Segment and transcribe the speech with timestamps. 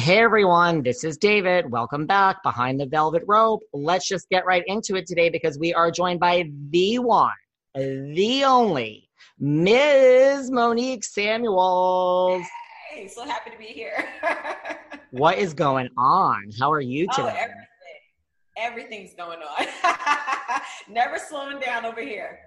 [0.00, 1.70] Hey everyone, this is David.
[1.70, 3.60] Welcome back behind the velvet rope.
[3.74, 7.30] Let's just get right into it today because we are joined by the one,
[7.74, 10.50] the only, Ms.
[10.50, 12.46] Monique Samuels.
[12.90, 14.08] Hey, so happy to be here.
[15.10, 16.48] what is going on?
[16.58, 17.36] How are you today?
[17.36, 19.04] Oh, everything.
[19.04, 20.62] Everything's going on.
[20.88, 22.38] Never slowing down over here.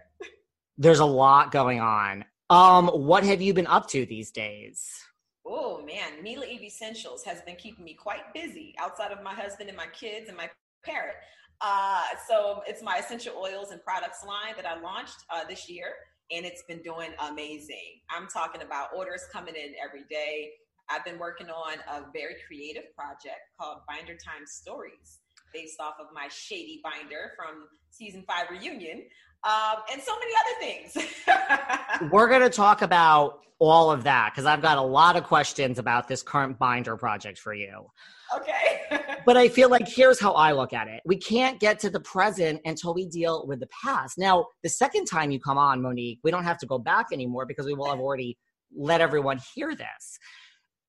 [0.79, 2.25] There's a lot going on.
[2.49, 5.02] Um, what have you been up to these days?
[5.45, 9.69] Oh man, Mila Eve Essentials has been keeping me quite busy outside of my husband
[9.69, 10.49] and my kids and my
[10.85, 11.15] parrot.
[11.59, 15.87] Uh, so it's my essential oils and products line that I launched uh, this year,
[16.31, 18.01] and it's been doing amazing.
[18.09, 20.51] I'm talking about orders coming in every day.
[20.89, 25.19] I've been working on a very creative project called Binder Time Stories,
[25.53, 29.03] based off of my shady binder from season five reunion,
[29.43, 32.11] um, and so many other things.
[32.11, 35.79] We're going to talk about all of that because I've got a lot of questions
[35.79, 37.87] about this current binder project for you.
[38.35, 38.81] Okay.
[39.25, 41.01] but I feel like here's how I look at it.
[41.05, 44.17] We can't get to the present until we deal with the past.
[44.17, 47.45] Now, the second time you come on, Monique, we don't have to go back anymore
[47.45, 48.37] because we will have already
[48.75, 50.19] let everyone hear this.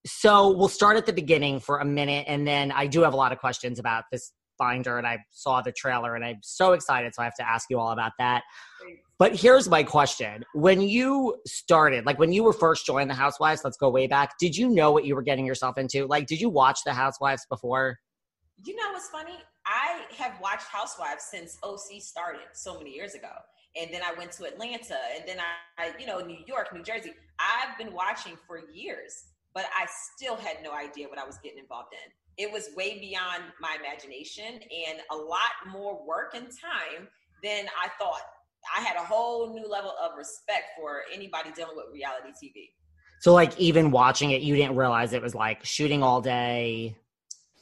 [0.06, 3.16] So we'll start at the beginning for a minute, and then I do have a
[3.16, 7.14] lot of questions about this binder, and I saw the trailer, and I'm so excited.
[7.14, 8.42] So I have to ask you all about that.
[9.18, 10.44] But here's my question.
[10.54, 14.38] When you started, like when you were first joining the Housewives, let's go way back,
[14.38, 16.06] did you know what you were getting yourself into?
[16.06, 17.98] Like, did you watch the Housewives before?
[18.64, 19.38] You know what's funny?
[19.66, 23.30] I have watched Housewives since OC started so many years ago.
[23.80, 25.38] And then I went to Atlanta and then
[25.78, 27.12] I, you know, New York, New Jersey.
[27.38, 31.58] I've been watching for years, but I still had no idea what I was getting
[31.58, 32.12] involved in.
[32.36, 37.08] It was way beyond my imagination and a lot more work and time
[37.42, 38.22] than I thought
[38.76, 42.70] I had a whole new level of respect for anybody dealing with reality TV.
[43.20, 46.96] So, like, even watching it, you didn't realize it was like shooting all day.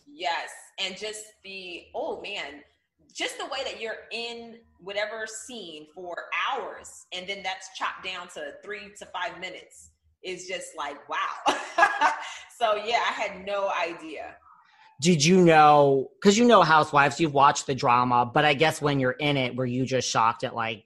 [0.06, 0.50] Yes.
[0.80, 2.62] And just the, oh man,
[3.14, 6.16] just the way that you're in whatever scene for
[6.50, 9.90] hours and then that's chopped down to three to five minutes
[10.24, 11.56] is just like, wow.
[12.58, 14.36] so, yeah, I had no idea
[15.02, 19.00] did you know because you know housewives you've watched the drama but i guess when
[19.00, 20.84] you're in it were you just shocked at like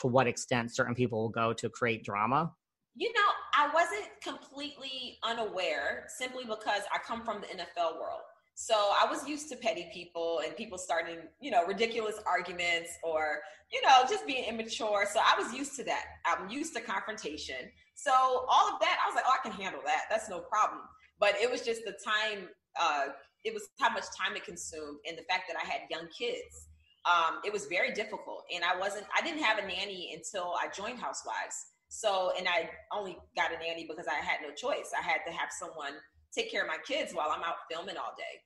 [0.00, 2.52] to what extent certain people will go to create drama?
[2.94, 3.20] You know,
[3.54, 8.22] I wasn't completely unaware simply because I come from the NFL world.
[8.54, 13.38] So I was used to petty people and people starting, you know, ridiculous arguments or,
[13.72, 15.06] you know, just being immature.
[15.10, 16.04] So I was used to that.
[16.26, 17.70] I'm used to confrontation.
[17.94, 20.04] So all of that, I was like, oh, I can handle that.
[20.10, 20.80] That's no problem.
[21.18, 22.48] But it was just the time,
[22.80, 23.06] uh,
[23.44, 26.68] it was how much time it consumed and the fact that I had young kids
[27.06, 28.44] um, it was very difficult.
[28.54, 31.56] And I wasn't, I didn't have a nanny until I joined Housewives.
[31.88, 34.92] So, and I only got a nanny because I had no choice.
[34.96, 35.94] I had to have someone
[36.32, 38.40] take care of my kids while I'm out filming all day.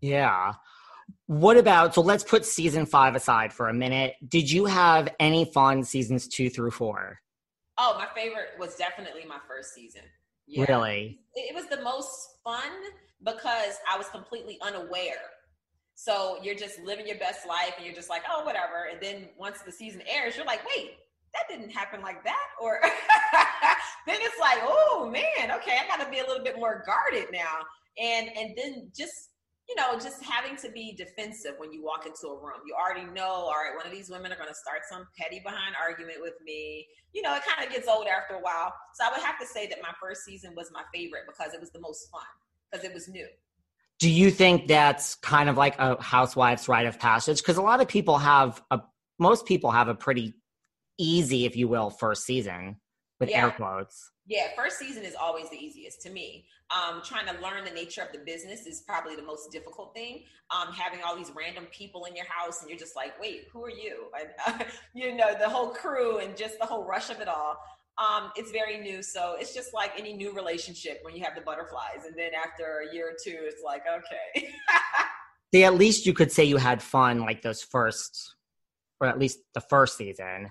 [0.00, 0.54] Yeah.
[1.26, 4.14] What about, so let's put season five aside for a minute.
[4.26, 7.18] Did you have any fun seasons two through four?
[7.78, 10.02] Oh, my favorite was definitely my first season.
[10.46, 10.64] Yeah.
[10.68, 11.20] Really?
[11.34, 12.70] It was the most fun
[13.22, 15.30] because I was completely unaware
[15.96, 18.86] so you're just living your best life and you're just like, oh, whatever.
[18.92, 20.92] And then once the season airs, you're like, wait,
[21.32, 22.46] that didn't happen like that.
[22.60, 22.78] Or
[24.06, 27.64] then it's like, oh man, okay, I gotta be a little bit more guarded now.
[27.98, 29.32] And and then just
[29.68, 32.62] you know, just having to be defensive when you walk into a room.
[32.68, 35.40] You already know, all right, one of these women are going to start some petty
[35.42, 36.86] behind argument with me.
[37.12, 38.70] You know, it kind of gets old after a while.
[38.94, 41.58] So I would have to say that my first season was my favorite because it
[41.58, 42.30] was the most fun
[42.70, 43.26] because it was new.
[43.98, 47.38] Do you think that's kind of like a housewife's rite of passage?
[47.38, 48.80] Because a lot of people have a,
[49.18, 50.34] most people have a pretty
[50.98, 52.76] easy, if you will, first season
[53.20, 53.44] with yeah.
[53.44, 54.10] air quotes.
[54.28, 56.46] Yeah, first season is always the easiest to me.
[56.74, 60.24] Um, trying to learn the nature of the business is probably the most difficult thing.
[60.50, 63.64] Um, having all these random people in your house and you're just like, wait, who
[63.64, 64.06] are you?
[64.18, 64.64] And, uh,
[64.94, 67.56] you know, the whole crew and just the whole rush of it all.
[67.98, 69.02] Um, it's very new.
[69.02, 72.04] So it's just like any new relationship when you have the butterflies.
[72.06, 74.50] And then after a year or two, it's like, okay.
[75.54, 78.34] See, at least you could say you had fun like those first,
[79.00, 80.50] or at least the first season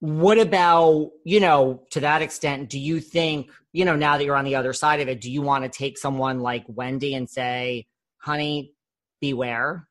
[0.00, 4.36] what about you know to that extent do you think you know now that you're
[4.36, 7.30] on the other side of it do you want to take someone like wendy and
[7.30, 7.86] say
[8.18, 8.72] honey
[9.20, 9.88] beware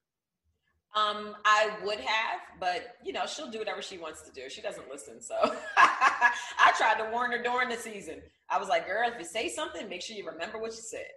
[0.96, 4.62] um i would have but you know she'll do whatever she wants to do she
[4.62, 5.36] doesn't listen so
[5.78, 9.50] i tried to warn her during the season i was like girl if you say
[9.50, 11.08] something make sure you remember what you said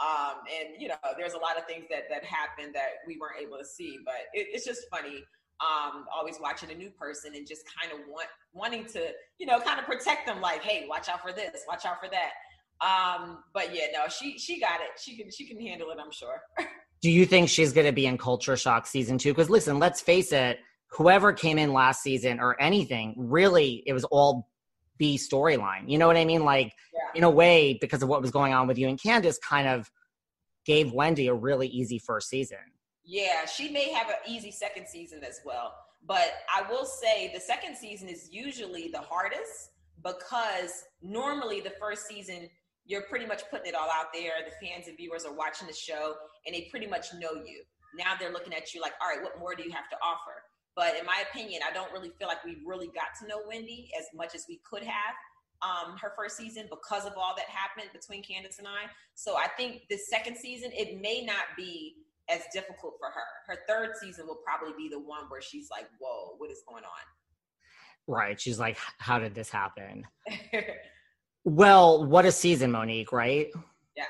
[0.00, 3.40] um and you know there's a lot of things that that happened that we weren't
[3.40, 5.24] able to see but it, it's just funny
[5.60, 9.58] um, always watching a new person and just kind of want wanting to, you know,
[9.60, 10.40] kind of protect them.
[10.40, 12.32] Like, hey, watch out for this, watch out for that.
[12.80, 15.00] Um, but yeah, no, she she got it.
[15.00, 15.98] She can she can handle it.
[15.98, 16.42] I'm sure.
[17.02, 19.32] Do you think she's going to be in Culture Shock season two?
[19.32, 24.04] Because listen, let's face it, whoever came in last season or anything, really, it was
[24.04, 24.48] all
[24.98, 25.88] B storyline.
[25.88, 26.44] You know what I mean?
[26.44, 27.18] Like yeah.
[27.18, 29.90] in a way, because of what was going on with you and Candace, kind of
[30.64, 32.58] gave Wendy a really easy first season.
[33.04, 35.74] Yeah, she may have an easy second season as well.
[36.06, 39.70] But I will say the second season is usually the hardest
[40.02, 42.48] because normally the first season,
[42.86, 44.32] you're pretty much putting it all out there.
[44.44, 46.14] The fans and viewers are watching the show
[46.46, 47.62] and they pretty much know you.
[47.96, 50.42] Now they're looking at you like, all right, what more do you have to offer?
[50.76, 53.90] But in my opinion, I don't really feel like we really got to know Wendy
[53.98, 55.14] as much as we could have
[55.62, 58.90] um, her first season because of all that happened between Candace and I.
[59.14, 61.96] So I think the second season, it may not be
[62.28, 63.54] as difficult for her.
[63.54, 66.84] Her third season will probably be the one where she's like, whoa, what is going
[66.84, 66.90] on?
[68.06, 68.38] Right.
[68.38, 70.04] She's like, how did this happen?
[71.46, 73.46] well, what a season, Monique, right?
[73.96, 74.08] Yes.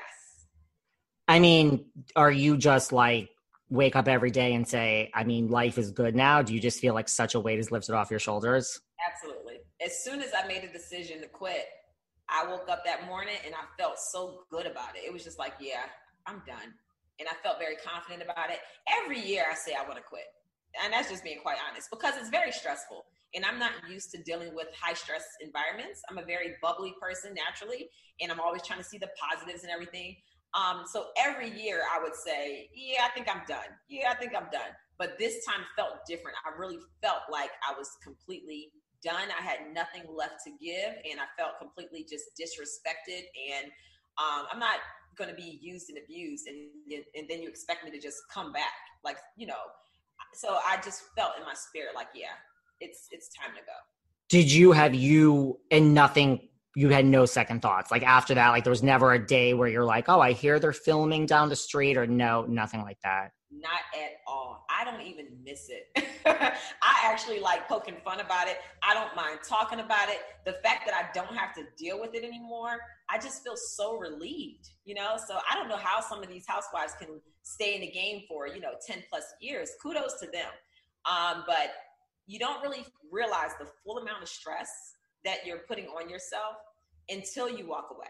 [1.27, 1.85] I mean,
[2.15, 3.29] are you just like
[3.69, 6.41] wake up every day and say, I mean, life is good now?
[6.41, 8.81] Do you just feel like such a weight is lifted off your shoulders?
[9.07, 9.59] Absolutely.
[9.85, 11.65] As soon as I made a decision to quit,
[12.27, 15.05] I woke up that morning and I felt so good about it.
[15.05, 15.83] It was just like, yeah,
[16.25, 16.73] I'm done
[17.19, 18.57] and I felt very confident about it.
[19.03, 20.25] Every year I say I want to quit.
[20.83, 23.05] And that's just being quite honest because it's very stressful.
[23.35, 26.01] And I'm not used to dealing with high stress environments.
[26.09, 27.89] I'm a very bubbly person naturally,
[28.21, 30.15] and I'm always trying to see the positives and everything.
[30.53, 33.67] Um, so every year I would say, Yeah, I think I'm done.
[33.89, 34.71] Yeah, I think I'm done.
[34.97, 36.37] But this time felt different.
[36.45, 38.71] I really felt like I was completely
[39.03, 39.29] done.
[39.37, 43.23] I had nothing left to give, and I felt completely just disrespected.
[43.53, 43.67] And
[44.17, 44.79] um, I'm not
[45.17, 46.69] going to be used and abused and
[47.15, 48.73] and then you expect me to just come back
[49.03, 49.65] like you know
[50.33, 52.37] so i just felt in my spirit like yeah
[52.79, 53.73] it's it's time to go.
[54.29, 57.91] Did you have you and nothing you had no second thoughts?
[57.91, 60.59] Like after that like there was never a day where you're like oh i hear
[60.59, 63.31] they're filming down the street or no nothing like that?
[63.49, 64.65] Not at all.
[64.69, 66.05] I don't even miss it.
[66.25, 68.57] I actually like poking fun about it.
[68.83, 70.19] I don't mind talking about it.
[70.45, 72.77] The fact that i don't have to deal with it anymore
[73.09, 75.17] i just feel so relieved you know?
[75.27, 78.47] So i don't know how some of these housewives can stay in the game for
[78.47, 79.71] you know 10 plus years.
[79.81, 80.51] Kudos to them.
[81.05, 81.71] Um, but
[82.27, 84.69] you don't really realize the full amount of stress
[85.23, 86.55] that you're putting on yourself
[87.09, 88.07] until you walk away.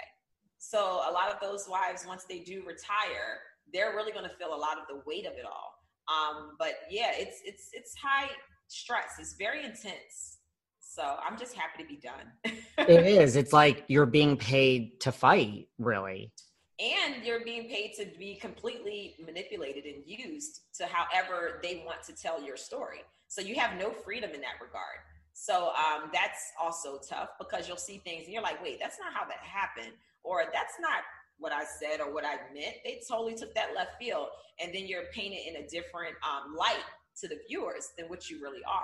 [0.57, 3.39] So a lot of those wives once they do retire
[3.73, 5.73] they're really going to feel a lot of the weight of it all.
[6.07, 8.29] Um, but yeah it's it's it's high
[8.67, 9.15] stress.
[9.19, 10.37] It's very intense.
[10.79, 12.57] So i'm just happy to be done.
[12.87, 13.35] It is.
[13.35, 16.31] It's like you're being paid to fight really.
[16.79, 22.13] And you're being paid to be completely manipulated and used to however they want to
[22.13, 23.01] tell your story.
[23.27, 24.99] So you have no freedom in that regard.
[25.33, 29.13] So um, that's also tough because you'll see things and you're like, wait, that's not
[29.13, 29.93] how that happened,
[30.23, 31.01] or that's not
[31.37, 32.77] what I said or what I meant.
[32.83, 34.29] They totally took that left field,
[34.59, 36.83] and then you're painted in a different um, light
[37.21, 38.83] to the viewers than what you really are.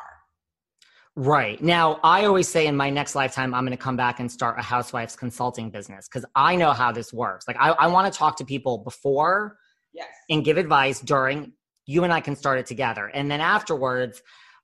[1.15, 1.61] Right.
[1.61, 4.57] Now, I always say in my next lifetime, I'm going to come back and start
[4.59, 7.47] a housewife's consulting business because I know how this works.
[7.47, 9.57] Like, I, I want to talk to people before
[9.93, 10.07] yes.
[10.29, 11.53] and give advice during.
[11.85, 13.07] You and I can start it together.
[13.07, 14.21] And then afterwards,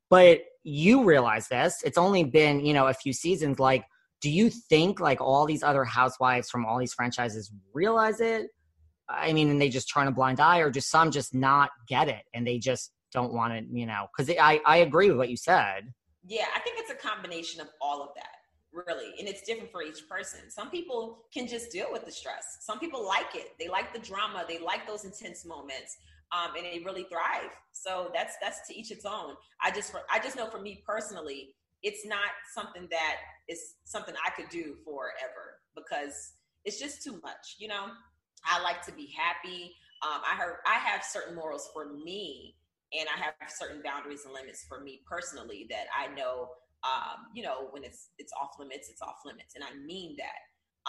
[0.09, 3.59] but you realize this, it's only been, you know, a few seasons.
[3.59, 3.85] Like,
[4.21, 8.47] do you think like all these other housewives from all these franchises realize it?
[9.07, 12.07] I mean, and they just turn a blind eye, or just some just not get
[12.09, 15.29] it, and they just don't want to, you know, because I I agree with what
[15.29, 15.91] you said.
[16.27, 18.35] Yeah, I think it's a combination of all of that,
[18.71, 20.41] really, and it's different for each person.
[20.49, 22.57] Some people can just deal with the stress.
[22.61, 23.53] Some people like it.
[23.59, 24.45] They like the drama.
[24.47, 25.97] They like those intense moments.
[26.31, 27.51] Um, and they really thrive.
[27.71, 29.33] So that's that's to each its own.
[29.63, 33.15] I just I just know for me personally, it's not something that
[33.47, 36.33] is something I could do forever because
[36.65, 37.55] it's just too much.
[37.57, 37.85] You know,
[38.45, 39.75] I like to be happy.
[40.03, 42.55] Um, I heard I have certain morals for me,
[42.97, 46.49] and I have certain boundaries and limits for me personally that I know.
[46.83, 50.39] Um, you know, when it's it's off limits, it's off limits, and I mean that.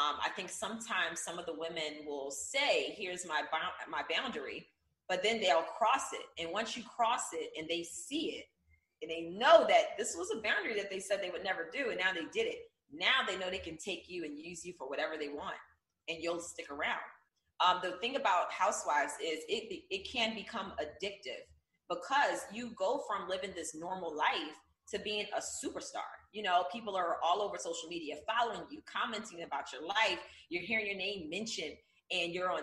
[0.01, 3.43] Um, I think sometimes some of the women will say, "Here's my
[3.91, 4.69] my boundary,"
[5.11, 8.45] but then they'll cross it, and once you cross it and they see it,
[9.03, 11.91] and they know that this was a boundary that they said they would never do,
[11.91, 12.71] and now they did it.
[12.93, 15.57] Now they know they can take you and use you for whatever they want,
[16.09, 17.03] and you'll stick around.
[17.59, 21.43] Um, the thing about housewives is it it can become addictive
[21.89, 24.55] because you go from living this normal life
[24.93, 26.07] to being a superstar.
[26.33, 30.21] You know, people are all over social media following you, commenting about your life.
[30.51, 31.75] You're hearing your name mentioned,
[32.13, 32.63] and you're on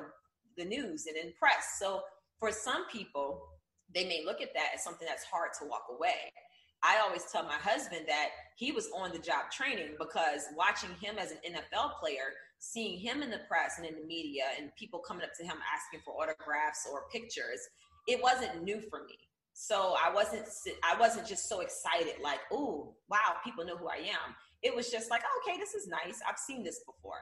[0.57, 1.77] the news and in press.
[1.77, 2.03] So
[2.39, 3.47] for some people,
[3.93, 6.31] they may look at that as something that's hard to walk away.
[6.83, 11.17] I always tell my husband that he was on the job training because watching him
[11.17, 14.99] as an NFL player, seeing him in the press and in the media, and people
[14.99, 17.59] coming up to him asking for autographs or pictures,
[18.07, 19.17] it wasn't new for me.
[19.53, 20.45] So I wasn't
[20.83, 24.91] I wasn't just so excited like, "Oh, wow, people know who I am." It was
[24.91, 26.21] just like, oh, "Okay, this is nice.
[26.27, 27.21] I've seen this before."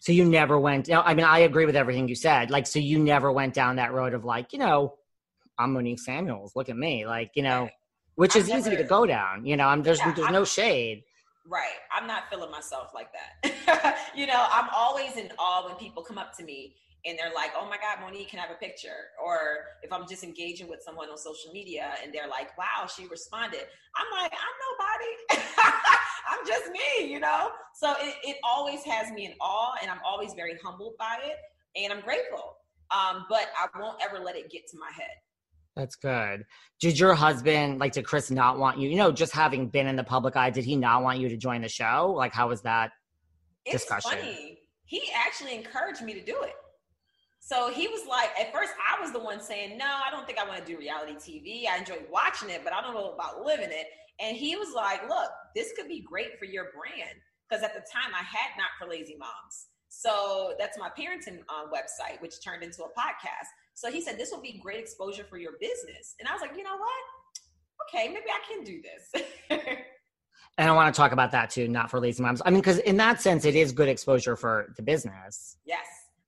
[0.00, 0.88] So you never went.
[0.88, 2.50] No, I mean, I agree with everything you said.
[2.50, 4.94] Like, so you never went down that road of like, you know,
[5.58, 6.54] I'm Monique Samuels.
[6.54, 7.68] Look at me, like, you know,
[8.14, 9.44] which is never, easy to go down.
[9.44, 11.02] You know, I'm there's yeah, there's I'm, no shade.
[11.48, 11.78] Right.
[11.94, 13.98] I'm not feeling myself like that.
[14.16, 16.74] you know, I'm always in awe when people come up to me
[17.06, 20.06] and they're like, "Oh my God, Monique, can I have a picture?" Or if I'm
[20.08, 24.32] just engaging with someone on social media and they're like, "Wow, she responded," I'm like,
[24.32, 25.44] "I'm nobody.
[26.28, 27.50] I'm just me," you know.
[27.74, 31.36] So it, it always has me in awe, and I'm always very humbled by it,
[31.82, 32.56] and I'm grateful.
[32.90, 35.10] Um, but I won't ever let it get to my head.
[35.76, 36.44] That's good.
[36.80, 38.88] Did your husband, like, did Chris not want you?
[38.88, 41.36] You know, just having been in the public eye, did he not want you to
[41.36, 42.14] join the show?
[42.16, 42.92] Like, how was that
[43.66, 44.18] it's discussion?
[44.18, 44.58] Funny.
[44.86, 46.54] He actually encouraged me to do it.
[47.46, 50.36] So he was like, at first, I was the one saying, no, I don't think
[50.36, 51.70] I want to do reality TV.
[51.72, 53.86] I enjoy watching it, but I don't know about living it.
[54.18, 57.20] And he was like, look, this could be great for your brand.
[57.48, 59.68] Because at the time, I had Not for Lazy Moms.
[59.88, 63.46] So that's my parenting uh, website, which turned into a podcast.
[63.74, 66.16] So he said, this will be great exposure for your business.
[66.18, 67.94] And I was like, you know what?
[67.94, 69.22] Okay, maybe I can do this.
[70.58, 72.42] and I want to talk about that too, not for lazy moms.
[72.44, 75.58] I mean, because in that sense, it is good exposure for the business.
[75.64, 75.86] Yes.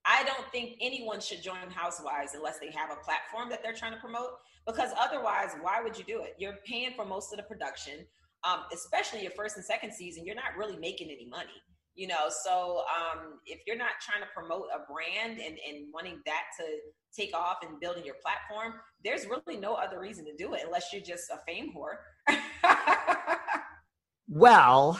[0.09, 3.93] I don't think anyone should join Housewives unless they have a platform that they're trying
[3.93, 4.31] to promote.
[4.65, 6.33] Because otherwise, why would you do it?
[6.39, 8.05] You're paying for most of the production,
[8.43, 10.25] um, especially your first and second season.
[10.25, 11.61] You're not really making any money
[11.99, 16.21] you know so um, if you're not trying to promote a brand and, and wanting
[16.25, 16.65] that to
[17.13, 20.93] take off and building your platform there's really no other reason to do it unless
[20.93, 21.97] you're just a fame whore
[24.29, 24.99] well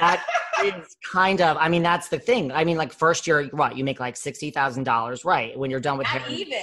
[0.00, 0.24] that
[0.64, 3.84] is kind of i mean that's the thing i mean like first year what you
[3.84, 6.58] make like $60000 right when you're done with not even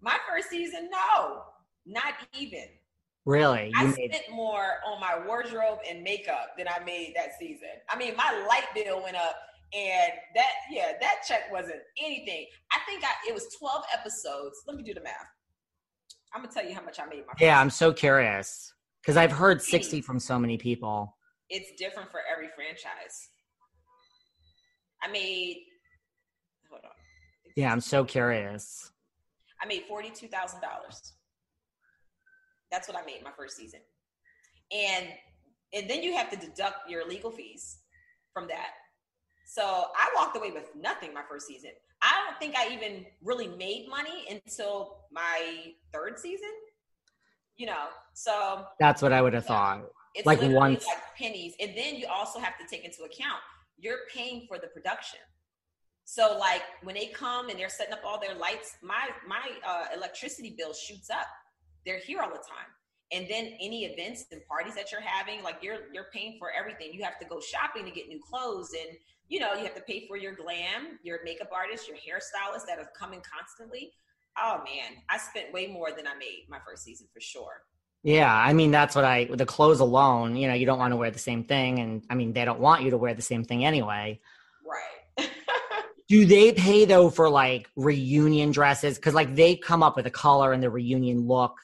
[0.00, 1.42] my first season no
[1.86, 2.66] not even
[3.26, 3.68] Really?
[3.68, 7.70] You I made- spent more on my wardrobe and makeup than I made that season.
[7.88, 9.36] I mean, my light bill went up
[9.72, 12.46] and that yeah, that check wasn't anything.
[12.70, 14.62] I think I it was 12 episodes.
[14.66, 15.14] Let me do the math.
[16.34, 18.74] I'm gonna tell you how much I made my Yeah, I'm so curious.
[19.00, 21.16] Because I've heard 60 from so many people.
[21.48, 23.30] It's different for every franchise.
[25.04, 25.64] I made
[26.70, 26.90] hold on.
[27.56, 28.90] Yeah, I'm so curious.
[29.62, 31.12] I made forty two thousand dollars.
[32.70, 33.80] That's what I made my first season.
[34.72, 35.06] And
[35.72, 37.78] and then you have to deduct your legal fees
[38.32, 38.70] from that.
[39.46, 41.70] So I walked away with nothing my first season.
[42.02, 46.50] I don't think I even really made money until my third season.
[47.56, 49.82] You know, so that's what I would have thought.
[50.14, 53.40] It's like once like pennies, and then you also have to take into account
[53.78, 55.20] you're paying for the production.
[56.04, 59.86] So like when they come and they're setting up all their lights, my my uh,
[59.96, 61.26] electricity bill shoots up.
[61.86, 62.70] They're here all the time.
[63.12, 66.92] And then any events and parties that you're having like you're you're paying for everything.
[66.92, 68.96] You have to go shopping to get new clothes and
[69.28, 72.78] you know you have to pay for your glam your makeup artist your hairstylist that
[72.78, 73.92] are coming constantly.
[74.36, 77.62] Oh man i spent way more than i made my first season for sure
[78.04, 80.96] yeah i mean that's what i the clothes alone you know you don't want to
[80.96, 83.42] wear the same thing and i mean they don't want you to wear the same
[83.42, 84.20] thing anyway
[84.64, 85.28] right
[86.06, 88.96] Do they pay though for like reunion dresses?
[88.96, 91.54] Because like they come up with a color and the reunion look.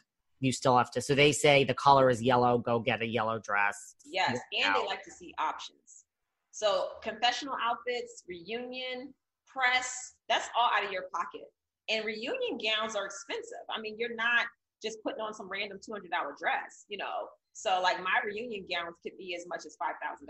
[0.40, 1.02] You still have to.
[1.02, 2.56] So they say the color is yellow.
[2.56, 3.97] Go get a yellow dress.
[4.06, 6.04] Yes, and they like to see options.
[6.52, 9.12] So confessional outfits, reunion,
[9.47, 11.47] press, that's all out of your pocket.
[11.90, 13.64] And reunion gowns are expensive.
[13.75, 14.47] I mean, you're not
[14.82, 16.02] just putting on some random $200
[16.38, 17.28] dress, you know.
[17.52, 20.26] So like my reunion gowns could be as much as $5,000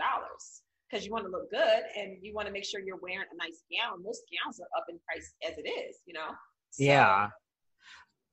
[0.89, 3.37] because you want to look good and you want to make sure you're wearing a
[3.37, 4.03] nice gown.
[4.03, 6.29] Most gowns are up in price as it is, you know?
[6.71, 7.29] So, yeah.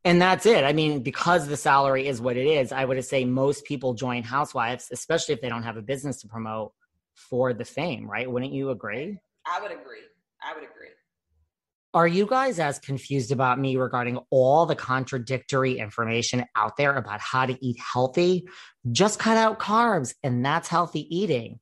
[0.04, 0.64] And that's it.
[0.64, 4.22] I mean, because the salary is what it is, I would say most people join
[4.22, 6.72] Housewives, especially if they don't have a business to promote
[7.14, 8.30] for the fame, right?
[8.30, 9.18] Wouldn't you agree?
[9.44, 10.06] I would agree.
[10.42, 10.77] I would agree.
[11.98, 17.18] Are you guys as confused about me regarding all the contradictory information out there about
[17.20, 18.46] how to eat healthy?
[18.92, 21.58] Just cut out carbs, and that's healthy eating.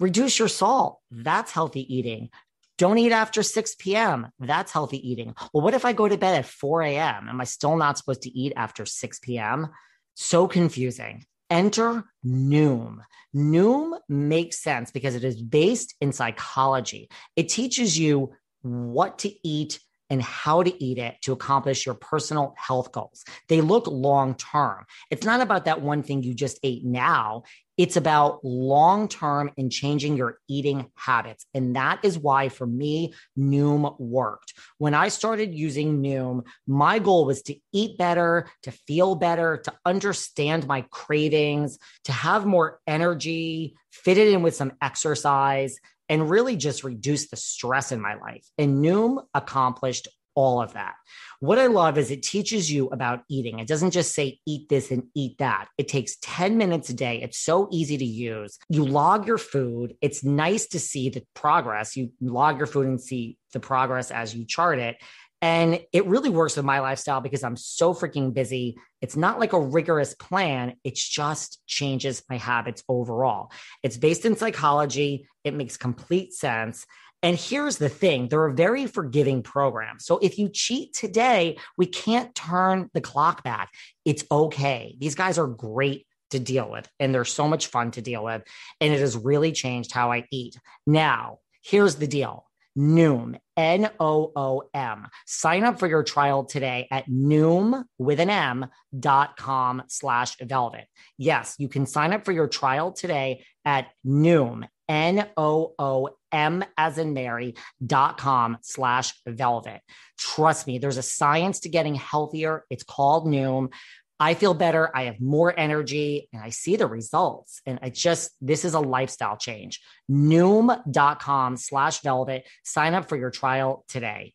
[0.00, 0.98] Reduce your salt.
[1.12, 2.30] That's healthy eating.
[2.78, 4.26] Don't eat after 6 p.m.
[4.40, 5.36] That's healthy eating.
[5.54, 7.28] Well, what if I go to bed at 4 a.m.?
[7.28, 9.68] Am I still not supposed to eat after 6 p.m.?
[10.14, 11.26] So confusing.
[11.48, 13.02] Enter Noom.
[13.32, 17.08] Noom makes sense because it is based in psychology.
[17.36, 18.32] It teaches you
[18.66, 23.24] what to eat and how to eat it to accomplish your personal health goals.
[23.48, 24.84] They look long term.
[25.10, 27.42] It's not about that one thing you just ate now.
[27.76, 31.44] It's about long term and changing your eating habits.
[31.52, 34.54] And that is why, for me, Noom worked.
[34.78, 39.72] When I started using Noom, my goal was to eat better, to feel better, to
[39.84, 46.56] understand my cravings, to have more energy, fit it in with some exercise and really
[46.56, 48.46] just reduce the stress in my life.
[48.58, 50.94] And Noom accomplished all of that.
[51.40, 53.58] What I love is it teaches you about eating.
[53.58, 55.68] It doesn't just say eat this and eat that.
[55.78, 57.22] It takes 10 minutes a day.
[57.22, 58.58] It's so easy to use.
[58.68, 59.96] You log your food.
[60.00, 61.96] It's nice to see the progress.
[61.96, 64.96] You log your food and see the progress as you chart it.
[65.42, 68.78] And it really works with my lifestyle because I'm so freaking busy.
[69.02, 73.52] It's not like a rigorous plan, it just changes my habits overall.
[73.82, 76.86] It's based in psychology, it makes complete sense.
[77.22, 79.98] And here's the thing they're a very forgiving program.
[79.98, 83.70] So if you cheat today, we can't turn the clock back.
[84.04, 84.96] It's okay.
[84.98, 88.42] These guys are great to deal with, and they're so much fun to deal with.
[88.80, 90.56] And it has really changed how I eat.
[90.86, 92.45] Now, here's the deal
[92.76, 95.08] Noom, N O O M.
[95.26, 98.66] Sign up for your trial today at Noom with an M
[98.98, 100.86] dot com slash velvet.
[101.16, 106.64] Yes, you can sign up for your trial today at Noom, N O O M
[106.76, 109.80] as in Mary dot com slash velvet.
[110.18, 112.64] Trust me, there's a science to getting healthier.
[112.68, 113.72] It's called Noom.
[114.18, 114.90] I feel better.
[114.94, 117.60] I have more energy and I see the results.
[117.66, 119.80] And I just, this is a lifestyle change.
[120.10, 122.46] Noom.com slash velvet.
[122.64, 124.32] Sign up for your trial today,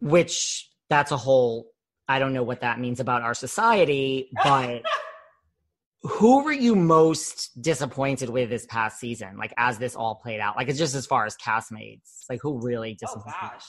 [0.00, 1.66] which that's a whole,
[2.08, 4.82] I don't know what that means about our society, but
[6.02, 9.36] who were you most disappointed with this past season?
[9.38, 12.60] Like as this all played out, like it's just as far as castmates, like who
[12.60, 13.36] really oh, disappointed?
[13.40, 13.66] Oh gosh.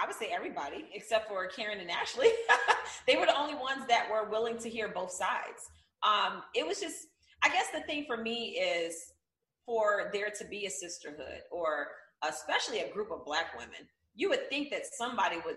[0.00, 2.28] I would say everybody except for Karen and Ashley.
[3.06, 5.70] they were the only ones that were willing to hear both sides.
[6.02, 7.08] Um, it was just,
[7.42, 9.12] I guess the thing for me is
[9.66, 11.88] for there to be a sisterhood or
[12.26, 15.56] especially a group of black women, you would think that somebody would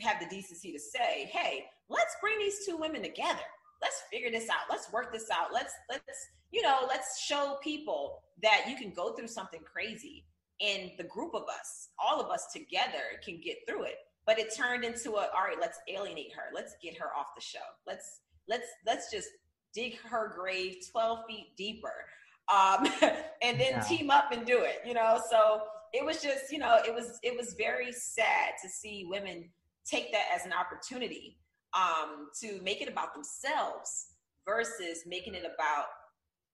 [0.00, 3.40] have the decency to say, hey, let's bring these two women together.
[3.80, 4.66] Let's figure this out.
[4.70, 5.52] Let's work this out.
[5.52, 6.02] Let's, let's,
[6.50, 10.24] you know, let's show people that you can go through something crazy
[10.64, 13.96] and the group of us, all of us together can get through it.
[14.26, 16.44] But it turned into a all right, let's alienate her.
[16.54, 17.58] Let's get her off the show.
[17.86, 19.28] Let's let's let's just
[19.74, 22.06] dig her grave 12 feet deeper.
[22.48, 22.86] Um,
[23.42, 23.80] and then yeah.
[23.80, 25.20] team up and do it, you know.
[25.30, 29.50] So it was just, you know, it was it was very sad to see women
[29.84, 31.38] take that as an opportunity
[31.74, 34.06] um, to make it about themselves
[34.46, 35.86] versus making it about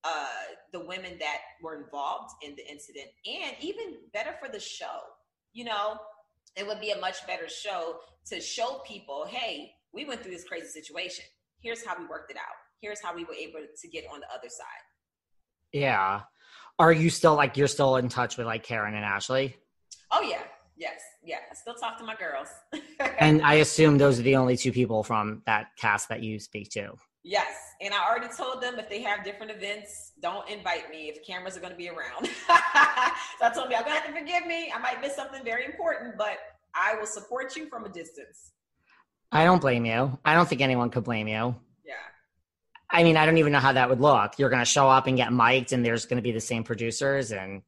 [0.04, 0.26] uh,
[0.72, 5.00] the women that were involved in the incident, and even better for the show.
[5.52, 5.98] You know,
[6.56, 10.44] it would be a much better show to show people, hey, we went through this
[10.44, 11.24] crazy situation.
[11.60, 12.54] Here's how we worked it out.
[12.80, 14.66] Here's how we were able to get on the other side.
[15.72, 16.22] Yeah.
[16.78, 19.56] Are you still like you're still in touch with like Karen and Ashley?
[20.10, 20.42] Oh yeah.
[20.76, 21.00] Yes.
[21.22, 21.36] Yeah.
[21.50, 22.48] I still talk to my girls.
[23.18, 26.70] and I assume those are the only two people from that cast that you speak
[26.70, 26.94] to.
[27.22, 27.54] Yes.
[27.82, 31.56] And I already told them if they have different events, don't invite me if cameras
[31.56, 32.26] are going to be around.
[32.46, 34.70] so I told me, I'm going to have to forgive me.
[34.74, 36.36] I might miss something very important, but
[36.74, 38.52] I will support you from a distance.
[39.32, 40.18] I don't blame you.
[40.24, 41.54] I don't think anyone could blame you.
[41.84, 41.94] Yeah.
[42.90, 44.38] I mean, I don't even know how that would look.
[44.38, 46.64] You're going to show up and get mic'd, and there's going to be the same
[46.64, 47.62] producers, and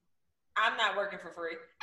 [0.56, 1.56] I'm not working for free.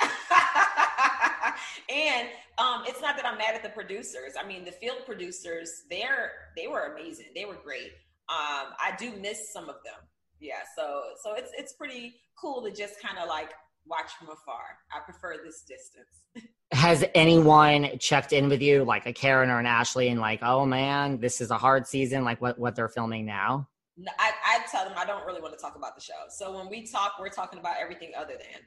[1.90, 4.34] and um, it's not that I'm mad at the producers.
[4.38, 7.26] I mean, the field producers, they're they were amazing.
[7.34, 7.92] They were great.
[8.30, 10.06] Um, I do miss some of them.
[10.38, 13.50] Yeah, so so it's it's pretty cool to just kind of like
[13.86, 14.78] watch from afar.
[14.94, 16.48] I prefer this distance.
[16.72, 20.64] Has anyone checked in with you, like a Karen or an Ashley, and like, oh
[20.64, 23.68] man, this is a hard season, like what what they're filming now?
[24.18, 26.14] I, I tell them I don't really want to talk about the show.
[26.30, 28.62] So when we talk, we're talking about everything other than.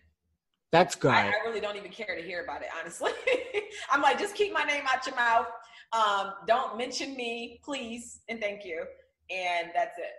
[0.71, 1.12] That's good.
[1.12, 3.12] I, I really don't even care to hear about it, honestly.
[3.91, 5.47] I'm like, just keep my name out your mouth.
[5.91, 8.84] Um, don't mention me, please, and thank you.
[9.31, 10.12] And that's it.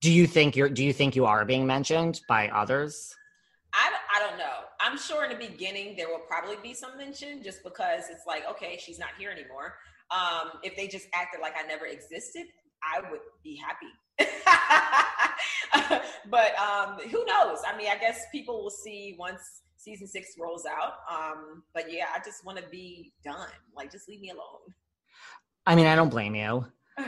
[0.00, 0.68] Do you think you're?
[0.68, 3.14] Do you think you are being mentioned by others?
[3.72, 4.66] I, I don't know.
[4.80, 8.42] I'm sure in the beginning there will probably be some mention just because it's like,
[8.50, 9.76] okay, she's not here anymore.
[10.10, 12.44] Um, if they just acted like I never existed,
[12.82, 13.86] I would be happy.
[16.30, 17.58] but um, who knows?
[17.66, 20.94] I mean, I guess people will see once season six rolls out.
[21.10, 23.48] Um, but yeah, I just want to be done.
[23.74, 24.74] Like, just leave me alone.
[25.66, 26.66] I mean, I don't blame you.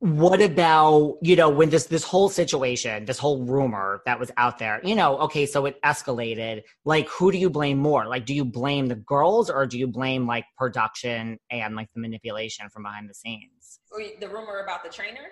[0.00, 4.58] what about you know when this this whole situation this whole rumor that was out
[4.58, 8.06] there you know okay so it escalated like who do you blame more?
[8.06, 12.00] Like do you blame the girls or do you blame like production and like the
[12.00, 13.80] manipulation from behind the scenes?
[13.92, 15.28] Oh, the rumor about the trainer?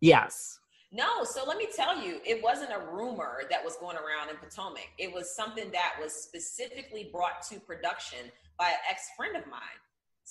[0.00, 0.58] Yes.
[0.92, 4.36] No so let me tell you it wasn't a rumor that was going around in
[4.36, 4.88] potomac.
[4.98, 9.80] It was something that was specifically brought to production by an ex-friend of mine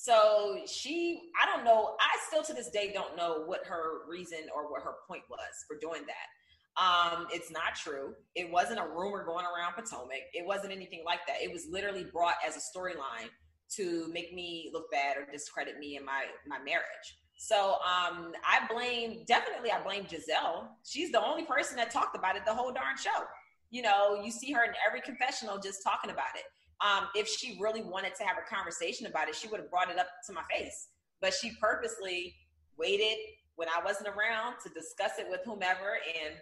[0.01, 1.97] so she, I don't know.
[1.99, 5.39] I still to this day don't know what her reason or what her point was
[5.67, 6.81] for doing that.
[6.81, 8.13] Um, it's not true.
[8.33, 10.21] It wasn't a rumor going around Potomac.
[10.33, 11.41] It wasn't anything like that.
[11.41, 13.27] It was literally brought as a storyline
[13.75, 17.17] to make me look bad or discredit me in my my marriage.
[17.38, 20.69] So um, I blame definitely I blame Gizelle.
[20.85, 23.25] She's the only person that talked about it the whole darn show.
[23.69, 26.43] You know, you see her in every confessional just talking about it.
[26.81, 29.89] Um, if she really wanted to have a conversation about it, she would have brought
[29.89, 30.87] it up to my face.
[31.21, 32.35] But she purposely
[32.77, 33.17] waited
[33.55, 35.99] when I wasn't around to discuss it with whomever.
[36.23, 36.35] And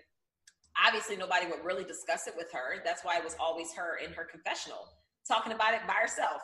[0.86, 2.84] obviously, nobody would really discuss it with her.
[2.86, 4.90] That's why it was always her in her confessional
[5.28, 6.42] talking about it by herself.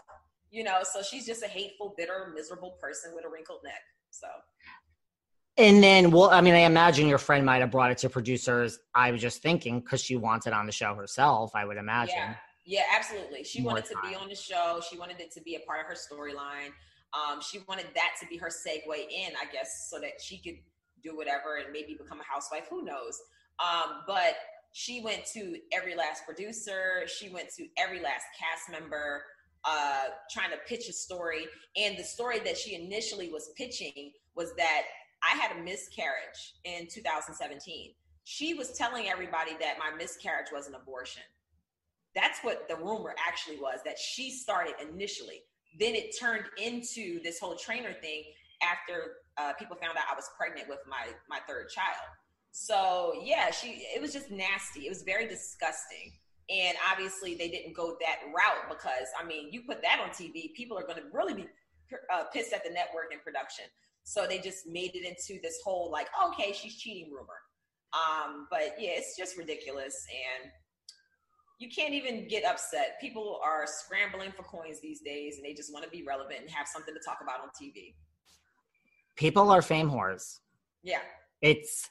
[0.52, 3.82] You know, so she's just a hateful, bitter, miserable person with a wrinkled neck.
[4.12, 4.28] So.
[5.58, 8.80] And then, well, I mean, I imagine your friend might have brought it to producers.
[8.94, 11.52] I was just thinking because she wants it on the show herself.
[11.56, 12.16] I would imagine.
[12.18, 12.36] Yeah.
[12.66, 13.44] Yeah, absolutely.
[13.44, 14.04] She wanted time.
[14.04, 14.82] to be on the show.
[14.90, 16.72] She wanted it to be a part of her storyline.
[17.14, 20.56] Um, she wanted that to be her segue in, I guess, so that she could
[21.04, 22.68] do whatever and maybe become a housewife.
[22.70, 23.20] Who knows?
[23.60, 24.36] Um, but
[24.72, 27.04] she went to every last producer.
[27.08, 29.24] She went to every last cast member,
[29.66, 31.46] uh, trying to pitch a story.
[31.76, 34.84] And the story that she initially was pitching was that
[35.22, 37.94] I had a miscarriage in 2017.
[38.24, 41.24] She was telling everybody that my miscarriage was an abortion.
[42.16, 45.42] That's what the rumor actually was that she started initially.
[45.80, 48.24] Then it turned into this whole trainer thing
[48.62, 52.08] after uh, people found out I was pregnant with my my third child.
[52.52, 54.86] So yeah, she it was just nasty.
[54.86, 56.14] It was very disgusting.
[56.50, 60.54] And obviously they didn't go that route because I mean, you put that on TV,
[60.54, 61.48] people are going to really be
[62.14, 63.66] uh, pissed at the network and production.
[64.04, 67.40] So they just made it into this whole like, okay, she's cheating rumor.
[67.94, 70.52] Um, but yeah, it's just ridiculous and
[71.64, 73.00] you can't even get upset.
[73.00, 76.50] People are scrambling for coins these days and they just want to be relevant and
[76.50, 77.94] have something to talk about on TV.
[79.16, 80.40] People are fame whores.
[80.84, 81.00] Yeah.
[81.42, 81.90] It's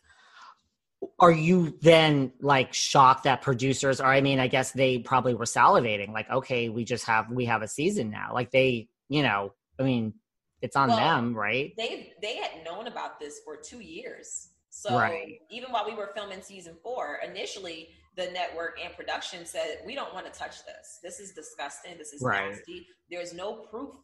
[1.18, 5.46] are you then like shocked that producers are I mean, I guess they probably were
[5.46, 8.32] salivating, like, okay, we just have we have a season now.
[8.34, 10.12] Like they, you know, I mean,
[10.60, 11.72] it's on well, them, right?
[11.78, 14.48] They they had known about this for two years.
[14.68, 15.38] So right.
[15.50, 20.12] even while we were filming season four, initially the network and production said, we don't
[20.12, 20.98] want to touch this.
[21.02, 21.96] This is disgusting.
[21.98, 22.50] This is right.
[22.50, 22.86] nasty.
[23.10, 23.94] There's no proof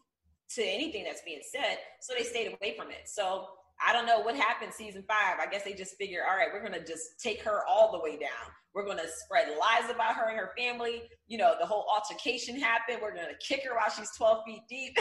[0.54, 1.78] to anything that's being said.
[2.00, 3.06] So they stayed away from it.
[3.06, 3.48] So
[3.86, 5.38] I don't know what happened season five.
[5.40, 8.00] I guess they just figured, all right, we're going to just take her all the
[8.00, 8.52] way down.
[8.74, 11.02] We're going to spread lies about her and her family.
[11.26, 12.98] You know, the whole altercation happened.
[13.02, 14.98] We're going to kick her while she's 12 feet deep.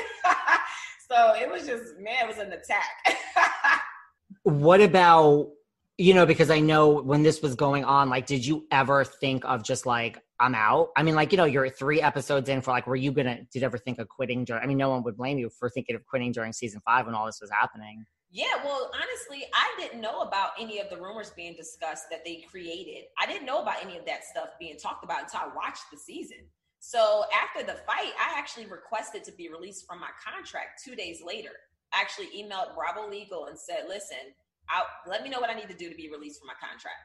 [1.10, 3.82] so it was just, man, it was an attack.
[4.44, 5.50] what about
[5.98, 9.44] you know, because I know when this was going on, like, did you ever think
[9.46, 10.90] of just like, I'm out?
[10.96, 13.62] I mean, like, you know, you're three episodes in for like, were you gonna, did
[13.62, 15.96] you ever think of quitting during, I mean, no one would blame you for thinking
[15.96, 18.06] of quitting during season five when all this was happening.
[18.30, 22.44] Yeah, well, honestly, I didn't know about any of the rumors being discussed that they
[22.52, 23.06] created.
[23.18, 25.98] I didn't know about any of that stuff being talked about until I watched the
[25.98, 26.46] season.
[26.80, 31.22] So after the fight, I actually requested to be released from my contract two days
[31.26, 31.50] later.
[31.94, 34.36] I actually emailed Bravo Legal and said, listen,
[34.74, 37.04] out let me know what I need to do to be released from my contract.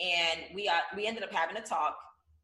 [0.00, 1.96] And we uh, we ended up having a talk,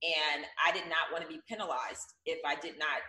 [0.03, 3.01] and I did not want to be penalized if I did not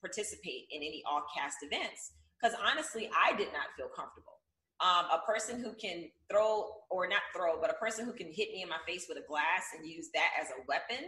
[0.00, 2.12] participate in any all cast events
[2.42, 4.42] because honestly, I did not feel comfortable.
[4.82, 8.50] Um, a person who can throw or not throw, but a person who can hit
[8.50, 11.06] me in my face with a glass and use that as a weapon.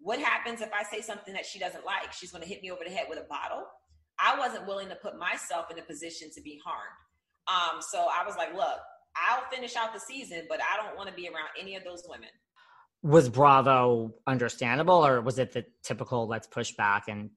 [0.00, 2.12] What happens if I say something that she doesn't like?
[2.12, 3.62] She's going to hit me over the head with a bottle.
[4.18, 6.98] I wasn't willing to put myself in a position to be harmed.
[7.46, 8.78] Um, so I was like, look,
[9.16, 12.04] I'll finish out the season, but I don't want to be around any of those
[12.08, 12.28] women.
[13.02, 17.30] Was Bravo understandable, or was it the typical "let's push back" and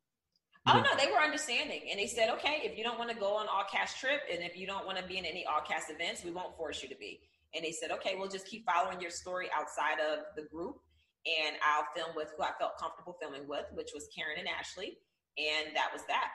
[0.69, 3.37] Oh no, they were understanding, and they said, okay, if you don't want to go
[3.37, 5.89] on all cast trip, and if you don't want to be in any all cast
[5.89, 7.21] events, we won't force you to be.
[7.55, 10.75] And they said, okay, we'll just keep following your story outside of the group,
[11.25, 14.97] and I'll film with who I felt comfortable filming with, which was Karen and Ashley,
[15.37, 16.31] and that was that.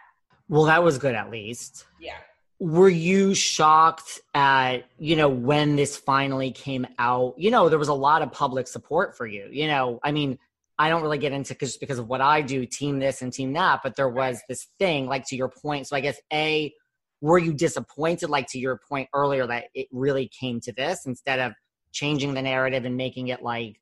[0.48, 1.85] Well, that was good at least.
[2.00, 2.16] Yeah.
[2.62, 7.35] Were you shocked at, you know, when this finally came out?
[7.37, 9.48] You know, there was a lot of public support for you.
[9.51, 10.38] You know, I mean,
[10.79, 13.53] I don't really get into just because of what I do, team this and team
[13.55, 15.88] that, but there was this thing, like to your point.
[15.88, 16.72] So I guess A,
[17.20, 21.40] were you disappointed, like to your point earlier, that it really came to this instead
[21.40, 21.55] of
[21.90, 23.81] changing the narrative and making it like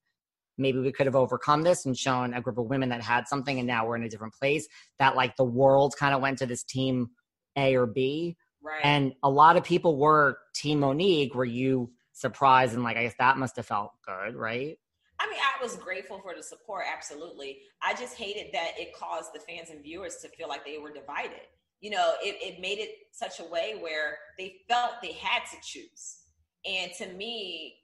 [0.57, 3.59] maybe we could have overcome this and shown a group of women that had something
[3.59, 4.67] and now we're in a different place,
[4.99, 7.11] that like the world kind of went to this team
[7.57, 8.39] A or B.
[8.63, 8.81] Right.
[8.85, 11.35] And a lot of people were team Monique.
[11.35, 14.79] Were you surprised and like I guess that must have felt good, right?
[15.19, 17.59] I mean, I was grateful for the support, absolutely.
[17.83, 20.93] I just hated that it caused the fans and viewers to feel like they were
[20.93, 21.47] divided.
[21.81, 25.57] You know, it, it made it such a way where they felt they had to
[25.63, 26.21] choose.
[26.65, 27.77] And to me,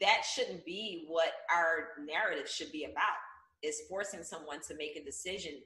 [0.00, 3.18] that shouldn't be what our narrative should be about,
[3.62, 5.60] is forcing someone to make a decision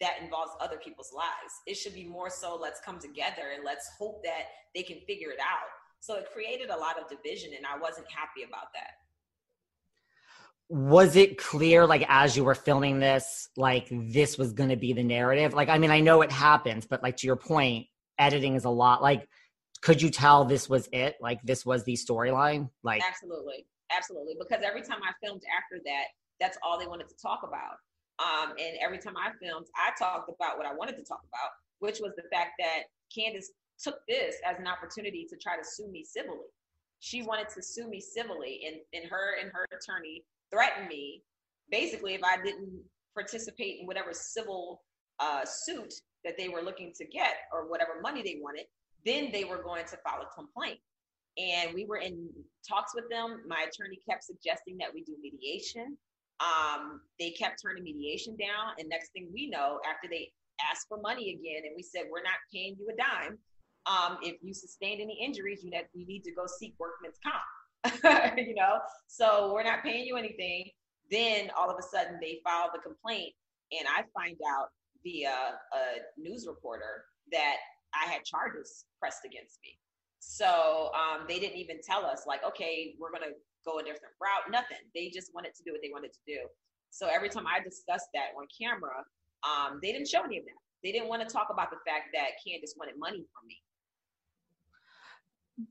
[0.00, 1.54] that involves other people's lives.
[1.66, 5.30] It should be more so let's come together and let's hope that they can figure
[5.30, 5.68] it out.
[6.00, 8.90] So it created a lot of division, and I wasn't happy about that.
[10.70, 14.92] Was it clear like as you were filming this like this was going to be
[14.92, 15.54] the narrative?
[15.54, 17.86] Like i mean i know it happens but like to your point
[18.18, 19.26] editing is a lot like
[19.80, 21.16] could you tell this was it?
[21.22, 22.68] Like this was the storyline?
[22.82, 23.64] Like absolutely.
[23.96, 24.34] Absolutely.
[24.38, 26.04] Because every time i filmed after that
[26.38, 27.78] that's all they wanted to talk about
[28.20, 31.50] um, and every time i filmed i talked about what i wanted to talk about
[31.80, 35.88] which was the fact that candace took this as an opportunity to try to sue
[35.90, 36.48] me civilly
[37.00, 41.22] she wanted to sue me civilly and, and her and her attorney threatened me
[41.70, 42.80] basically if I didn't
[43.14, 44.82] participate in whatever civil
[45.20, 48.64] uh, suit that they were looking to get or whatever money they wanted,
[49.04, 50.78] then they were going to file a complaint.
[51.36, 52.28] And we were in
[52.68, 53.42] talks with them.
[53.46, 55.96] My attorney kept suggesting that we do mediation.
[56.40, 58.74] Um, they kept turning mediation down.
[58.78, 60.30] And next thing we know, after they
[60.70, 63.38] asked for money again, and we said, We're not paying you a dime.
[63.86, 68.36] Um, if you sustained any injuries, you, you need to go seek workman's comp.
[68.36, 70.70] you know, so we're not paying you anything.
[71.10, 73.32] Then all of a sudden they filed the complaint,
[73.72, 74.68] and I find out
[75.02, 77.56] via a news reporter that
[77.94, 79.78] I had charges pressed against me.
[80.18, 83.36] So um, they didn't even tell us, like, okay, we're going to
[83.68, 84.48] go a different route.
[84.50, 84.80] Nothing.
[84.94, 86.40] They just wanted to do what they wanted to do.
[86.90, 89.04] So every time I discussed that on camera,
[89.44, 90.60] um, they didn't show any of that.
[90.82, 93.60] They didn't want to talk about the fact that Candace wanted money from me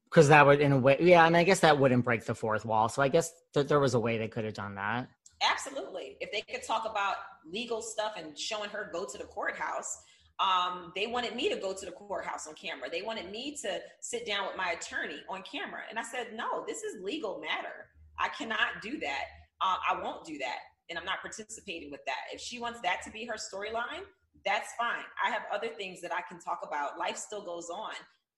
[0.10, 2.66] because that would in a way yeah mean I guess that wouldn't break the fourth
[2.66, 5.08] wall so I guess th- there was a way they could have done that
[5.42, 7.16] absolutely if they could talk about
[7.50, 9.98] legal stuff and showing her go to the courthouse
[10.39, 12.89] um, they wanted me to go to the courthouse on camera.
[12.91, 15.82] They wanted me to sit down with my attorney on camera.
[15.89, 17.88] And I said no this is legal matter.
[18.19, 19.23] I cannot do that.
[19.62, 20.60] Uh, I won't do that.
[20.89, 22.34] And I'm not participating with that.
[22.34, 24.04] If she wants that to be her storyline
[24.47, 25.04] that's fine.
[25.23, 26.97] I have other things that I can talk about.
[26.97, 27.93] Life still goes on.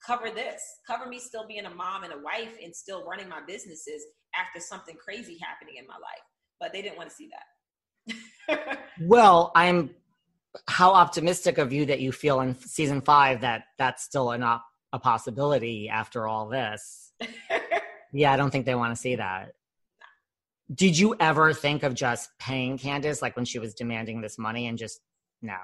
[0.05, 0.61] Cover this.
[0.87, 4.03] Cover me still being a mom and a wife and still running my businesses
[4.35, 6.23] after something crazy happening in my life.
[6.59, 7.45] But they didn't want to see that.
[9.01, 9.91] Well i'm
[10.67, 14.65] how optimistic of you that you feel in season five that that's still an op-
[14.93, 17.13] a possibility after all this
[18.13, 19.53] yeah i don't think they want to see that
[20.73, 24.67] did you ever think of just paying candace like when she was demanding this money
[24.67, 25.01] and just
[25.41, 25.57] no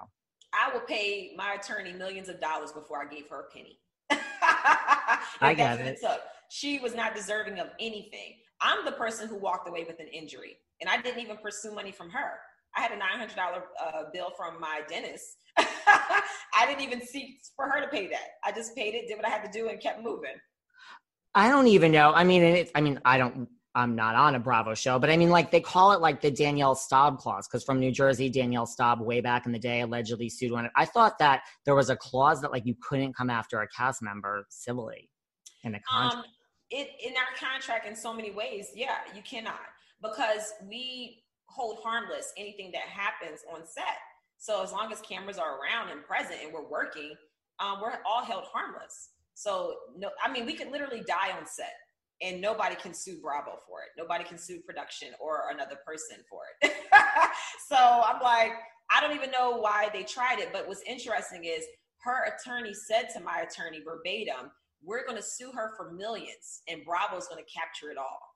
[0.53, 3.79] i would pay my attorney millions of dollars before i gave her a penny
[5.41, 5.99] I get it.
[6.01, 6.21] Took.
[6.49, 8.35] She was not deserving of anything.
[8.61, 11.91] I'm the person who walked away with an injury, and I didn't even pursue money
[11.91, 12.39] from her.
[12.75, 15.37] I had a $900 uh, bill from my dentist.
[15.57, 18.27] I didn't even seek for her to pay that.
[18.43, 20.35] I just paid it, did what I had to do, and kept moving.
[21.33, 22.13] I don't even know.
[22.13, 25.17] I mean, it's, I mean, I don't I'm not on a Bravo show, but I
[25.17, 28.65] mean, like they call it like the Danielle Staub clause because from New Jersey, Danielle
[28.65, 30.71] Staub way back in the day allegedly sued on it.
[30.77, 34.01] I thought that there was a clause that like you couldn't come after a cast
[34.01, 35.09] member civilly
[35.63, 36.25] in the contract.
[36.25, 36.31] Um,
[36.71, 39.59] it in our contract in so many ways, yeah, you cannot
[40.01, 41.23] because we
[41.55, 43.97] hold harmless anything that happens on set.
[44.37, 47.15] So as long as cameras are around and present and we're working,
[47.59, 49.11] um, we're all held harmless.
[49.33, 51.73] So no, I mean, we could literally die on set
[52.21, 53.89] and nobody can sue Bravo for it.
[53.97, 56.73] Nobody can sue production or another person for it.
[57.69, 58.51] so I'm like,
[58.91, 60.49] I don't even know why they tried it.
[60.51, 61.65] But what's interesting is
[62.03, 64.51] her attorney said to my attorney verbatim,
[64.83, 68.34] we're going to sue her for millions and Bravo's going to capture it all.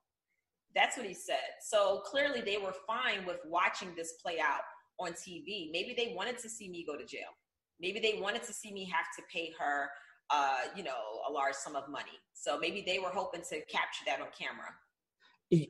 [0.75, 1.57] That's what he said.
[1.61, 4.61] So clearly they were fine with watching this play out
[4.99, 5.71] on TV.
[5.71, 7.29] Maybe they wanted to see me go to jail.
[7.79, 9.89] Maybe they wanted to see me have to pay her,
[10.29, 12.19] uh, you know, a large sum of money.
[12.33, 14.73] So maybe they were hoping to capture that on camera.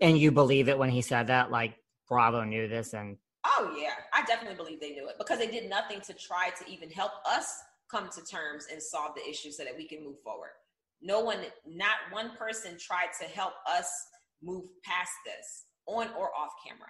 [0.01, 1.75] And you believe it when he said that, like
[2.07, 3.17] Bravo knew this and.
[3.45, 6.69] Oh yeah, I definitely believe they knew it because they did nothing to try to
[6.69, 7.57] even help us
[7.89, 10.51] come to terms and solve the issue so that we can move forward.
[11.01, 13.89] No one, not one person tried to help us
[14.41, 16.87] move past this on or off camera.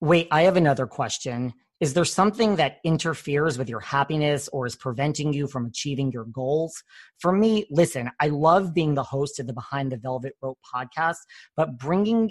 [0.00, 1.52] Wait, I have another question.
[1.80, 6.26] Is there something that interferes with your happiness or is preventing you from achieving your
[6.26, 6.80] goals?
[7.18, 11.16] For me, listen, I love being the host of the Behind the Velvet Rope podcast,
[11.56, 12.30] but bringing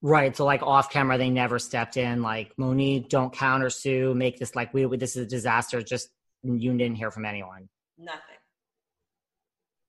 [0.00, 0.36] Right.
[0.36, 2.22] So like off camera, they never stepped in.
[2.22, 4.14] Like Monique, don't counter sue.
[4.14, 4.84] Make this like we.
[4.96, 5.82] This is a disaster.
[5.82, 6.10] Just
[6.42, 7.68] you didn't hear from anyone.
[7.98, 8.20] Nothing.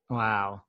[0.09, 0.63] Wow.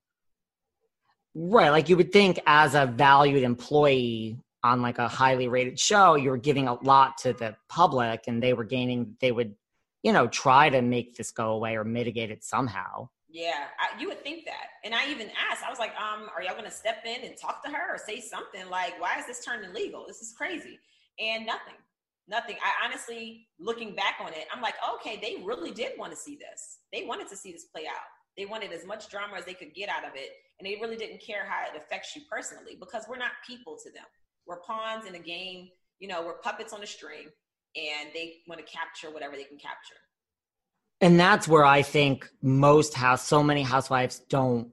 [1.34, 1.70] Right.
[1.70, 6.36] Like you would think, as a valued employee on like a highly rated show, you're
[6.36, 9.16] giving a lot to the public, and they were gaining.
[9.20, 9.54] They would,
[10.02, 13.08] you know, try to make this go away or mitigate it somehow.
[13.32, 14.82] Yeah, I, you would think that.
[14.84, 17.64] And I even asked, I was like, um, are y'all gonna step in and talk
[17.64, 20.04] to her or say something like, why is this turning legal?
[20.06, 20.78] This is crazy.
[21.20, 21.78] And nothing,
[22.26, 22.56] nothing.
[22.56, 26.36] I honestly, looking back on it, I'm like, okay, they really did want to see
[26.36, 26.78] this.
[26.92, 28.08] They wanted to see this play out.
[28.36, 30.30] They wanted as much drama as they could get out of it.
[30.58, 33.92] And they really didn't care how it affects you personally because we're not people to
[33.92, 34.06] them.
[34.46, 35.68] We're pawns in a game,
[36.00, 37.28] you know, we're puppets on a string
[37.76, 40.00] and they want to capture whatever they can capture.
[41.00, 44.70] And that's where I think most house, so many housewives don't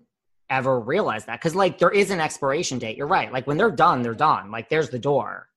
[0.50, 1.40] ever realize that.
[1.42, 2.98] Cause like there is an expiration date.
[2.98, 3.32] You're right.
[3.32, 4.52] Like when they're done, they're done.
[4.52, 5.48] Like there's the door.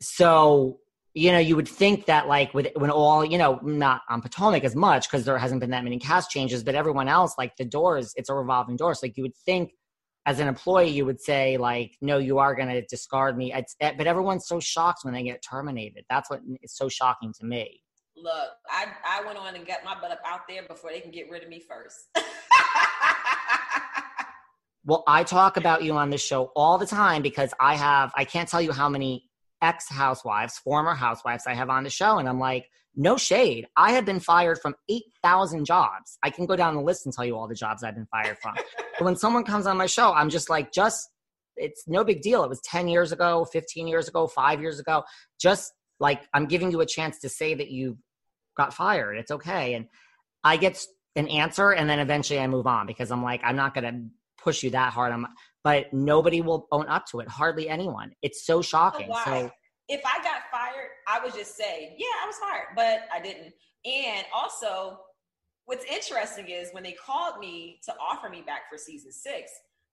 [0.00, 0.78] So,
[1.14, 4.64] you know, you would think that like with when all, you know, not on Potomac
[4.64, 7.64] as much because there hasn't been that many cast changes, but everyone else, like the
[7.64, 8.94] doors, it's a revolving door.
[8.94, 9.72] So like you would think
[10.26, 13.52] as an employee, you would say like, no, you are going to discard me.
[13.52, 16.04] It's, eh, but everyone's so shocked when they get terminated.
[16.10, 17.80] That's what is so shocking to me.
[18.16, 21.10] Look, I, I went on and got my butt up out there before they can
[21.10, 22.08] get rid of me first.
[24.86, 28.24] well, I talk about you on this show all the time because I have, I
[28.24, 29.28] can't tell you how many
[29.60, 32.18] ex housewives, former housewives I have on the show.
[32.18, 33.66] And I'm like, no shade.
[33.76, 36.16] I have been fired from 8,000 jobs.
[36.22, 38.38] I can go down the list and tell you all the jobs I've been fired
[38.40, 38.54] from.
[38.98, 41.10] but when someone comes on my show, I'm just like, just,
[41.58, 42.42] it's no big deal.
[42.44, 45.04] It was 10 years ago, 15 years ago, five years ago.
[45.38, 47.98] Just like, I'm giving you a chance to say that you
[48.56, 49.18] got fired.
[49.18, 49.74] It's okay.
[49.74, 49.86] And
[50.44, 50.84] I get
[51.16, 54.42] an answer and then eventually I move on because I'm like, I'm not going to
[54.42, 55.12] push you that hard.
[55.12, 55.26] I'm,
[55.64, 57.28] but nobody will own up to it.
[57.28, 58.12] Hardly anyone.
[58.22, 59.12] It's so shocking.
[59.24, 59.50] So
[59.88, 63.52] if I got fired, I would just say, yeah, I was fired, but I didn't.
[63.84, 64.98] And also,
[65.64, 69.50] what's interesting is when they called me to offer me back for season six,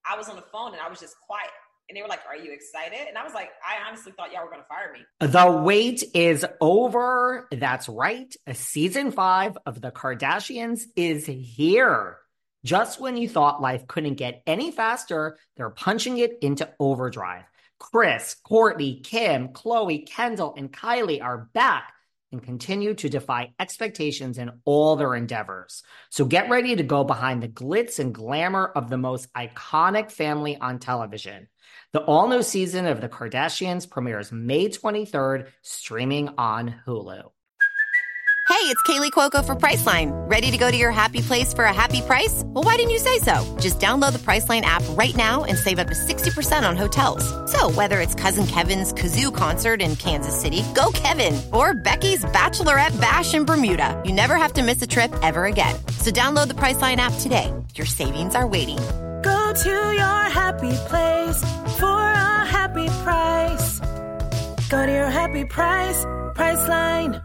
[0.10, 1.50] I was on the phone and I was just quiet.
[1.90, 3.08] And they were like, Are you excited?
[3.08, 5.00] And I was like, I honestly thought y'all were going to fire me.
[5.20, 7.48] The wait is over.
[7.52, 8.34] That's right.
[8.48, 12.18] A season five of The Kardashians is here.
[12.64, 17.44] Just when you thought life couldn't get any faster, they're punching it into overdrive.
[17.78, 21.94] Kris, Kourtney, Kim, Khloé, Kendall, and Kylie are back
[22.32, 25.84] and continue to defy expectations in all their endeavors.
[26.10, 30.58] So get ready to go behind the glitz and glamour of the most iconic family
[30.58, 31.48] on television.
[31.94, 37.30] The all new season of The Kardashians premieres May 23rd, streaming on Hulu.
[38.50, 40.10] Hey, it's Kaley Cuoco for Priceline.
[40.28, 42.42] Ready to go to your happy place for a happy price?
[42.48, 43.46] Well, why didn't you say so?
[43.60, 47.52] Just download the Priceline app right now and save up to 60% on hotels.
[47.52, 53.00] So, whether it's Cousin Kevin's Kazoo concert in Kansas City, go Kevin, or Becky's Bachelorette
[53.00, 55.76] Bash in Bermuda, you never have to miss a trip ever again.
[56.00, 57.54] So, download the Priceline app today.
[57.76, 58.80] Your savings are waiting.
[59.24, 61.40] Go to your happy place
[61.80, 63.80] for a happy price.
[64.70, 66.04] Go to your happy price,
[66.36, 67.22] Priceline.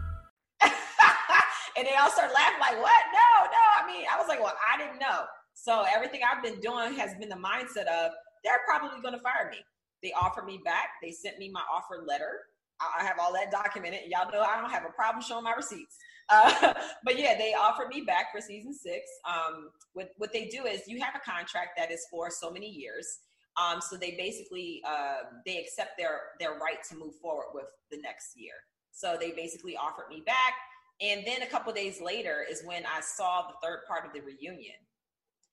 [0.61, 3.03] and they all start laughing like, what?
[3.11, 3.63] No, no.
[3.83, 5.25] I mean, I was like, well, I didn't know.
[5.53, 8.11] So everything I've been doing has been the mindset of
[8.45, 9.57] they're probably going to fire me.
[10.01, 10.91] They offered me back.
[11.03, 12.39] They sent me my offer letter.
[12.79, 14.01] I have all that documented.
[14.07, 15.97] Y'all know I don't have a problem showing my receipts.
[16.29, 16.73] Uh,
[17.03, 19.07] but yeah, they offered me back for season six.
[19.27, 22.67] Um, what, what they do is you have a contract that is for so many
[22.69, 23.19] years.
[23.57, 27.97] Um, so they basically um, they accept their their right to move forward with the
[27.97, 28.53] next year.
[28.91, 30.53] So they basically offered me back.
[31.01, 34.19] And then a couple days later is when I saw the third part of the
[34.19, 34.75] reunion,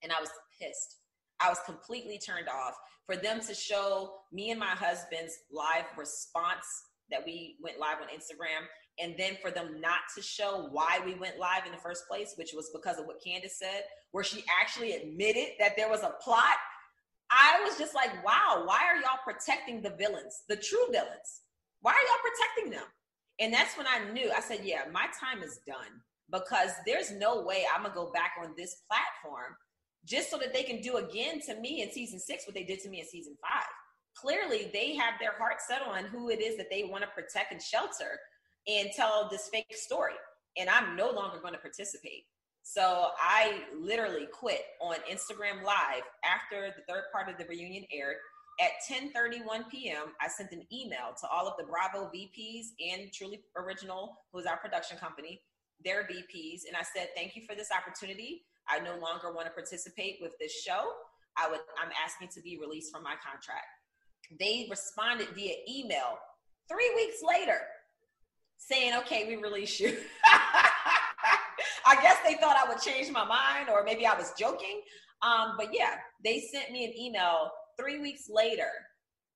[0.03, 0.97] and I was pissed.
[1.41, 2.74] I was completely turned off.
[3.07, 6.66] For them to show me and my husband's live response
[7.11, 8.66] that we went live on Instagram,
[8.99, 12.34] and then for them not to show why we went live in the first place,
[12.36, 13.82] which was because of what Candiace said,
[14.12, 16.57] where she actually admitted that there was a plot.
[17.30, 21.42] I was just like, wow, why are y'all protecting the villains, the true villains?
[21.80, 22.88] Why are y'all protecting them?
[23.38, 26.01] And that's when I knew, I said, yeah, my time is done
[26.32, 29.57] because there's no way I'm going to go back on this platform
[30.05, 32.80] just so that they can do again to me in season six what they did
[32.80, 33.66] to me in season five.
[34.16, 37.53] Clearly, they have their heart set on who it is that they want to protect
[37.53, 38.18] and shelter
[38.67, 40.14] and tell this fake story.
[40.57, 42.25] And I'm no longer going to participate.
[42.62, 48.17] So I literally quit on Instagram Live after the third part of the reunion aired
[48.59, 53.45] at 10:31 p.m., I sent an email to all of the Bravo VPs and Truly
[53.57, 55.43] Original, who is our production company,
[55.85, 58.47] their VPs, and I said, "Thank you for this opportunity.
[58.69, 60.91] I no longer want to participate with this show.
[61.37, 63.67] I would I'm asking to be released from my contract."
[64.41, 66.19] They responded via email
[66.69, 67.61] 3 weeks later
[68.57, 69.96] saying, "Okay, we release you."
[71.86, 74.80] I guess they thought I would change my mind or maybe I was joking.
[75.22, 75.94] Um, but yeah,
[76.24, 78.68] they sent me an email three weeks later,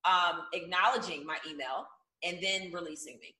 [0.05, 1.87] um, acknowledging my email
[2.25, 3.35] and then releasing me.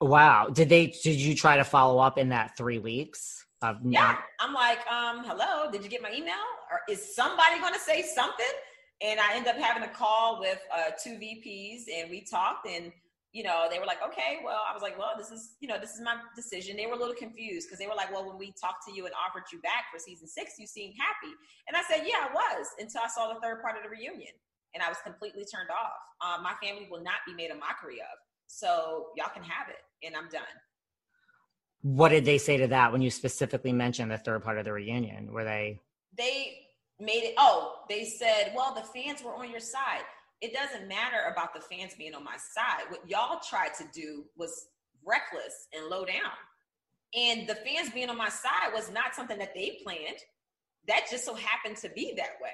[0.00, 0.48] Wow.
[0.48, 3.44] Did they, did you try to follow up in that three weeks?
[3.62, 4.00] Of yeah.
[4.00, 6.34] Not- I'm like, um, hello, did you get my email?
[6.70, 8.46] Or is somebody going to say something?
[9.02, 12.92] And I end up having a call with uh, two VPs and we talked and
[13.34, 15.76] you know, they were like, okay, well, I was like, well, this is, you know,
[15.76, 16.76] this is my decision.
[16.76, 19.06] They were a little confused because they were like, well, when we talked to you
[19.06, 21.34] and offered you back for season six, you seemed happy.
[21.66, 24.30] And I said, yeah, I was until I saw the third part of the reunion.
[24.72, 25.98] And I was completely turned off.
[26.22, 28.14] Um, my family will not be made a mockery of.
[28.46, 29.82] So y'all can have it.
[30.06, 30.42] And I'm done.
[31.82, 34.72] What did they say to that when you specifically mentioned the third part of the
[34.72, 35.32] reunion?
[35.32, 35.80] Were they?
[36.16, 36.54] They
[37.00, 40.04] made it, oh, they said, well, the fans were on your side
[40.40, 42.84] it doesn't matter about the fans being on my side.
[42.88, 44.66] What y'all tried to do was
[45.04, 46.32] reckless and low down.
[47.14, 50.18] And the fans being on my side was not something that they planned.
[50.88, 52.50] That just so happened to be that way.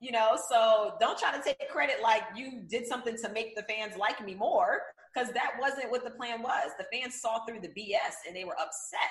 [0.00, 3.64] You know, so don't try to take credit like you did something to make the
[3.64, 4.80] fans like me more,
[5.12, 6.70] because that wasn't what the plan was.
[6.78, 9.10] The fans saw through the BS and they were upset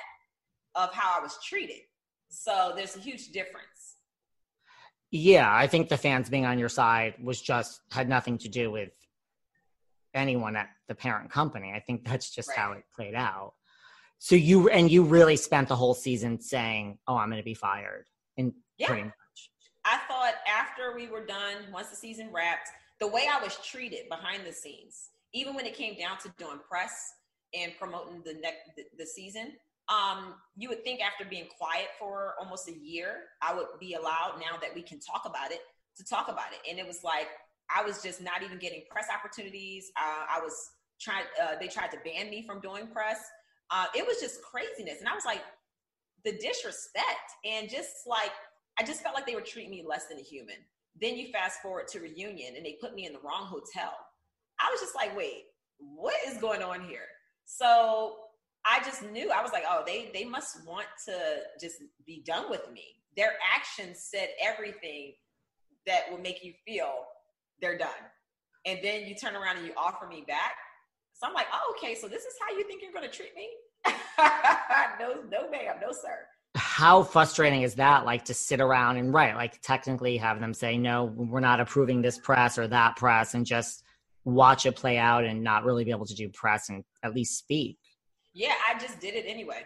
[0.76, 1.82] of how I was treated.
[2.30, 3.97] So there's a huge difference.
[5.12, 8.70] Yeah, I think the fans being on your side was just had nothing to do
[8.72, 8.91] with
[10.14, 11.72] anyone at the parent company.
[11.74, 12.58] I think that's just right.
[12.58, 13.53] how it played out.
[14.20, 17.53] So you and you really spent the whole season saying, "Oh, I'm going to be
[17.53, 18.05] fired."
[18.38, 18.88] And yeah.
[18.88, 19.14] pretty much.
[19.86, 24.10] I thought after we were done, once the season wrapped, the way I was treated
[24.10, 27.14] behind the scenes, even when it came down to doing press
[27.53, 29.53] and promoting the next the, the season,
[29.89, 34.39] um, you would think after being quiet for almost a year, I would be allowed
[34.39, 35.61] now that we can talk about it
[35.97, 36.69] to talk about it.
[36.69, 37.27] And it was like
[37.73, 39.91] I was just not even getting press opportunities.
[39.97, 40.53] Uh, I was
[40.99, 41.25] trying.
[41.41, 43.19] Uh, they tried to ban me from doing press.
[43.69, 45.41] Uh, it was just craziness, and I was like,
[46.23, 48.31] the disrespect and just like
[48.79, 50.55] I just felt like they were treating me less than a human.
[50.99, 53.93] Then you fast forward to reunion, and they put me in the wrong hotel.
[54.59, 55.43] I was just like, wait,
[55.77, 57.05] what is going on here?
[57.45, 58.15] So
[58.68, 61.13] I just knew I was like, oh, they they must want to
[61.59, 62.84] just be done with me.
[63.15, 65.13] Their actions said everything
[65.86, 67.05] that will make you feel
[67.61, 67.89] they're done.
[68.65, 70.51] And then you turn around and you offer me back.
[71.13, 73.49] So I'm like, oh, okay, so this is how you think you're gonna treat me?
[74.99, 76.28] no, no, ma'am, no, sir.
[76.55, 78.05] How frustrating is that?
[78.05, 82.01] Like to sit around and write, like technically have them say, no, we're not approving
[82.01, 83.84] this press or that press, and just
[84.26, 87.38] watch it play out and not really be able to do press and at least
[87.38, 87.78] speak.
[88.38, 89.63] Yeah, I just did it anyway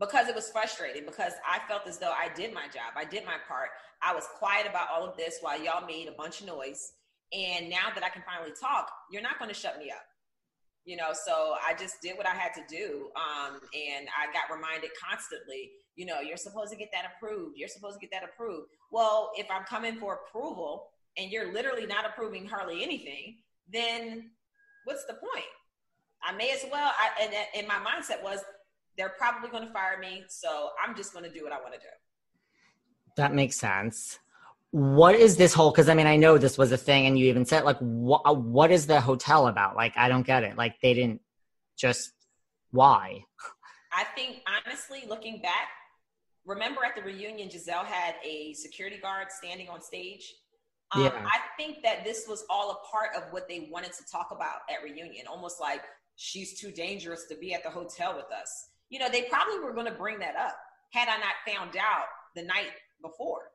[0.00, 2.96] because it was frustrating because I felt as though I did my job.
[2.96, 3.68] I did my part.
[4.02, 6.92] I was quiet about all of this while y'all made a bunch of noise.
[7.34, 10.00] And now that I can finally talk, you're not going to shut me up.
[10.86, 13.10] You know, so I just did what I had to do.
[13.16, 17.58] Um, and I got reminded constantly, you know, you're supposed to get that approved.
[17.58, 18.68] You're supposed to get that approved.
[18.90, 20.86] Well, if I'm coming for approval
[21.18, 23.36] and you're literally not approving hardly anything,
[23.70, 24.30] then
[24.84, 25.44] what's the point?
[26.26, 26.92] I may as well.
[26.98, 28.40] I, and, and my mindset was
[28.96, 31.74] they're probably going to fire me, so I'm just going to do what I want
[31.74, 31.86] to do.
[33.16, 34.18] That makes sense.
[34.70, 35.70] What is this whole?
[35.70, 38.36] Because I mean, I know this was a thing, and you even said like, what
[38.36, 39.76] what is the hotel about?
[39.76, 40.56] Like, I don't get it.
[40.56, 41.20] Like, they didn't
[41.76, 42.12] just
[42.72, 43.24] why?
[43.92, 45.68] I think honestly, looking back,
[46.44, 50.34] remember at the reunion, Gizelle had a security guard standing on stage
[50.92, 51.26] um, yeah.
[51.26, 54.60] I think that this was all a part of what they wanted to talk about
[54.70, 55.82] at reunion, almost like
[56.16, 58.68] she's too dangerous to be at the hotel with us.
[58.88, 60.56] You know, they probably were going to bring that up
[60.92, 62.70] had I not found out the night
[63.02, 63.50] before.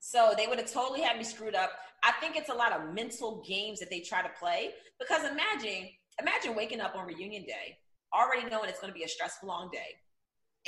[0.00, 1.70] So they would have totally had me screwed up.
[2.04, 5.88] I think it's a lot of mental games that they try to play because imagine,
[6.20, 7.78] imagine waking up on reunion day,
[8.14, 9.96] already knowing it's going to be a stressful long day,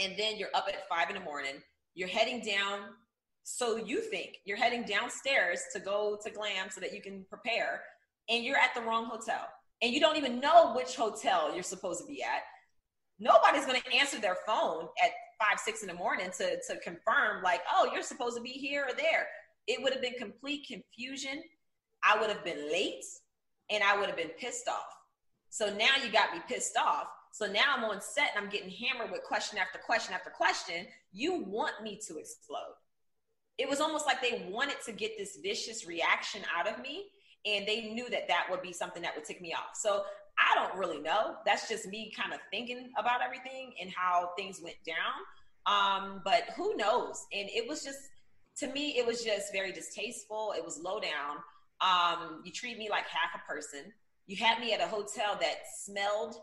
[0.02, 1.62] and then you're up at five in the morning.
[1.94, 2.80] You're heading down
[3.50, 7.80] so you think you're heading downstairs to go to glam so that you can prepare
[8.28, 9.48] and you're at the wrong hotel
[9.82, 12.42] and you don't even know which hotel you're supposed to be at
[13.18, 17.42] nobody's going to answer their phone at five six in the morning to, to confirm
[17.42, 19.26] like oh you're supposed to be here or there.
[19.66, 21.42] It would have been complete confusion.
[22.02, 23.04] I would have been late
[23.70, 24.86] and i would have been pissed off.
[25.50, 27.08] So now you got me pissed off.
[27.32, 30.86] So now i'm on set and i'm getting hammered with question after question after question.
[31.12, 32.76] You want me to explode.
[33.58, 37.06] It was almost like they wanted to get this vicious reaction out of me
[37.44, 39.74] and they knew that that would be something that would tick me off.
[39.74, 40.02] So
[40.38, 41.36] i don't really know.
[41.44, 44.94] That's just me kind of thinking about everything and how things went down.
[45.66, 47.26] Um, but who knows?
[47.32, 47.98] And it was just
[48.58, 50.54] to me it was just very distasteful.
[50.56, 51.38] It was low down.
[51.80, 53.92] Um, you treat me like half a person.
[54.26, 56.36] You had me at a hotel that smelled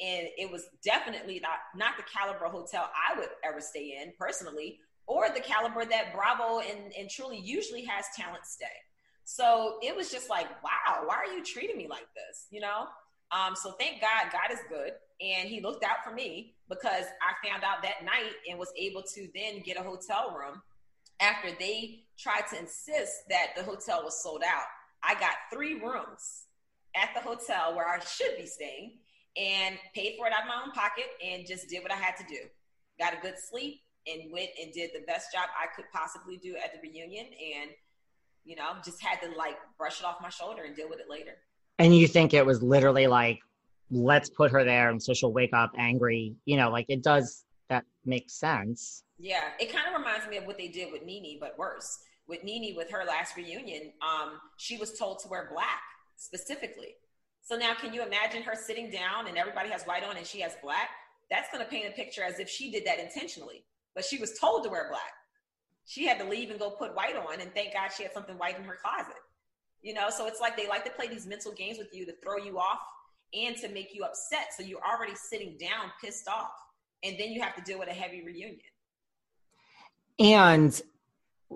[0.00, 4.78] and it was definitely not not the caliber hotel i would ever stay in personally
[5.08, 8.66] or the caliber that Bravo and, and Truly usually has talent stay.
[9.30, 12.46] So it was just like, wow, why are you treating me like this?
[12.50, 12.86] You know?
[13.30, 14.92] Um, so thank God, God is good.
[15.20, 19.02] And he looked out for me because I found out that night and was able
[19.02, 20.62] to then get a hotel room
[21.20, 24.64] after they tried to insist that the hotel was sold out.
[25.02, 26.44] I got three rooms
[26.96, 28.96] at the hotel where I should be staying
[29.36, 32.16] and paid for it out of my own pocket and just did what I had
[32.16, 32.40] to do.
[32.98, 36.56] Got a good sleep, and went and did the best job I could possibly do
[36.56, 37.70] at the reunion and
[38.48, 41.06] you know just had to like brush it off my shoulder and deal with it
[41.08, 41.36] later.
[41.78, 43.38] And you think it was literally like
[43.90, 47.44] let's put her there and so she'll wake up angry you know like it does
[47.68, 49.04] that makes sense.
[49.18, 51.98] Yeah it kind of reminds me of what they did with NeNe but worse.
[52.26, 55.82] With NeNe with her last reunion um she was told to wear black
[56.16, 56.94] specifically.
[57.42, 60.40] So now can you imagine her sitting down and everybody has white on and she
[60.40, 60.88] has black?
[61.30, 63.64] That's going to paint a picture as if she did that intentionally
[63.98, 65.12] but she was told to wear black.
[65.88, 68.36] She had to leave and go put white on, and thank God she had something
[68.36, 69.16] white in her closet.
[69.80, 72.12] You know, so it's like they like to play these mental games with you to
[72.22, 72.80] throw you off
[73.32, 74.48] and to make you upset.
[74.54, 76.50] So you're already sitting down, pissed off,
[77.02, 78.60] and then you have to deal with a heavy reunion.
[80.18, 80.78] And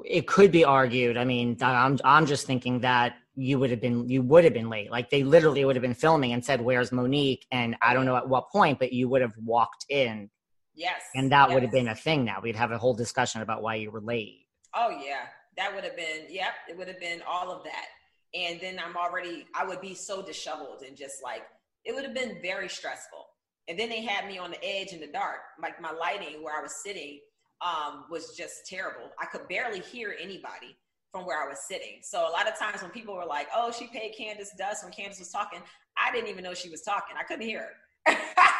[0.02, 1.18] it could be argued.
[1.18, 4.70] I mean, I'm I'm just thinking that you would have been you would have been
[4.70, 4.90] late.
[4.90, 8.16] Like they literally would have been filming and said, "Where's Monique?" And I don't know
[8.16, 10.30] at what point, but you would have walked in
[10.74, 11.02] Yes.
[11.14, 11.54] And that yes.
[11.54, 12.40] would have been a thing now.
[12.42, 14.46] We'd have a whole discussion about why you were late.
[14.74, 15.26] Oh, yeah.
[15.56, 17.86] That would have been, yep, it would have been all of that.
[18.34, 21.42] And then I'm already, I would be so disheveled and just like,
[21.84, 23.26] it would have been very stressful.
[23.68, 25.40] And then they had me on the edge in the dark.
[25.60, 27.20] Like my lighting where I was sitting
[27.60, 29.10] um, was just terrible.
[29.20, 30.76] I could barely hear anybody
[31.12, 31.98] from where I was sitting.
[32.02, 34.92] So a lot of times when people were like, "Oh, she paid Candiace dust," when
[34.92, 35.60] Candiace was talking,
[35.96, 37.16] I didn't even know she was talking.
[37.18, 37.68] I couldn't hear
[38.06, 38.16] her.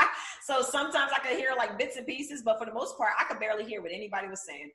[0.46, 3.24] so sometimes I could hear like bits and pieces, but for the most part, I
[3.24, 4.70] could barely hear what anybody was saying.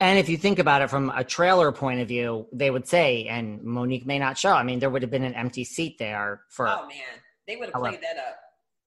[0.00, 3.26] And if you think about it from a trailer point of view, they would say,
[3.26, 4.52] and Monique may not show.
[4.52, 6.68] I mean, there would have been an empty seat there for.
[6.68, 6.98] Oh man,
[7.46, 8.36] they would have played that up.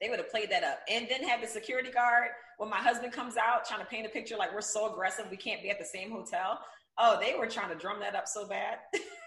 [0.01, 3.13] They would have played that up, and then have the security guard when my husband
[3.13, 5.80] comes out trying to paint a picture like we're so aggressive we can't be at
[5.80, 6.59] the same hotel.
[6.99, 8.80] Oh, they were trying to drum that up so bad.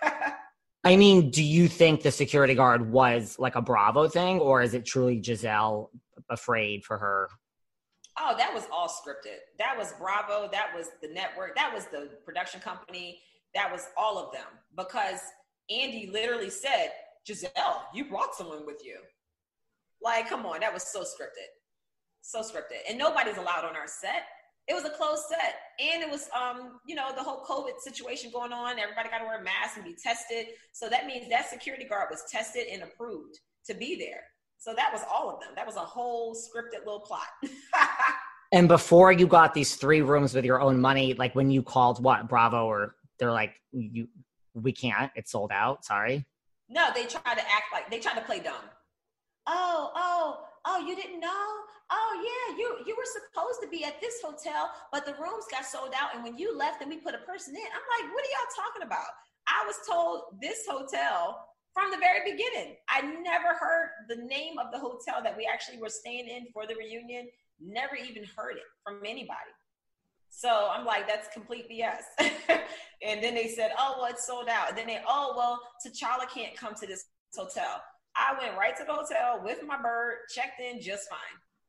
[0.82, 4.72] I mean, do you think the security guard was like a Bravo thing, or is
[4.72, 5.90] it truly Gizelle
[6.30, 7.28] afraid for her?
[8.18, 9.38] Oh, that was all scripted.
[9.58, 10.48] That was Bravo.
[10.50, 11.54] That was the network.
[11.56, 13.20] That was the production company.
[13.54, 14.46] That was all of them.
[14.76, 15.20] Because
[15.70, 16.90] Andy literally said,
[17.28, 18.96] Gizelle, you brought someone with you.
[20.02, 21.50] Like, come on, that was so scripted.
[22.22, 22.80] So scripted.
[22.88, 24.24] And nobody's allowed on our set
[24.68, 25.54] it was a closed set.
[25.80, 28.78] And it was um you know the whole covid situation going on.
[28.78, 30.46] Everybody got to wear masks and be tested.
[30.72, 34.22] So that means that security guard was tested and approved to be there.
[34.58, 35.50] So that was all of them.
[35.56, 37.26] That was a whole scripted little plot.
[38.52, 42.02] And before you got these three rooms with your own money like when you called
[42.02, 44.08] what bravo or they're like you
[44.54, 45.12] we can't.
[45.14, 45.84] It's sold out.
[45.84, 46.26] Sorry.
[46.68, 48.64] No they tried to act like they tried to play dumb.
[49.46, 51.46] Oh oh oh you didn't know
[51.90, 55.66] oh yeah, you you were supposed to be at this hotel, but the rooms got
[55.66, 57.62] sold out, and when you left, and we put a person in.
[57.62, 59.10] I'm like, what are y'all talking about?
[59.46, 61.44] I was told this hotel
[61.74, 62.76] from the very beginning.
[62.88, 66.66] I never heard the name of the hotel that we actually were staying in for
[66.66, 67.28] the reunion.
[67.60, 69.54] Never even heard it from anybody.
[70.30, 72.02] So I'm like, that's complete BS.
[73.02, 74.68] and then they said, oh, well, it's sold out.
[74.68, 77.06] And then they, oh, well, T'Challa can't come to this
[77.36, 77.82] hotel.
[78.20, 81.18] I went right to the hotel with my bird, checked in just fine.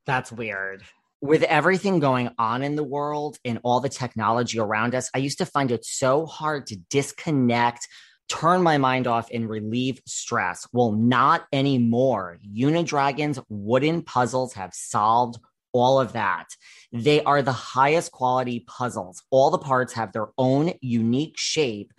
[0.06, 0.84] That's weird.
[1.22, 5.38] With everything going on in the world and all the technology around us, I used
[5.38, 7.88] to find it so hard to disconnect,
[8.28, 10.68] turn my mind off, and relieve stress.
[10.74, 12.40] Well, not anymore.
[12.54, 15.40] Unidragon's wooden puzzles have solved
[15.72, 16.48] all of that.
[16.92, 19.24] They are the highest quality puzzles.
[19.30, 21.94] All the parts have their own unique shape.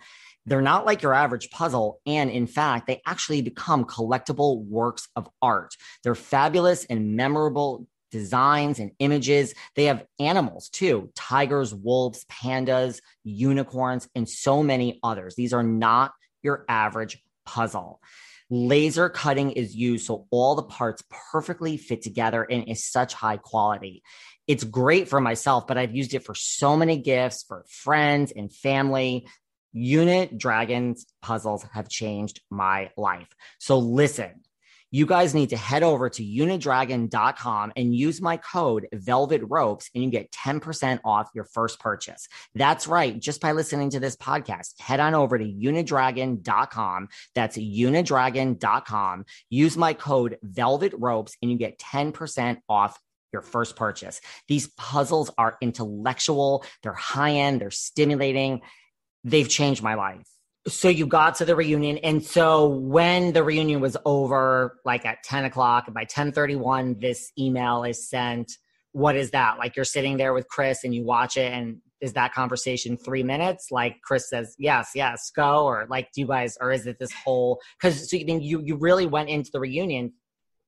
[0.45, 1.99] They're not like your average puzzle.
[2.05, 5.75] And in fact, they actually become collectible works of art.
[6.03, 9.55] They're fabulous and memorable designs and images.
[9.75, 15.35] They have animals too tigers, wolves, pandas, unicorns, and so many others.
[15.35, 16.13] These are not
[16.43, 18.01] your average puzzle.
[18.49, 23.37] Laser cutting is used so all the parts perfectly fit together and is such high
[23.37, 24.03] quality.
[24.45, 28.53] It's great for myself, but I've used it for so many gifts for friends and
[28.53, 29.27] family.
[29.75, 33.29] Unidragons puzzles have changed my life.
[33.59, 34.43] So listen
[34.93, 40.03] you guys need to head over to unidragon.com and use my code velvet ropes and
[40.03, 42.27] you get 10% off your first purchase.
[42.53, 43.19] That's right.
[43.19, 47.09] Just by listening to this podcast, head on over to unidragon.com.
[47.33, 49.25] That's unidragon.com.
[49.49, 52.95] Use my code velvet ropes and you get 10% off
[53.31, 54.21] your first purchase.
[54.47, 58.61] These puzzles are intellectual, they're high end, they're stimulating.
[59.23, 60.27] They've changed my life.
[60.67, 61.97] So you got to the reunion.
[61.99, 67.83] And so when the reunion was over like at 10 o'clock by 1031 this email
[67.83, 68.53] is sent.
[68.93, 69.57] What is that?
[69.57, 73.23] Like you're sitting there with chris and you watch it and is that conversation three
[73.23, 73.67] minutes?
[73.71, 77.11] Like chris says yes yes go or like do you guys or is it this
[77.11, 80.13] whole because so you, you you really went into the reunion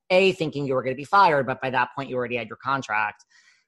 [0.09, 2.47] a thinking you were going to be fired but by that point you already had
[2.49, 3.23] your contract.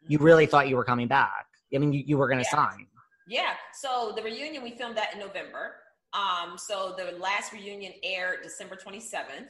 [0.07, 1.45] You really thought you were coming back.
[1.73, 2.69] I mean you, you were going to yeah.
[2.69, 2.87] sign
[3.27, 5.75] yeah so the reunion we filmed that in november
[6.13, 9.49] um, so the last reunion aired December 27th.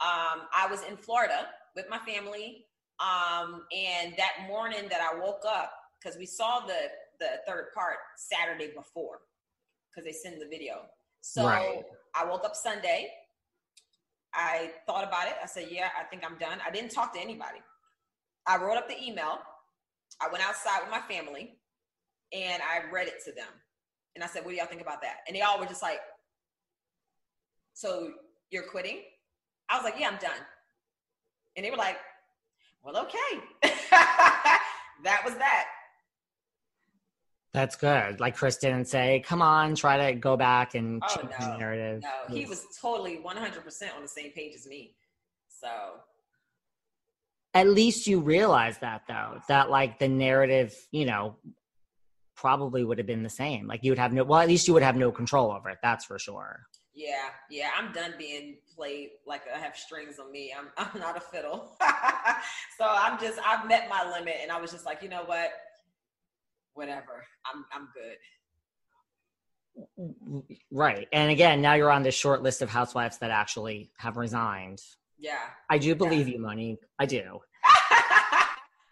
[0.00, 2.66] Um, I was in Florida with my family.
[3.00, 7.96] Um, and that morning that I woke up, because we saw the, the third part
[8.16, 9.20] Saturday before,
[9.90, 10.82] because they send the video.
[11.22, 11.82] So right.
[12.14, 13.10] I woke up Sunday.
[14.32, 15.34] I thought about it.
[15.42, 16.58] I said, yeah, I think I'm done.
[16.66, 17.60] I didn't talk to anybody.
[18.46, 19.38] I wrote up the email.
[20.20, 21.56] I went outside with my family
[22.34, 23.46] and I read it to them.
[24.14, 25.18] And I said, what do y'all think about that?
[25.26, 26.00] And they all were just like,
[27.72, 28.10] so
[28.50, 28.98] you're quitting?
[29.68, 30.30] I was like, yeah, I'm done.
[31.56, 31.96] And they were like,
[32.82, 33.40] well, okay.
[33.90, 35.66] that was that.
[37.52, 38.18] That's good.
[38.18, 41.56] Like Chris didn't say, come on, try to go back and oh, change no, the
[41.56, 42.02] narrative.
[42.02, 44.96] No, he was totally 100% on the same page as me.
[45.48, 45.68] So.
[47.54, 51.36] At least you realize that though, that like the narrative, you know,
[52.36, 53.66] probably would have been the same.
[53.66, 55.78] Like you would have no, well, at least you would have no control over it.
[55.82, 56.66] That's for sure.
[56.94, 60.54] Yeah, yeah, I'm done being played like I have strings on me.
[60.56, 61.76] I'm I'm not a fiddle.
[62.78, 65.50] so I'm just I've met my limit and I was just like, you know what?
[66.74, 67.24] Whatever.
[67.52, 68.16] I'm I'm good.
[70.70, 71.08] Right.
[71.12, 74.80] And again, now you're on this short list of housewives that actually have resigned.
[75.18, 75.38] Yeah.
[75.68, 76.34] I do believe yeah.
[76.34, 76.78] you, Monique.
[76.98, 77.40] I do.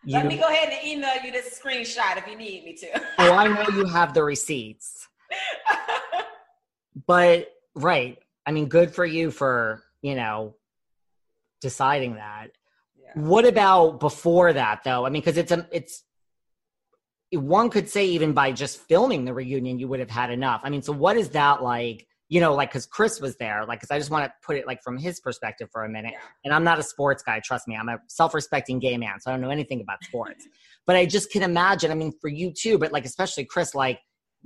[0.05, 3.01] Let me go ahead and email you this screenshot if you need me to.
[3.19, 5.07] oh, I know you have the receipts.
[7.07, 8.19] but right.
[8.45, 10.57] I mean, good for you for, you know,
[11.61, 12.49] deciding that.
[13.01, 13.23] Yeah.
[13.23, 15.07] What about before that though?
[15.07, 16.03] I mean, because it's a it's
[17.31, 20.61] one could say even by just filming the reunion, you would have had enough.
[20.65, 22.07] I mean, so what is that like?
[22.33, 24.67] You know, like because Chris was there, like because I just want to put it
[24.67, 26.15] like from his perspective for a minute.
[26.45, 27.77] And I'm not a sports guy, trust me.
[27.77, 30.47] I'm a self-respecting gay man, so I don't know anything about sports.
[30.87, 31.91] but I just can imagine.
[31.91, 34.01] I mean, for you too, but like especially Chris, like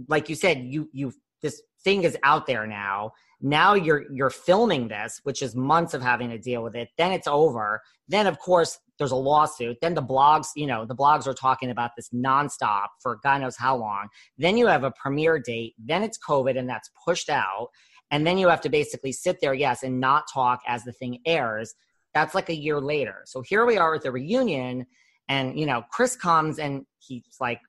[0.08, 1.12] like you said, you you
[1.42, 6.02] this thing is out there now now you're you're filming this which is months of
[6.02, 9.94] having to deal with it then it's over then of course there's a lawsuit then
[9.94, 13.76] the blogs you know the blogs are talking about this nonstop for god knows how
[13.76, 14.08] long.
[14.38, 17.68] Then you have a premiere date then it's covid and that's pushed out
[18.10, 21.18] and then you have to basically sit there yes and not talk as the thing
[21.26, 21.74] airs.
[22.14, 23.22] That's like a year later.
[23.24, 24.86] So here we are with the reunion
[25.28, 27.60] and you know chris comes and he's like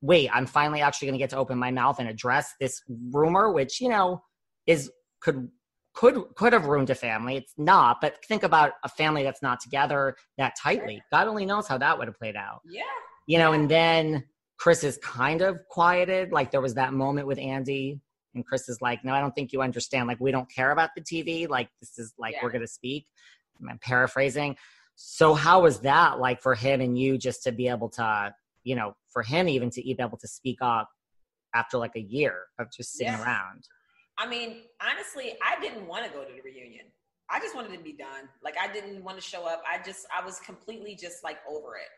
[0.00, 3.52] wait i'm finally actually going to get to open my mouth and address this rumor
[3.52, 4.22] which you know
[4.66, 5.48] is could
[5.94, 7.36] could could have ruined a family.
[7.36, 11.02] It's not, but think about a family that's not together that tightly.
[11.10, 12.60] God only knows how that would have played out.
[12.64, 12.82] Yeah.
[13.26, 14.24] You know, and then
[14.58, 16.32] Chris is kind of quieted.
[16.32, 18.00] Like there was that moment with Andy,
[18.34, 20.06] and Chris is like, "No, I don't think you understand.
[20.06, 21.48] Like we don't care about the TV.
[21.48, 22.40] Like this is like yeah.
[22.42, 23.06] we're gonna speak."
[23.68, 24.56] I'm paraphrasing.
[24.96, 28.34] So how was that like for him and you just to be able to,
[28.64, 30.88] you know, for him even to be able to speak up
[31.54, 33.22] after like a year of just sitting yeah.
[33.22, 33.66] around?
[34.20, 36.84] I mean, honestly, I didn't want to go to the reunion.
[37.30, 38.28] I just wanted to be done.
[38.44, 39.62] Like I didn't want to show up.
[39.66, 41.88] I just I was completely just like over it.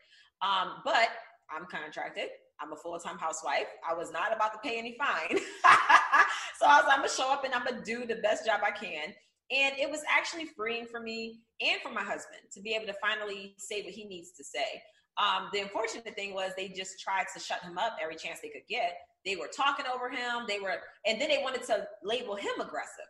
[0.41, 1.09] Um, but
[1.53, 2.29] I'm contracted.
[2.61, 3.67] I'm a full-time housewife.
[3.87, 5.37] I was not about to pay any fine.
[6.59, 8.71] so I was I'm gonna show up and I'm gonna do the best job I
[8.71, 9.13] can.
[9.51, 12.95] And it was actually freeing for me and for my husband to be able to
[13.01, 14.81] finally say what he needs to say.
[15.17, 18.49] Um, the unfortunate thing was they just tried to shut him up every chance they
[18.49, 18.93] could get.
[19.25, 20.45] They were talking over him.
[20.47, 23.05] They were, and then they wanted to label him aggressive.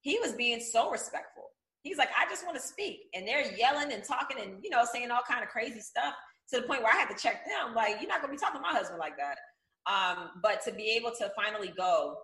[0.00, 1.44] He was being so respectful.
[1.82, 4.84] He's like, I just want to speak, and they're yelling and talking and you know
[4.92, 6.14] saying all kind of crazy stuff
[6.50, 7.74] to the point where I had to check them.
[7.74, 9.38] Like, you're not gonna be talking to my husband like that.
[9.86, 12.16] Um, but to be able to finally go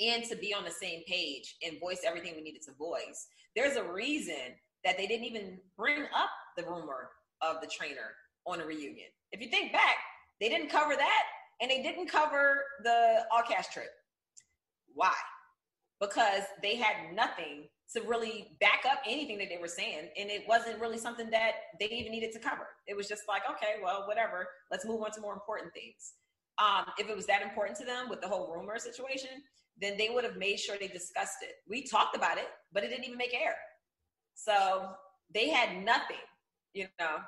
[0.00, 3.76] and to be on the same page and voice everything we needed to voice, there's
[3.76, 4.54] a reason
[4.84, 7.10] that they didn't even bring up the rumor
[7.42, 8.12] of the trainer
[8.46, 9.08] on a reunion.
[9.32, 9.96] If you think back,
[10.40, 11.22] they didn't cover that
[11.60, 13.90] and they didn't cover the all cash trip.
[14.94, 15.12] Why?
[16.00, 20.08] Because they had nothing to really back up anything that they were saying.
[20.18, 22.66] And it wasn't really something that they even needed to cover.
[22.86, 24.48] It was just like, okay, well, whatever.
[24.70, 26.14] Let's move on to more important things.
[26.58, 29.30] Um, if it was that important to them with the whole rumor situation,
[29.80, 31.54] then they would have made sure they discussed it.
[31.68, 33.56] We talked about it, but it didn't even make air.
[34.34, 34.88] So
[35.32, 36.16] they had nothing,
[36.72, 37.18] you know,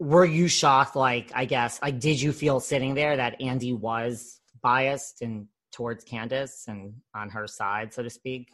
[0.00, 4.40] were you shocked like i guess like did you feel sitting there that andy was
[4.62, 8.48] biased and towards candiace and on her side so to speak?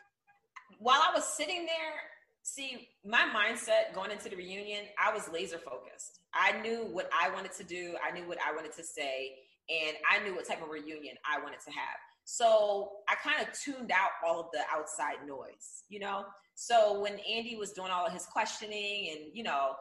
[0.78, 1.94] While i was sitting there
[2.42, 6.20] see my mindset going into the reunion i was laser focused.
[6.34, 7.94] I knew what i wanted to do.
[8.06, 9.32] I knew what i wanted to say
[9.68, 11.98] and i knew what type of reunion i wanted to have.
[12.24, 16.24] So i kind of tuned out all of the outside noise you know?
[16.56, 19.74] So when andy was doing all of his questioning and you know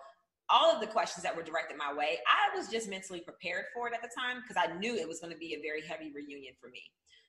[0.50, 3.88] all of the questions that were directed my way, I was just mentally prepared for
[3.88, 6.12] it at the time because I knew it was going to be a very heavy
[6.14, 6.82] reunion for me.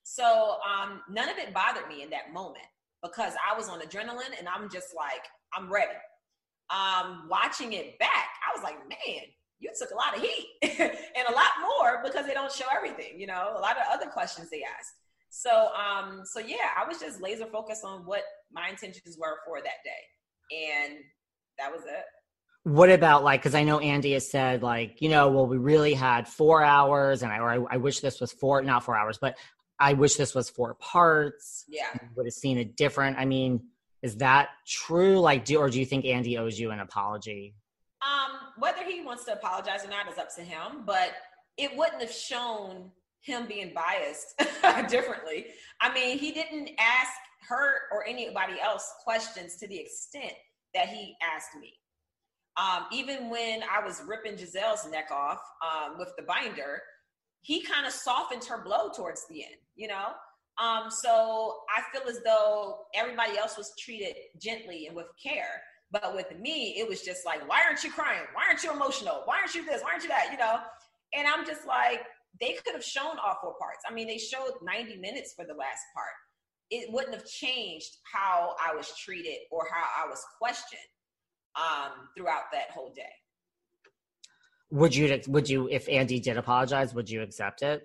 [0.04, 2.64] So um, none of it bothered me in that moment
[3.02, 5.98] because I was on adrenaline and I'm just like, I'm ready.
[6.70, 9.22] Um, watching it back, I was like, man,
[9.58, 13.18] you took a lot of heat and a lot more because they don't show everything,
[13.18, 14.92] you know, a lot of other questions they asked.
[15.30, 19.58] So, um, so yeah, I was just laser focused on what my intentions were for
[19.58, 20.66] that day.
[20.74, 20.98] And
[21.58, 22.04] that was it
[22.66, 25.94] what about like because i know andy has said like you know well we really
[25.94, 29.18] had four hours and i or I, I, wish this was four not four hours
[29.20, 29.38] but
[29.78, 31.64] i wish this was four parts.
[31.68, 31.84] Yeah.
[32.16, 33.18] Would have seen it different.
[33.18, 33.62] I mean
[34.02, 35.20] is that true?
[35.20, 37.54] Like do or do you think andy owes you an apology?
[38.02, 41.12] Um whether he wants to apologize or not is up to him but
[41.56, 42.90] it wouldn't have shown
[43.20, 44.42] him being biased
[44.90, 45.46] differently.
[45.80, 47.12] I mean he didn't ask
[47.48, 50.32] her or anybody else questions to the extent
[50.74, 51.74] that he asked me
[52.56, 56.80] um, even when I was ripping Gizelle's neck off um, with the binder,
[57.42, 60.08] he kind of softened her blow towards the end, you know?
[60.58, 65.62] Um, so I feel as though everybody else was treated gently and with care.
[65.90, 68.22] But with me, it was just like, why aren't you crying?
[68.32, 69.22] Why aren't you emotional?
[69.26, 69.82] Why aren't you this?
[69.82, 70.28] Why aren't you that?
[70.32, 70.58] You know?
[71.14, 72.00] And I'm just like,
[72.40, 73.82] they could have shown all four parts.
[73.88, 76.08] I mean, they showed 90 minutes for the last part.
[76.70, 80.80] It wouldn't have changed how I was treated or how I was questioned
[81.56, 83.02] um, throughout that whole day.
[84.70, 87.84] Would you would you if Andy did apologize, would you accept it?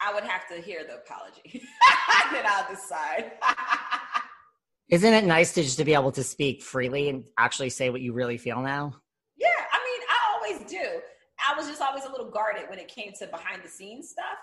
[0.00, 1.62] I would have to hear the apology.
[2.32, 3.32] then I'll decide.
[4.88, 8.00] Isn't it nice to just to be able to speak freely and actually say what
[8.00, 8.94] you really feel now?
[9.36, 11.00] Yeah, I mean, I always do.
[11.38, 14.38] I was just always a little guarded when it came to behind the scenes stuff.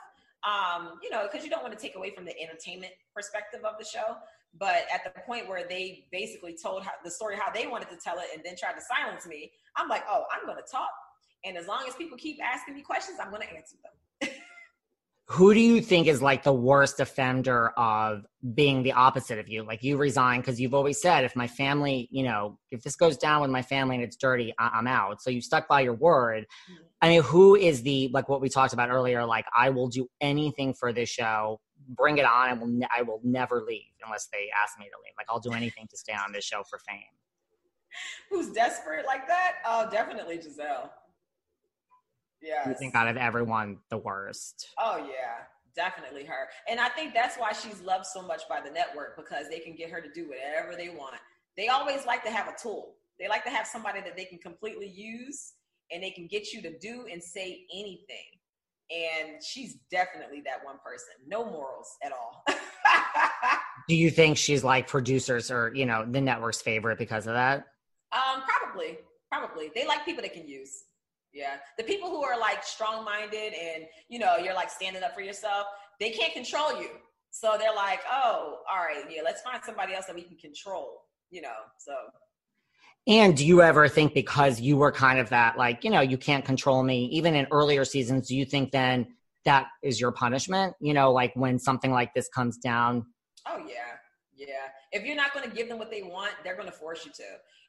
[0.48, 3.74] Um, you know, because you don't want to take away from the entertainment perspective of
[3.80, 4.16] the show.
[4.60, 7.98] But at the point where they basically told how, the story how they wanted to
[7.98, 10.90] tell it and then tried to silence me, I'm like, oh, I'm going to talk.
[11.46, 14.30] And as long as people keep asking me questions, I'm going to answer them.
[15.30, 19.64] Who do you think is like the worst offender of being the opposite of you?
[19.64, 23.18] Like you resign because you've always said, if my family, you know, if this goes
[23.18, 25.22] down with my family and it's dirty, I- am out.
[25.22, 26.46] So you stuck by your word.
[26.72, 26.84] Mm-hmm.
[27.02, 29.26] I mean, who is the like what we talked about earlier?
[29.26, 31.60] Like, I will do anything for this show.
[31.88, 32.50] Bring it on.
[32.50, 32.68] I will.
[32.68, 35.14] Ne- I will never leave unless they ask me to leave.
[35.18, 37.00] Like, I'll do anything to stay on this show for fame.
[38.30, 39.56] Who's desperate like that?
[39.66, 40.90] Oh, definitely Gizelle.
[42.42, 42.68] Yeah.
[42.70, 44.70] You think out of everyone, the worst.
[44.78, 46.48] Oh yeah, definitely her.
[46.70, 49.76] And I think that's why she's loved so much by the network because they can
[49.76, 51.16] get her to do whatever they want.
[51.56, 52.96] They always like to have a tool.
[53.20, 55.54] They like to have somebody that they can completely use
[55.92, 58.37] and they can get you to do and say anything.
[58.90, 61.14] And she's definitely that one person.
[61.28, 62.44] No morals at all.
[63.88, 67.66] do you think she's like producers or, you know, the network's favorite because of that?
[68.14, 69.00] Um, probably.
[69.30, 69.72] Probably.
[69.76, 70.72] They like people they can use.
[71.34, 71.58] Yeah.
[71.78, 75.22] The people who are like strong minded and, you know, you're like standing up for
[75.22, 75.68] yourself,
[76.00, 76.90] they can't control you.
[77.30, 81.02] So they're like, oh, all right, yeah, let's find somebody else that we can control,
[81.30, 81.54] you know.
[81.78, 81.94] So
[83.08, 86.18] and do you ever think because you were kind of that, like, you know, you
[86.18, 89.08] can't control me, even in earlier seasons, do you think then
[89.46, 90.76] that is your punishment?
[90.82, 93.06] You know, like when something like this comes down?
[93.48, 93.96] Oh, yeah.
[94.36, 94.68] Yeah.
[94.92, 97.12] If you're not going to give them what they want, they're going to force you
[97.14, 97.24] to.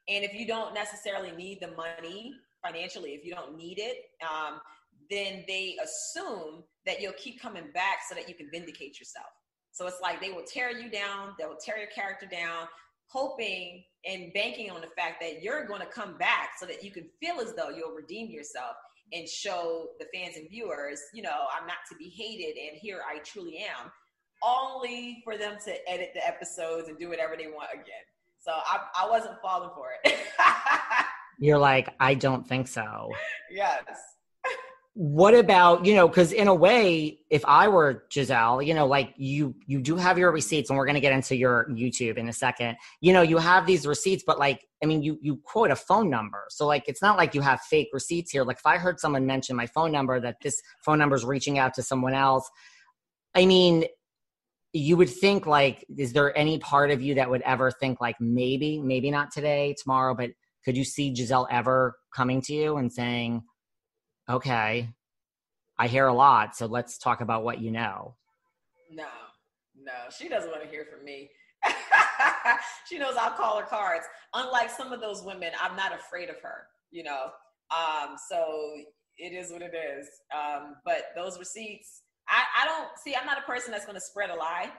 [0.09, 2.34] And if you don't necessarily need the money
[2.64, 4.61] financially, if you don't need it, um,
[5.09, 9.26] then they assume that you'll keep coming back so that you can vindicate yourself.
[9.70, 12.66] So it's like they will tear you down, they will tear your character down,
[13.09, 16.90] hoping and banking on the fact that you're going to come back so that you
[16.90, 18.76] can feel as though you'll redeem yourself
[19.12, 23.00] and show the fans and viewers, you know, I'm not to be hated and here
[23.09, 23.90] I truly am,
[24.42, 28.04] only for them to edit the episodes and do whatever they want again.
[28.38, 30.16] So I, I wasn't falling for it.
[31.38, 33.11] You're like, I don't think so.
[33.50, 34.17] Yes
[35.01, 39.14] what about you know because in a way if i were gizelle you know like
[39.16, 42.28] you you do have your receipts and we're going to get into your youtube in
[42.28, 42.76] a second.
[43.01, 46.11] You know you have these receipts but like i mean you you quote a phone
[46.11, 46.46] number.
[46.49, 48.42] So like it's not like you have fake receipts here.
[48.42, 51.61] Like if i heard someone mention my phone number that this phone number is reaching
[51.61, 52.51] out to someone else
[53.36, 53.84] i mean
[54.72, 58.16] you would think like is there any part of you that would ever think like
[58.20, 60.30] maybe maybe not today tomorrow but
[60.64, 63.44] could you see gizelle ever coming to you and saying
[64.28, 64.88] okay,
[65.78, 68.14] I hear a lot, so let's talk about what you know.
[68.90, 69.08] No,
[69.76, 71.30] no, she doesn't want to hear from me.
[72.88, 74.06] she knows I'll call her cards.
[74.34, 77.26] Unlike some of those women, I'm not afraid of her, you know.
[77.70, 78.72] Um, so
[79.18, 80.08] it is what it is.
[80.34, 84.00] Um, but those receipts, I, I don't see, I'm not a person that's going to
[84.00, 84.70] spread a lie.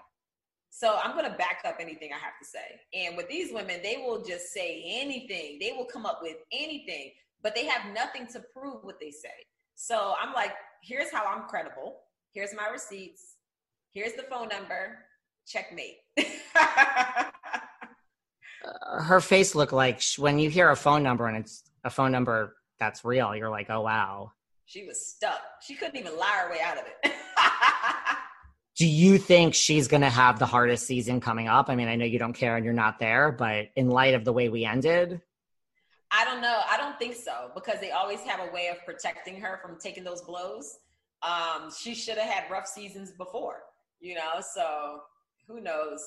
[0.72, 2.80] So I'm going to back up anything I have to say.
[2.94, 5.58] And with these women, they will just say anything.
[5.60, 7.12] They will come up with anything
[7.42, 9.30] but they have nothing to prove what they say.
[9.76, 10.52] So I'm like,
[10.84, 11.98] here's how I'm credible.
[12.34, 13.36] Here's my receipts.
[13.92, 15.00] Here's the phone number.
[15.48, 15.98] Checkmate.
[16.20, 17.24] uh,
[19.02, 22.56] her face looked like when you hear a phone number and it's a phone number
[22.80, 24.32] that's real, you're like, oh, wow.
[24.66, 25.42] She was stuck.
[25.62, 27.14] She couldn't even lie her way out of it.
[28.78, 31.70] Do you think she's going to have the hardest season coming up?
[31.70, 34.24] I mean, I know you don't care and you're not there, but in light of
[34.24, 35.22] the way we ended,
[36.12, 36.62] I don't know.
[36.70, 40.04] I don't think so because they always have a way of protecting her from taking
[40.04, 40.78] those blows.
[41.22, 43.64] Um, she should have had rough seasons before,
[44.00, 44.42] you know.
[44.54, 45.02] So
[45.48, 46.02] who knows?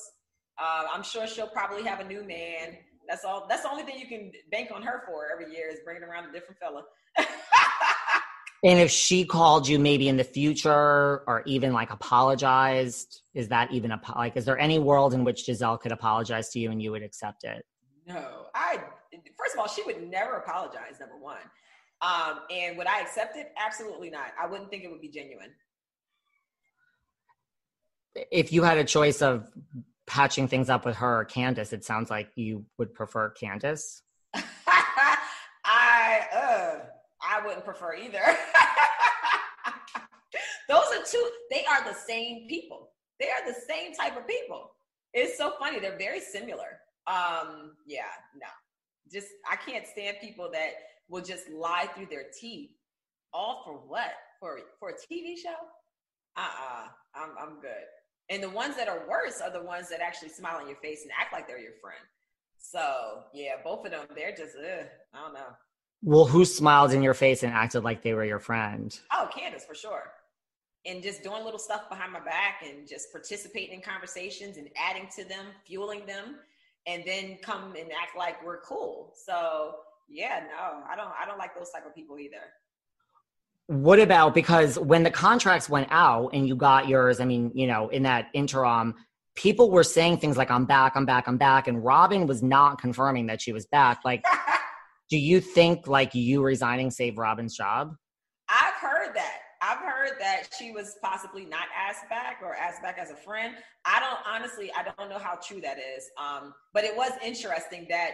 [0.59, 2.77] Uh, I'm sure she'll probably have a new man.
[3.07, 3.45] That's all.
[3.47, 6.29] That's the only thing you can bank on her for every year is bringing around
[6.29, 6.83] a different fella.
[8.63, 13.71] and if she called you maybe in the future or even like apologized, is that
[13.71, 14.35] even a like?
[14.35, 17.45] Is there any world in which Gizelle could apologize to you and you would accept
[17.45, 17.65] it?
[18.05, 18.79] No, I
[19.37, 20.99] first of all, she would never apologize.
[20.99, 21.37] Number one,
[22.01, 23.51] um, and would I accept it?
[23.57, 24.33] Absolutely not.
[24.41, 25.51] I wouldn't think it would be genuine.
[28.15, 29.49] if you had a choice of
[30.05, 34.01] patching things up with her or Candiace, it sounds like you would prefer Candiace.
[35.65, 36.75] I uh,
[37.21, 38.19] I wouldn't prefer either.
[40.69, 41.29] Those are two.
[41.51, 42.89] They are the same people.
[43.19, 44.71] They are the same type of people.
[45.13, 45.79] It's so funny.
[45.79, 46.79] They're very similar.
[47.07, 48.03] Um, yeah,
[48.35, 48.47] no,
[49.11, 50.71] just I can't stand people that
[51.09, 52.71] will just lie through their teeth.
[53.33, 54.11] All for what?
[54.39, 55.55] For for a TV show?
[56.35, 56.87] Uh-uh.
[57.15, 57.85] I'm I'm good.
[58.29, 61.03] And the ones that are worse are the ones that actually smile on your face
[61.03, 61.99] and act like they're your friend.
[62.57, 65.55] So yeah, both of them, they're just ugh, I don't know.
[66.01, 68.97] Well, who smiled in your face and acted like they were your friend?
[69.13, 70.11] Oh, Candiace for sure.
[70.85, 75.07] And just doing little stuff behind my back and just participating in conversations and adding
[75.15, 76.35] to them, fueling them,
[76.87, 79.13] and then come and act like we're cool.
[79.15, 79.75] So
[80.09, 82.37] yeah, no, I don't I don't like those type of people either.
[83.67, 87.65] What about because when the contracts went out and you got yours, I mean, you
[87.65, 88.95] know, in that interim,
[89.35, 91.67] people were saying things like, I'm back, I'm back, I'm back.
[91.67, 94.01] And Robyn was not confirming that she was back.
[94.03, 94.23] Like,
[95.09, 97.95] do you think like you resigning saved Robyn's job?
[98.49, 99.39] I've heard that.
[99.61, 103.55] I've heard that she was possibly not asked back or asked back as a friend.
[103.83, 106.09] I don't honestly, I don't know how true that is.
[106.17, 108.11] Um, but it was interesting that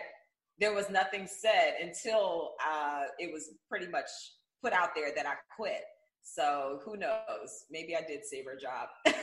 [0.59, 4.07] there was nothing said until uh, it was pretty much
[4.63, 5.83] put out there that I quit.
[6.23, 7.65] So who knows?
[7.69, 8.89] Maybe I did save her job.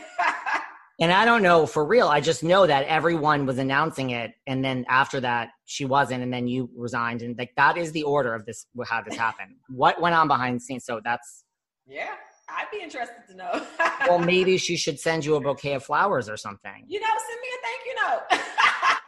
[1.00, 2.06] and I don't know for real.
[2.06, 6.32] I just know that everyone was announcing it, and then after that, she wasn't, and
[6.32, 9.56] then you resigned, and like that is the order of this how this happened.
[9.68, 10.84] what went on behind the scenes?
[10.84, 11.44] So that's
[11.86, 12.14] yeah.
[12.48, 13.66] I'd be interested to know.
[14.08, 16.84] well, maybe she should send you a bouquet of flowers or something.
[16.86, 18.46] You know, send me a thank you note.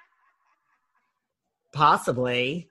[1.73, 2.69] Possibly.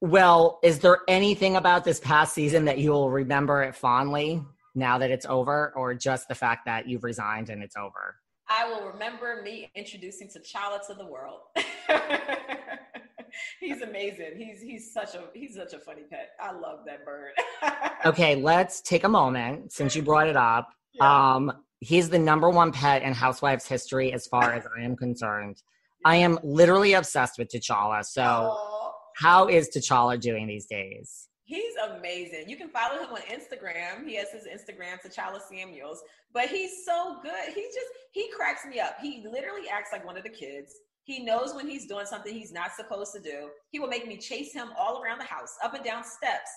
[0.00, 4.42] well, is there anything about this past season that you'll remember it fondly
[4.74, 8.16] now that it's over, or just the fact that you've resigned and it's over?
[8.48, 11.40] I will remember me introducing T'Challa to the world.
[13.60, 14.32] he's amazing.
[14.36, 16.30] He's he's such a he's such a funny pet.
[16.40, 17.32] I love that bird.
[18.06, 20.68] okay, let's take a moment since you brought it up.
[20.92, 21.34] Yeah.
[21.34, 25.62] Um, he's the number one pet in Housewives history as far as I am concerned.
[26.04, 28.04] I am literally obsessed with T'Challa.
[28.04, 28.92] So, Aww.
[29.16, 31.28] how is T'Challa doing these days?
[31.44, 32.48] He's amazing.
[32.48, 34.06] You can follow him on Instagram.
[34.06, 36.00] He has his Instagram, T'Challa Samuels.
[36.32, 37.54] But he's so good.
[37.54, 38.96] He just he cracks me up.
[39.02, 40.72] He literally acts like one of the kids.
[41.10, 43.48] He knows when he's doing something he's not supposed to do.
[43.70, 46.50] He will make me chase him all around the house, up and down steps,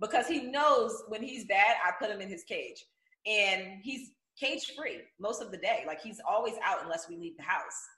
[0.00, 2.84] because he knows when he's bad, I put him in his cage.
[3.26, 5.82] And he's cage free most of the day.
[5.86, 7.88] Like he's always out unless we leave the house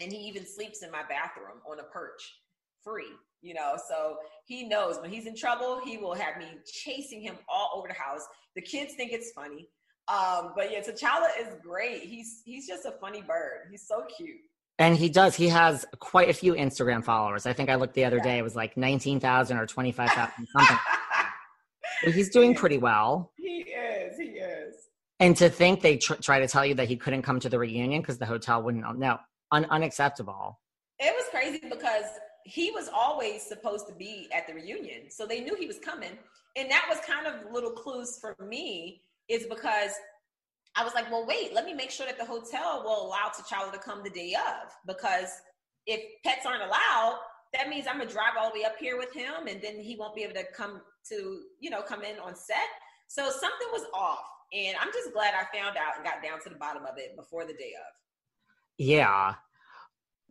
[0.00, 2.40] and he even sleeps in my bathroom on a perch
[2.82, 7.20] free you know so he knows when he's in trouble he will have me chasing
[7.20, 9.68] him all over the house the kids think it's funny
[10.08, 14.38] um but yeah T'Challa is great he's he's just a funny bird he's so cute
[14.78, 18.04] and he does he has quite a few instagram followers i think i looked the
[18.04, 18.24] other yeah.
[18.24, 20.78] day it was like 19000 or 25000 something
[22.04, 24.74] but he's doing pretty well he is he is
[25.20, 27.58] and to think they tr- try to tell you that he couldn't come to the
[27.58, 29.18] reunion because the hotel wouldn't oh, know
[29.52, 30.60] un- unacceptable.
[30.98, 32.04] It was crazy because
[32.44, 35.10] he was always supposed to be at the reunion.
[35.10, 36.18] So they knew he was coming.
[36.56, 39.90] And that was kind of little clues for me, is because
[40.78, 43.72] I was like, well, wait, let me make sure that the hotel will allow T'Challa
[43.72, 44.70] to come the day of.
[44.86, 45.28] Because
[45.86, 47.18] if pets aren't allowed,
[47.52, 49.96] that means I'm gonna drive all the way up here with him and then he
[49.98, 52.56] won't be able to come to, you know, come in on set.
[53.08, 54.20] So something was off.
[54.52, 57.16] And I'm just glad I found out and got down to the bottom of it
[57.16, 57.92] before the day of.
[58.78, 59.34] Yeah.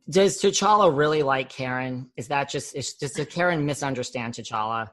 [0.09, 2.09] Does T'Challa really like Karen?
[2.15, 4.89] Is that just is does Karen misunderstand T'Challa?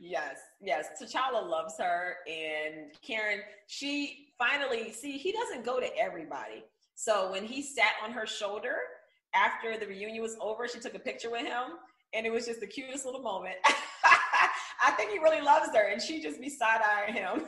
[0.00, 0.36] Yes,
[0.66, 0.88] yes.
[1.00, 6.64] T'Challa loves her, and Karen, she finally see he doesn't go to everybody.
[6.94, 8.76] So when he sat on her shoulder
[9.34, 11.78] after the reunion was over, she took a picture with him,
[12.12, 13.56] and it was just the cutest little moment.
[13.64, 17.42] I think he really loves her, and she just be side eyeing him.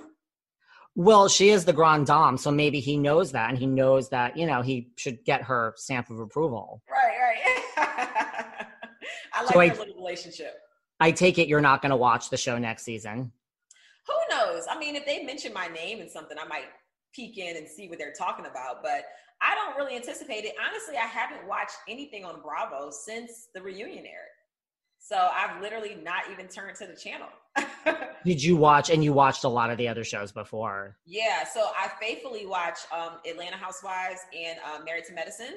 [0.95, 4.37] Well, she is the grand dame, so maybe he knows that, and he knows that
[4.37, 6.83] you know he should get her stamp of approval.
[6.91, 7.63] Right, right.
[9.33, 10.55] I like so their I, little relationship.
[11.01, 13.33] I take it you're not going to watch the show next season.
[14.07, 14.65] Who knows?
[14.71, 16.67] I mean, if they mention my name and something, I might
[17.15, 18.83] peek in and see what they're talking about.
[18.83, 19.05] But
[19.41, 20.55] I don't really anticipate it.
[20.69, 24.35] Honestly, I haven't watched anything on Bravo since the reunion aired.
[24.99, 27.29] So I've literally not even turned to the channel.
[28.25, 30.97] Did you watch and you watched a lot of the other shows before?
[31.07, 35.55] Yeah, so I faithfully watch um, Atlanta Housewives and uh, Married to Medicine.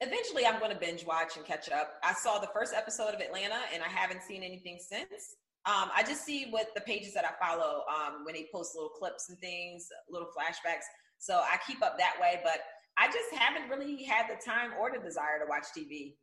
[0.00, 1.94] Eventually, I'm going to binge watch and catch up.
[2.04, 5.36] I saw the first episode of Atlanta and I haven't seen anything since.
[5.64, 8.90] Um, I just see what the pages that I follow um, when they post little
[8.90, 10.84] clips and things, little flashbacks.
[11.18, 12.60] So I keep up that way, but
[12.98, 16.14] I just haven't really had the time or the desire to watch TV.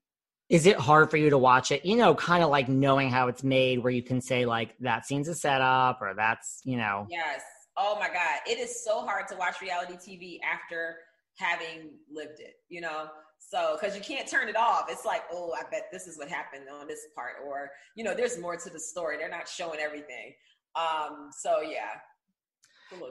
[0.49, 1.83] Is it hard for you to watch it?
[1.83, 5.05] You know, kind of like knowing how it's made, where you can say like that
[5.05, 7.07] scene's a setup, or that's you know.
[7.09, 7.41] Yes.
[7.75, 10.97] Oh my God, it is so hard to watch reality TV after
[11.37, 12.53] having lived it.
[12.69, 13.07] You know,
[13.49, 16.27] so, because you can't turn it off, it's like, oh, I bet this is what
[16.27, 19.17] happened on this part, or you know, there's more to the story.
[19.17, 20.33] They're not showing everything.
[20.75, 21.99] Um, so yeah.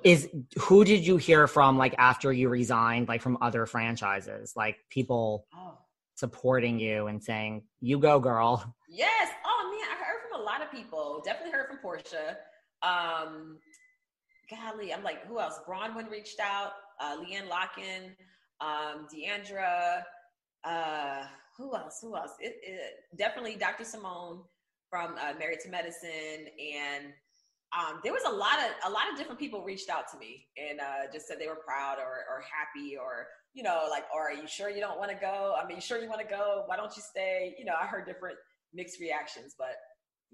[0.04, 0.28] Is
[0.58, 5.46] who did you hear from like after you resigned, like from other franchises, like people
[5.56, 5.78] oh.
[6.14, 9.28] supporting you and saying, "You go, girl." Yes.
[9.44, 11.20] Oh man, I heard from a lot of people.
[11.24, 12.36] Definitely heard from Porsha.
[12.82, 13.58] Um,
[14.48, 15.58] golly, I'm like, who else?
[15.68, 16.72] Bronwyn reached out.
[17.00, 18.12] Uh, LeeAnne Locken,
[18.60, 20.04] um, D'Andra
[20.64, 21.24] uh,
[21.56, 21.98] who else?
[22.00, 22.32] Who else?
[22.40, 23.84] It, it, definitely Dr.
[23.84, 24.40] Simone
[24.90, 27.12] from uh, Married to Medicine, and
[27.72, 30.46] um, there was a lot of a lot of different people reached out to me
[30.58, 34.28] and uh, just said they were proud or, or happy or you know like, or
[34.28, 35.54] are you sure you don't want to go?
[35.60, 36.64] I mean, you sure you want to go?
[36.66, 37.54] Why don't you stay?
[37.58, 38.36] You know, I heard different
[38.74, 39.76] mixed reactions, but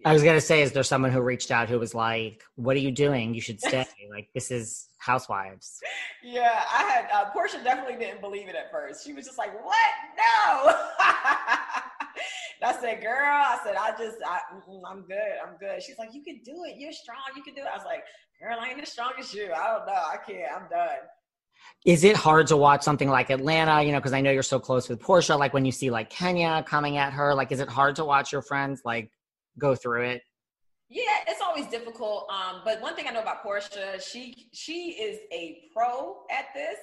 [0.05, 2.81] I was gonna say, is there someone who reached out who was like, "What are
[2.81, 3.35] you doing?
[3.35, 3.85] You should stay.
[4.11, 5.81] like this is Housewives."
[6.23, 9.05] Yeah, I had uh, Porsha definitely didn't believe it at first.
[9.05, 9.77] She was just like, "What?
[10.17, 10.75] No."
[12.61, 14.41] I said, "Girl," I said, "I just, I,
[14.89, 15.33] I'm good.
[15.45, 16.77] I'm good." She's like, "You can do it.
[16.77, 17.19] You're strong.
[17.37, 18.05] You can do it." I was like,
[18.41, 19.53] "Girl, I ain't as strong as you.
[19.53, 19.93] I don't know.
[19.93, 20.53] I can't.
[20.55, 20.99] I'm done."
[21.85, 23.83] Is it hard to watch something like Atlanta?
[23.83, 26.11] You know, because I know you're so close with Porsha, Like when you see like
[26.11, 29.11] Kenya coming at her, like is it hard to watch your friends like
[29.59, 30.23] go through it?
[30.89, 32.29] Yeah, it's always difficult.
[32.31, 36.79] Um, but one thing I know about Porsha, she she is a pro at this.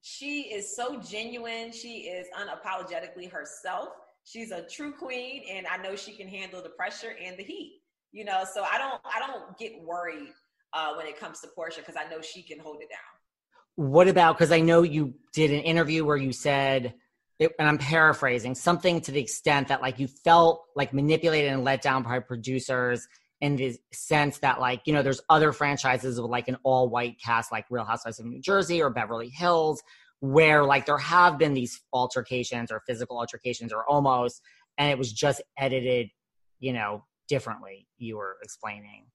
[0.00, 1.72] She is so genuine.
[1.72, 3.88] She is unapologetically herself.
[4.24, 7.80] She's a true queen, and I know she can handle the pressure and the heat.
[8.12, 10.32] You know, so I don't I don't get worried
[10.72, 13.88] uh, when it comes to Porsha because I know she can hold it down.
[13.90, 16.94] What about because I know you did an interview where you said
[17.38, 21.64] it, and I'm paraphrasing something to the extent that like you felt like manipulated and
[21.64, 23.06] let down by producers
[23.40, 27.16] in the sense that like you know there's other franchises with like an all white
[27.24, 29.82] cast like Real Housewives of New Jersey or Beverly Hills
[30.20, 34.42] where like there have been these altercations or physical altercations or almost
[34.76, 36.08] and it was just edited
[36.58, 39.06] you know differently you were explaining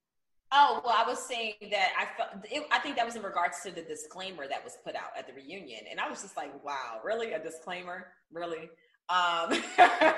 [0.56, 2.46] Oh well, I was saying that I felt.
[2.52, 5.26] It, I think that was in regards to the disclaimer that was put out at
[5.26, 7.34] the reunion, and I was just like, "Wow, really?
[7.34, 8.08] A disclaimer?
[8.32, 8.70] Really?"
[9.10, 9.50] Um,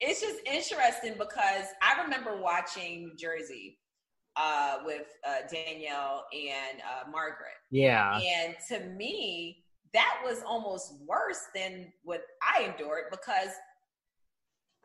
[0.00, 3.78] it's just interesting because I remember watching Jersey
[4.36, 7.56] uh, with uh, Danielle and uh, Margaret.
[7.70, 9.64] Yeah, and to me,
[9.94, 13.48] that was almost worse than what I endured because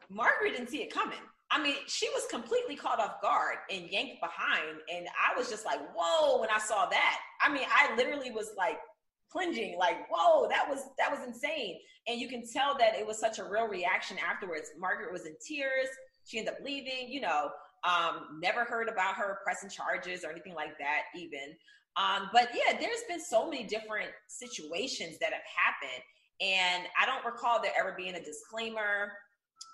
[0.10, 1.20] Margaret didn't see it coming.
[1.52, 4.78] I mean, she was completely caught off guard and yanked behind.
[4.94, 7.20] And I was just like, whoa, when I saw that.
[7.42, 8.78] I mean, I literally was like
[9.32, 11.78] cringing, like, whoa, that was that was insane.
[12.08, 14.72] And you can tell that it was such a real reaction afterwards.
[14.80, 15.88] Margaret was in tears.
[16.26, 17.50] She ended up leaving, you know,
[17.84, 21.56] um, never heard about her pressing charges or anything like that, even.
[21.98, 26.04] Um, but yeah, there's been so many different situations that have happened.
[26.42, 29.14] And I don't recall there ever being a disclaimer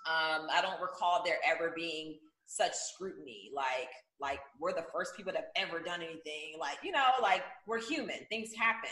[0.06, 3.50] um, I don't recall there ever being such scrutiny.
[3.54, 3.88] Like,
[4.20, 6.54] like we're the first people that have ever done anything.
[6.58, 8.18] Like, you know, like we're human.
[8.28, 8.90] Things happen.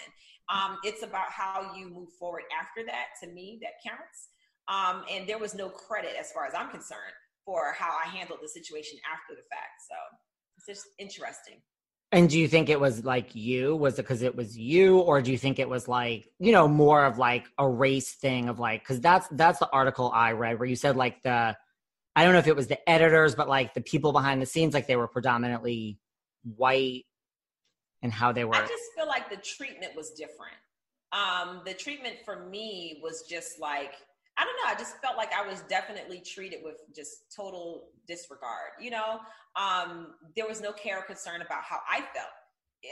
[0.49, 3.07] Um, it's about how you move forward after that.
[3.23, 4.31] To me, that counts.
[4.69, 8.41] Um, and there was no credit, as far as I'm concerned, for how I handled
[8.43, 9.83] the situation after the fact.
[9.89, 9.97] So
[10.57, 11.63] it's just interesting.
[12.13, 13.77] And do you think it was like you?
[13.77, 16.67] Was it because it was you, or do you think it was like you know
[16.67, 20.59] more of like a race thing of like because that's that's the article I read
[20.59, 21.57] where you said like the
[22.17, 24.75] I don't know if it was the editors, but like the people behind the scenes,
[24.75, 25.99] like they were predominantly
[26.43, 27.05] white
[28.03, 28.57] and how they were.
[28.57, 30.57] I just feel like the treatment was different.
[31.13, 33.95] Um, the treatment for me was just like
[34.37, 34.75] I don't know.
[34.75, 38.71] I just felt like I was definitely treated with just total disregard.
[38.81, 39.21] You know,
[39.57, 42.29] um, there was no care or concern about how I felt.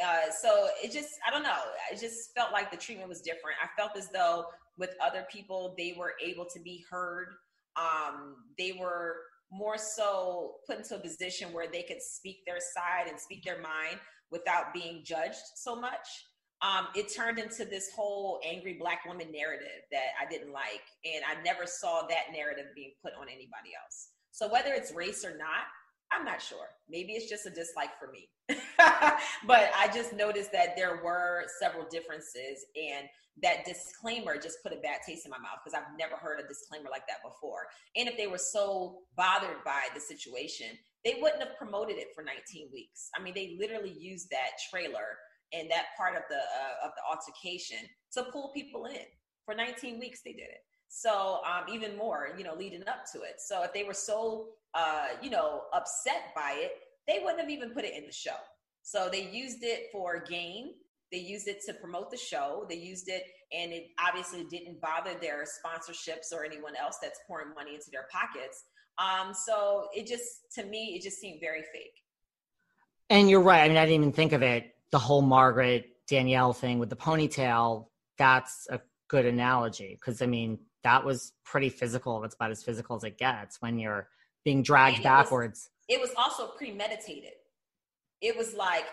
[0.05, 1.57] Uh, so it just, I don't know.
[1.91, 3.57] it just felt like the treatment was different.
[3.63, 7.29] I felt as though with other people, they were able to be heard.
[7.77, 9.17] Um, they were
[9.51, 13.61] more so put into a position where they could speak their side and speak their
[13.61, 13.99] mind
[14.31, 16.07] without being judged so much
[16.61, 20.83] um, it turned into this whole angry black woman narrative that I didn't like.
[21.05, 24.11] And I never saw that narrative being put on anybody else.
[24.33, 25.67] So whether it's race or not,
[26.13, 26.69] I'm not sure.
[26.89, 28.29] Maybe it's just a dislike for me.
[29.47, 33.07] but I just noticed that there were several differences and
[33.43, 36.49] that disclaimer just put a bad taste in my mouth because I've never heard a
[36.49, 37.67] disclaimer like that before.
[37.95, 40.67] And if they were so bothered by the situation,
[41.05, 43.11] they wouldn't have promoted it for 19 weeks.
[43.17, 45.19] I mean, they literally used that trailer
[45.53, 47.79] and that part of the uh, of the altercation
[48.13, 49.07] to pull people in.
[49.45, 50.61] For 19 weeks, they did it.
[50.89, 53.37] So um, even more, you know, leading up to it.
[53.39, 54.49] So if they were so,
[54.79, 56.73] uh, you know, upset by it,
[57.07, 58.37] they wouldn't have even put it in the show.
[58.83, 60.75] So they used it for gain.
[61.11, 62.67] They used it to promote the show.
[62.69, 67.55] They used it, and it obviously didn't bother their sponsorships or anyone else that's pouring
[67.55, 68.65] money into their pockets.
[68.99, 71.95] Um, so it just, to me, it just seemed very fake.
[73.11, 73.63] And you're right.
[73.63, 74.75] I mean, I didn't even think of it.
[74.91, 77.87] The whole Margaret Danielle thing with the ponytail.
[78.19, 82.23] That's a good analogy because I mean that was pretty physical.
[82.25, 84.09] It's about as physical as it gets when you're
[84.45, 85.69] being dragged it backwards.
[85.89, 87.33] Was, it was also premeditated.
[88.21, 88.85] It was like,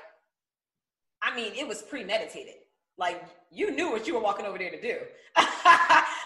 [1.22, 2.56] I mean, it was premeditated.
[2.98, 4.98] Like you knew what you were walking over there to do.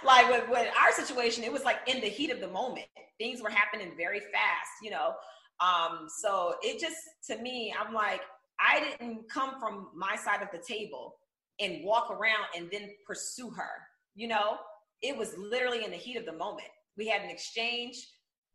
[0.05, 2.85] like with, with our situation, it was like in the heat of the moment.
[3.17, 5.13] Things were happening very fast, you know.
[5.59, 6.97] Um, so it just
[7.27, 8.21] to me, I'm like,
[8.59, 11.15] I didn't come from my side of the table
[11.59, 13.69] and walk around and then pursue her.
[14.15, 14.57] You know,
[15.01, 16.67] it was literally in the heat of the moment.
[16.97, 18.05] We had an exchange,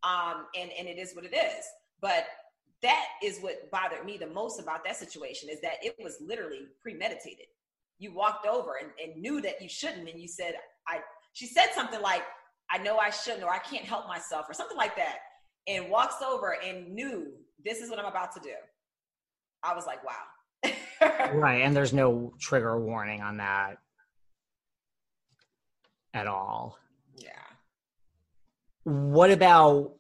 [0.05, 1.65] um, and and it is what it is.
[2.01, 2.27] But
[2.83, 6.67] that is what bothered me the most about that situation is that it was literally
[6.83, 7.47] premeditated.
[7.99, 10.55] You walked over and, and knew that you shouldn't, and you said,
[10.87, 11.01] "I."
[11.33, 12.23] She said something like,
[12.71, 15.19] "I know I shouldn't," or "I can't help myself," or something like that,
[15.67, 17.33] and walks over and knew
[17.65, 18.55] this is what I'm about to do.
[19.63, 20.71] I was like, "Wow."
[21.35, 23.79] right, and there's no trigger warning on that
[26.13, 26.79] at all.
[27.17, 27.31] Yeah.
[28.85, 29.95] What about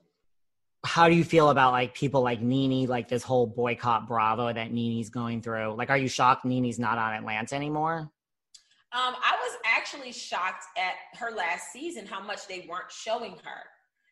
[0.84, 4.70] how do you feel about like people like Nene, like this whole boycott Bravo that
[4.70, 5.74] Nene's going through?
[5.74, 8.10] Like, are you shocked Nene's not on Atlanta anymore?
[8.92, 13.62] Um, I was actually shocked at her last season how much they weren't showing her.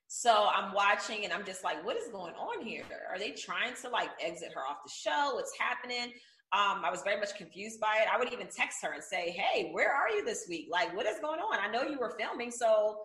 [0.08, 2.84] So I'm watching and I'm just like, what is going on here?
[3.10, 5.34] Are they trying to like exit her off the show?
[5.34, 6.12] What's happening?
[6.52, 8.08] Um, I was very much confused by it.
[8.12, 10.68] I would even text her and say, Hey, where are you this week?
[10.70, 11.58] Like, what is going on?
[11.58, 12.98] I know you were filming, so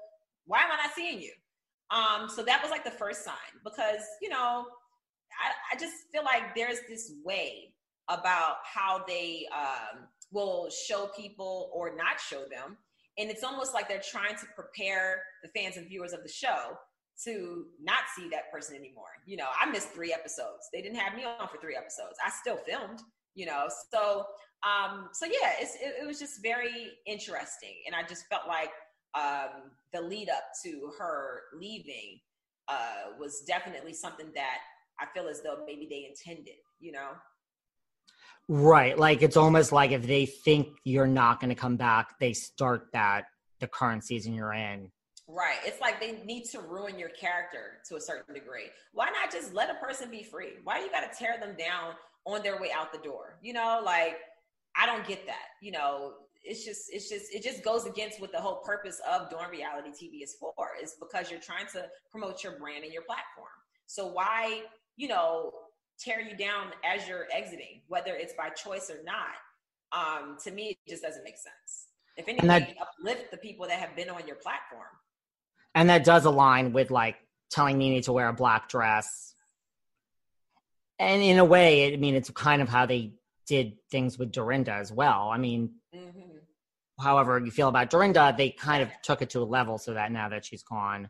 [0.45, 1.31] why am I not seeing you?
[1.91, 3.33] Um, so that was like the first sign
[3.63, 4.65] because, you know,
[5.39, 7.73] I, I just feel like there's this way
[8.09, 12.77] about how they um, will show people or not show them.
[13.17, 16.77] And it's almost like they're trying to prepare the fans and viewers of the show
[17.23, 19.07] to not see that person anymore.
[19.25, 20.69] You know, I missed three episodes.
[20.71, 22.17] They didn't have me on for three episodes.
[22.23, 23.01] I still filmed,
[23.37, 24.25] you know so
[24.67, 28.71] um so yeah it's it, it, was just very interesting and i just felt like
[29.17, 32.19] um the lead up to her leaving
[32.67, 34.59] uh was definitely something that
[34.99, 37.09] i feel as though maybe they intended you know
[38.47, 42.33] right like it's almost like if they think you're not going to come back they
[42.33, 43.25] start that
[43.59, 44.91] the current season you're in
[45.29, 45.57] Right.
[45.65, 48.67] It's like they need to ruin your character to a certain degree.
[48.93, 50.53] Why not just let a person be free?
[50.63, 51.95] Why you got to tear them down
[52.25, 53.39] on their way out the door.
[53.41, 54.17] You know, like
[54.75, 55.45] I don't get that.
[55.61, 56.13] You know,
[56.47, 59.89] it's just it's just it just goes against what the whole purpose of doing reality
[59.89, 60.53] TV is for.
[60.81, 63.47] Is because you're trying to promote your brand and your platform.
[63.85, 64.63] So why,
[64.95, 65.51] you know,
[65.99, 69.37] tear you down as you're exiting, whether it's by choice or not?
[69.91, 71.87] Um, to me, it just doesn't make sense.
[72.17, 74.87] If anything, that, uplift the people that have been on your platform.
[75.75, 77.15] And that does align with like
[77.51, 79.35] telling Nene to wear a black dress
[80.99, 83.13] and in a way, I mean, it's kind of how they
[83.45, 85.29] did things with Dorinda as well.
[85.29, 86.26] I mean, mm-hmm.
[86.99, 90.11] However you feel about Dorinda, they kind of took it to a level so that
[90.11, 91.09] now that she's gone.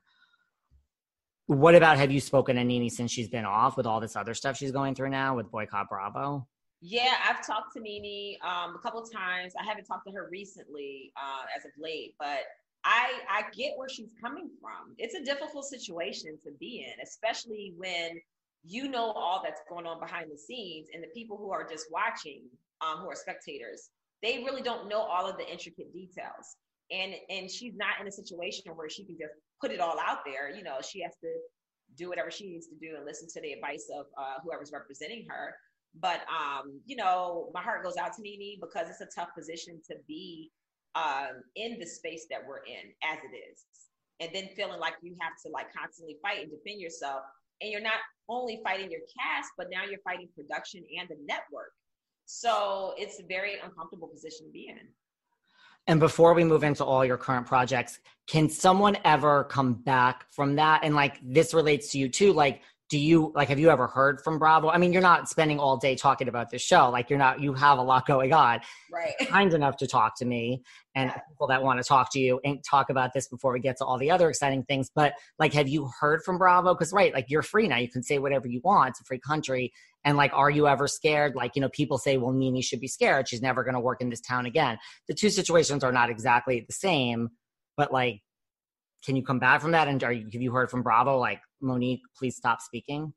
[1.45, 4.33] What about have you spoken to Nene since she's been off with all this other
[4.33, 6.45] stuff she's going through now with Boycott Bravo?
[6.81, 9.53] Yeah, I've talked to Nene um, a couple times.
[9.59, 12.39] I haven't talked to her recently uh, as of late, but
[12.83, 14.93] I I get where she's coming from.
[14.97, 18.19] It's a difficult situation to be in, especially when
[18.63, 21.87] you know all that's going on behind the scenes and the people who are just
[21.91, 22.43] watching
[22.81, 23.89] um, who are spectators
[24.23, 26.55] they really don't know all of the intricate details.
[26.91, 30.19] And and she's not in a situation where she can just put it all out
[30.25, 30.55] there.
[30.55, 31.29] You know she has to
[31.97, 35.25] do whatever she needs to do and listen to the advice of uh, whoever's representing
[35.29, 35.55] her.
[35.99, 39.81] But um, you know my heart goes out to Nene because it's a tough position
[39.89, 40.51] to be
[40.95, 43.65] um, in the space that we're in as it is.
[44.19, 47.21] And then feeling like you have to like constantly fight and defend yourself.
[47.61, 51.73] And you're not only fighting your cast, but now you're fighting production and the network.
[52.27, 54.87] So it's a very uncomfortable position to be in.
[55.87, 60.57] And before we move into all your current projects, can someone ever come back from
[60.57, 60.81] that?
[60.83, 62.33] And like this relates to you too.
[62.33, 64.69] Like, do you like have you ever heard from bravo?
[64.69, 66.89] I mean you're not spending all day talking about this show.
[66.89, 68.61] Like you're not you have a lot going on.
[68.91, 69.13] Right.
[69.27, 70.63] Kind enough to talk to me
[70.95, 71.21] and Yeah.
[71.29, 73.85] people that want to talk to you and talk about this before we get to
[73.85, 74.89] all the other exciting things.
[74.93, 76.73] But like have you heard from bravo?
[76.73, 77.77] Because right like you're free now.
[77.77, 78.91] You can say whatever you want.
[78.91, 79.73] It's a free country.
[80.05, 81.35] And like are you ever scared?
[81.35, 83.27] Like you know people say well nene should be scared.
[83.27, 84.77] She's never going to work in this town again.
[85.09, 87.29] The two situations are not exactly the same
[87.75, 88.21] but like
[89.05, 89.87] can you come back from that?
[89.87, 93.13] And are you, have you heard from bravo like monique please stop speaking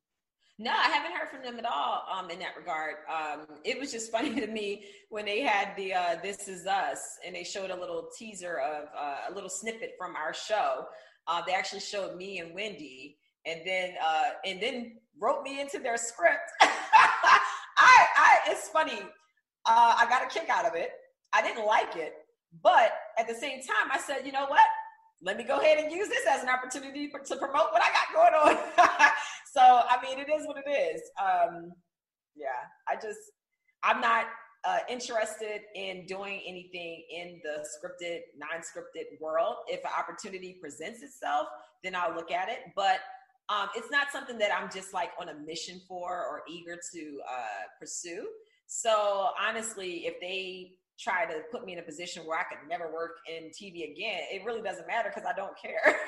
[0.58, 2.96] No, I haven't heard from them at all um, in that regard.
[3.08, 7.18] Um, it was just funny to me when they had the uh, "This Is Us"
[7.24, 10.84] and they showed a little teaser of uh, a little snippet from our show.
[11.26, 15.78] Uh, they actually showed me and Wendy, and then uh, and then wrote me into
[15.78, 16.50] their script.
[16.60, 19.00] I, I, it's funny.
[19.66, 20.90] Uh, I got a kick out of it.
[21.32, 22.14] I didn't like it,
[22.62, 24.66] but at the same time, I said, you know what?
[25.22, 27.90] Let me go ahead and use this as an opportunity for, to promote what I
[27.92, 28.64] got going on.
[29.52, 31.02] so, I mean, it is what it is.
[31.20, 31.72] Um,
[32.34, 32.48] yeah,
[32.88, 33.18] I just,
[33.82, 34.26] I'm not
[34.64, 39.56] uh, interested in doing anything in the scripted, non-scripted world.
[39.68, 41.47] If an opportunity presents itself,
[41.82, 42.59] then I'll look at it.
[42.76, 43.01] But
[43.48, 47.20] um, it's not something that I'm just like on a mission for or eager to
[47.28, 48.26] uh, pursue.
[48.66, 52.93] So honestly, if they try to put me in a position where I could never
[52.93, 55.81] work in TV again, it really doesn't matter because I don't care.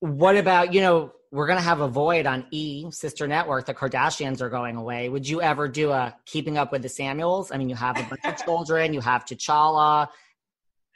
[0.00, 4.40] what about you know we're gonna have a void on e sister network the kardashians
[4.40, 7.68] are going away would you ever do a keeping up with the samuels i mean
[7.68, 10.08] you have a bunch of children you have t'challa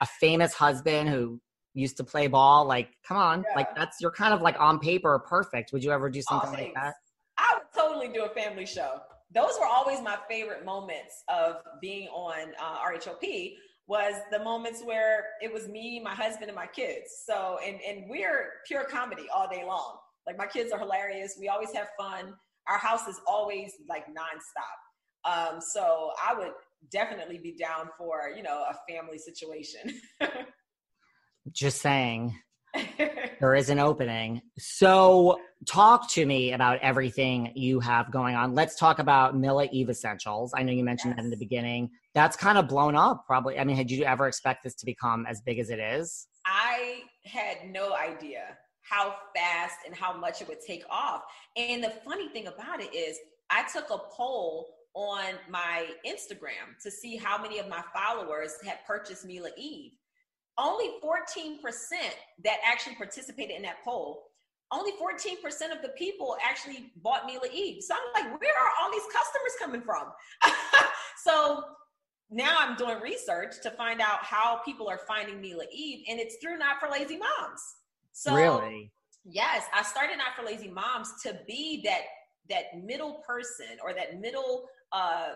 [0.00, 1.40] a famous husband who
[1.72, 3.54] used to play ball like come on Yeah.
[3.54, 6.74] like that's you're kind of like on paper perfect would you ever do something like
[6.74, 6.94] that
[7.38, 9.00] I would totally do a family show.
[9.36, 13.56] Those were always my favorite moments of being on uh, RHOP
[13.86, 17.22] was the moments where it was me, my husband, and my kids.
[17.26, 19.98] So, and, and we're pure comedy all day long.
[20.26, 21.36] Like my kids are hilarious.
[21.38, 22.32] We always have fun.
[22.66, 25.30] Our house is always like nonstop.
[25.30, 26.52] Um, so I would
[26.90, 30.00] definitely be down for, you know, a family situation.
[31.52, 32.34] just saying
[33.40, 34.42] there is an opening.
[34.58, 38.54] So, talk to me about everything you have going on.
[38.54, 40.52] Let's talk about Mila Eve Essentials.
[40.54, 41.90] I know you mentioned that in the beginning.
[42.14, 43.58] That's kind of blown up, probably.
[43.58, 46.26] I mean, had you ever expect this to become as big as it is?
[46.44, 51.22] I had no idea how fast and how much it would take off.
[51.56, 53.18] And the funny thing about it is,
[53.50, 58.78] I took a poll on my Instagram to see how many of my followers had
[58.86, 59.92] purchased Mila Eve.
[60.58, 61.58] Only 14%
[62.44, 64.24] that actually participated in that poll,
[64.72, 67.82] only 14% of the people actually bought Mila Eve.
[67.82, 70.12] So I'm like, where are all these customers coming from?
[71.24, 71.62] so
[72.30, 76.36] now I'm doing research to find out how people are finding Mila Eve, and it's
[76.42, 77.76] through Not for Lazy Moms.
[78.12, 78.90] So really?
[79.24, 82.02] yes, I started Not for Lazy Moms to be that
[82.48, 85.30] that middle person or that middle, uh,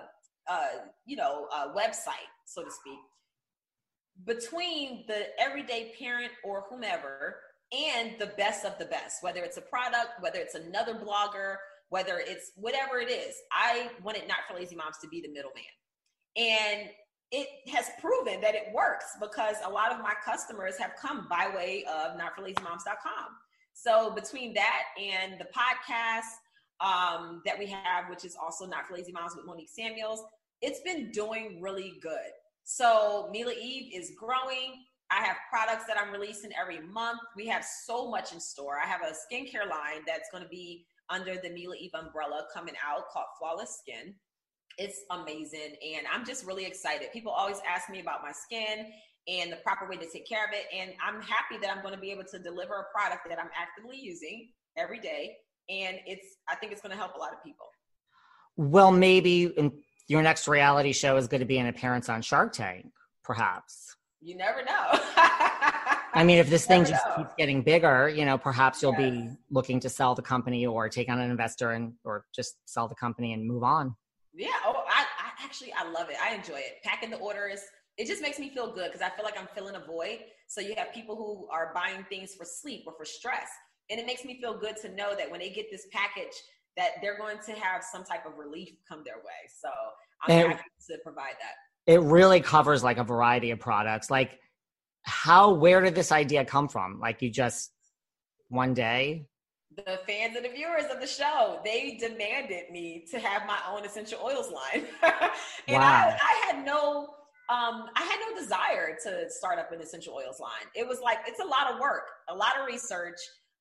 [0.48, 0.68] uh,
[1.06, 2.98] you know, uh, website, so to speak,
[4.24, 7.36] between the everyday parent or whomever
[7.72, 11.56] and the best of the best, whether it's a product, whether it's another blogger,
[11.88, 13.34] whether it's whatever it is.
[13.52, 15.62] I wanted Not for Lazy Moms to be the middleman.
[16.36, 16.90] And
[17.32, 21.50] it has proven that it works because a lot of my customers have come by
[21.54, 23.26] way of notforlazymoms.com.
[23.72, 26.26] So between that and the podcast
[26.80, 30.24] um, that we have, which is also Not for Lazy Moms with Monique Samuels,
[30.60, 32.32] it's been doing really good.
[32.72, 34.84] So Mila Eve is growing.
[35.10, 37.18] I have products that I'm releasing every month.
[37.34, 38.78] We have so much in store.
[38.78, 42.76] I have a skincare line that's going to be under the Mila Eve umbrella coming
[42.88, 44.14] out called Flawless Skin.
[44.78, 45.74] It's amazing.
[45.82, 47.08] And I'm just really excited.
[47.12, 48.86] People always ask me about my skin
[49.26, 50.66] and the proper way to take care of it.
[50.72, 53.50] And I'm happy that I'm going to be able to deliver a product that I'm
[53.60, 55.34] actively using every day.
[55.68, 57.66] And it's, I think it's going to help a lot of people.
[58.56, 59.72] Well, maybe in
[60.10, 62.90] your next reality show is going to be an appearance on Shark Tank,
[63.22, 63.94] perhaps.
[64.20, 64.88] You never know.
[66.12, 67.18] I mean, if this thing just know.
[67.18, 71.08] keeps getting bigger, you know, perhaps you'll be looking to sell the company or take
[71.08, 73.94] on an investor and or just sell the company and move on.
[74.34, 74.48] Yeah.
[74.66, 76.16] Oh, I, I actually I love it.
[76.20, 76.82] I enjoy it.
[76.82, 77.60] Packing the orders.
[77.96, 80.18] It just makes me feel good because I feel like I'm filling a void.
[80.48, 83.48] So you have people who are buying things for sleep or for stress,
[83.90, 86.34] and it makes me feel good to know that when they get this package,
[86.76, 89.48] that they're going to have some type of relief come their way.
[89.60, 89.68] So
[90.26, 91.54] I'm And- happy to provide that.
[91.86, 94.10] It really covers like a variety of products.
[94.10, 94.38] Like,
[95.02, 97.00] how, where did this idea come from?
[97.00, 97.72] Like, you just
[98.48, 99.26] one day?
[99.76, 103.84] the fans and the viewers of the show they demanded me to have my own
[103.84, 104.84] essential oils line
[105.68, 105.80] and Wow.
[105.80, 107.02] I, I had no
[107.48, 111.18] um, i had no desire to start up an essential oils line it was like
[111.28, 113.14] it's a lot of work a lot of research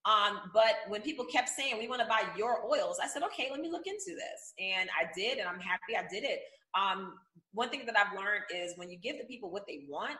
[0.05, 3.49] Um, but when people kept saying we want to buy your oils, I said, okay,
[3.51, 4.53] let me look into this.
[4.59, 6.39] And I did, and I'm happy I did it.
[6.73, 7.15] Um,
[7.53, 10.17] one thing that I've learned is when you give the people what they want,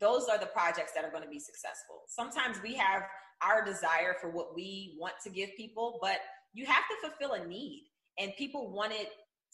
[0.00, 2.02] those are the projects that are going to be successful.
[2.08, 3.02] Sometimes we have
[3.42, 6.18] our desire for what we want to give people, but
[6.52, 7.84] you have to fulfill a need.
[8.18, 9.06] And people wanted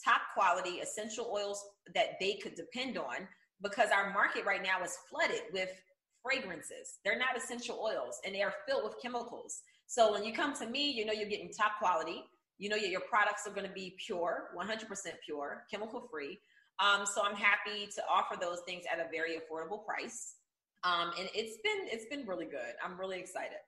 [0.04, 1.62] top quality essential oils
[1.94, 3.28] that they could depend on
[3.62, 5.68] because our market right now is flooded with
[6.22, 6.98] fragrances.
[7.04, 9.60] They're not essential oils and they are filled with chemicals.
[9.86, 12.24] So when you come to me, you know you're getting top quality.
[12.58, 14.86] You know your products are going to be pure, 100%
[15.24, 16.38] pure, chemical free.
[16.78, 20.36] Um, so I'm happy to offer those things at a very affordable price.
[20.84, 22.74] Um, and it's been it's been really good.
[22.84, 23.58] I'm really excited.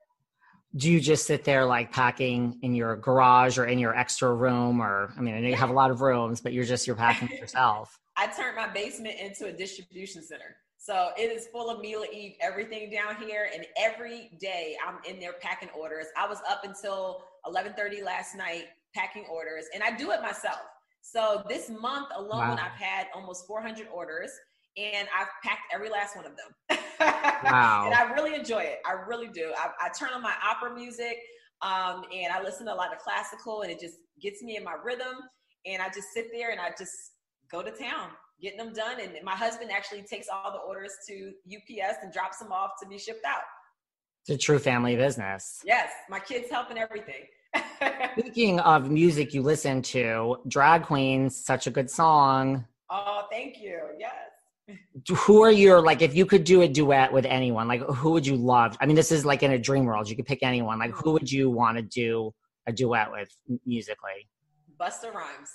[0.76, 4.80] Do you just sit there like packing in your garage or in your extra room,
[4.80, 6.96] or I mean, I know you have a lot of rooms, but you're just you're
[6.96, 7.96] packing yourself.
[8.16, 10.56] I turned my basement into a distribution center.
[10.84, 15.18] So it is full of Mila Eve, everything down here, and every day I'm in
[15.18, 16.04] there packing orders.
[16.14, 20.60] I was up until 11:30 last night packing orders, and I do it myself.
[21.00, 22.58] So this month alone, wow.
[22.60, 24.30] I've had almost 400 orders,
[24.76, 26.78] and I've packed every last one of them.
[27.00, 27.84] wow!
[27.86, 28.80] and I really enjoy it.
[28.84, 29.54] I really do.
[29.56, 31.16] I, I turn on my opera music,
[31.62, 34.64] um, and I listen to a lot of classical, and it just gets me in
[34.64, 35.16] my rhythm.
[35.64, 36.92] And I just sit there and I just
[37.50, 39.00] go to town getting them done.
[39.00, 42.88] And my husband actually takes all the orders to UPS and drops them off to
[42.88, 43.42] be shipped out.
[44.26, 45.60] It's a true family business.
[45.64, 47.26] Yes, my kids helping everything.
[48.18, 52.64] Speaking of music you listen to, Drag Queens, such a good song.
[52.90, 53.80] Oh, thank you.
[53.98, 54.14] Yes.
[55.10, 58.26] Who are your like if you could do a duet with anyone, like who would
[58.26, 58.78] you love?
[58.80, 60.08] I mean, this is like in a dream world.
[60.08, 60.78] You could pick anyone.
[60.78, 62.32] Like who would you want to do
[62.66, 63.28] a duet with
[63.66, 64.26] musically?
[64.80, 65.50] Busta Rhymes.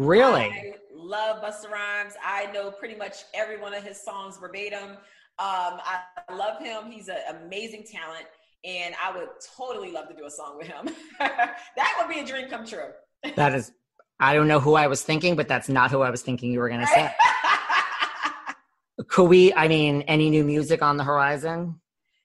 [0.00, 0.44] Really?
[0.44, 2.14] I love Busta Rhymes.
[2.24, 4.92] I know pretty much every one of his songs verbatim.
[4.92, 4.96] Um,
[5.38, 6.00] I
[6.32, 6.90] love him.
[6.90, 8.24] He's an amazing talent,
[8.64, 9.28] and I would
[9.58, 10.88] totally love to do a song with him.
[11.18, 12.88] that would be a dream come true.
[13.36, 13.72] that is,
[14.18, 16.60] I don't know who I was thinking, but that's not who I was thinking you
[16.60, 17.12] were going to say.
[19.08, 21.78] Could we, I mean, any new music on the horizon?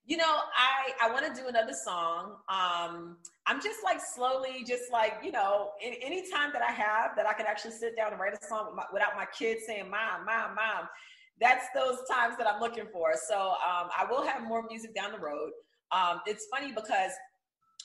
[0.06, 2.38] You know, I I want to do another song.
[2.48, 7.16] Um, I'm just like slowly, just like you know, in, any time that I have
[7.16, 9.62] that I can actually sit down and write a song with my, without my kids
[9.68, 10.88] saying "mom, mom, mom."
[11.40, 13.14] That's those times that I'm looking for.
[13.28, 15.52] So um, I will have more music down the road.
[15.92, 17.12] Um, it's funny because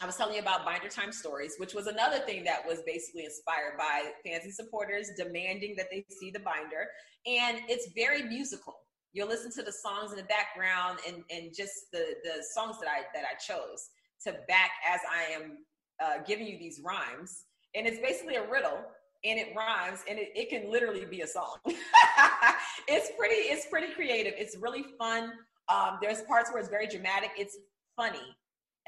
[0.00, 3.24] I was telling you about Binder Time Stories, which was another thing that was basically
[3.24, 6.86] inspired by fans and supporters demanding that they see the binder.
[7.26, 8.76] And it's very musical
[9.12, 12.88] you'll listen to the songs in the background and, and just the, the songs that
[12.88, 13.90] I, that I chose
[14.24, 15.58] to back as I am
[16.02, 17.44] uh, giving you these rhymes.
[17.74, 18.78] And it's basically a riddle
[19.24, 21.56] and it rhymes and it, it can literally be a song.
[22.88, 24.34] it's pretty, it's pretty creative.
[24.36, 25.32] It's really fun.
[25.68, 27.30] Um, there's parts where it's very dramatic.
[27.36, 27.56] It's
[27.96, 28.18] funny.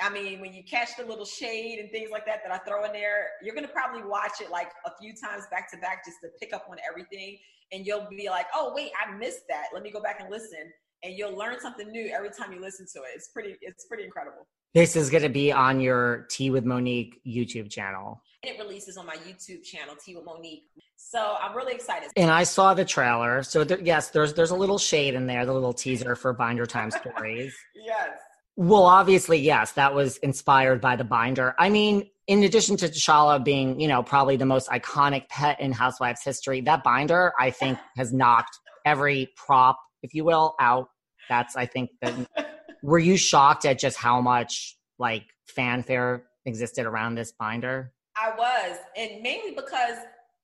[0.01, 2.85] I mean, when you catch the little shade and things like that that I throw
[2.85, 6.17] in there, you're gonna probably watch it like a few times back to back just
[6.25, 7.39] to pick up on everything
[7.73, 9.67] and you'll be like, oh wait, I missed that.
[9.73, 10.73] Let me go back and listen.
[11.05, 13.11] And you'll learn something new every time you listen to it.
[13.17, 14.47] It's pretty, it's pretty incredible.
[14.75, 18.23] This is going to be on your Tea with Monique YouTube channel.
[18.43, 20.65] And it releases on my YouTube channel, Tea with Monique.
[20.97, 22.11] So I'm really excited.
[22.17, 23.43] And I saw the trailer.
[23.43, 26.65] So there, yes, there's there's a little shade in there, the little teaser for Binder
[26.65, 27.55] Time Stories.
[27.75, 28.11] yes.
[28.57, 31.55] Well, obviously, yes, that was inspired by the binder.
[31.59, 35.73] I mean, in addition to T'Challa being, you know, probably the most iconic pet in
[35.73, 40.89] Housewives history, that binder, I think, has knocked every prop, if you will, out.
[41.31, 42.15] That's, I think, that.
[42.83, 47.93] were you shocked at just how much like fanfare existed around this binder?
[48.17, 49.97] I was, and mainly because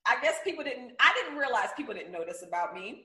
[0.07, 0.93] I guess people didn't.
[1.01, 3.05] I didn't realize people didn't notice about me.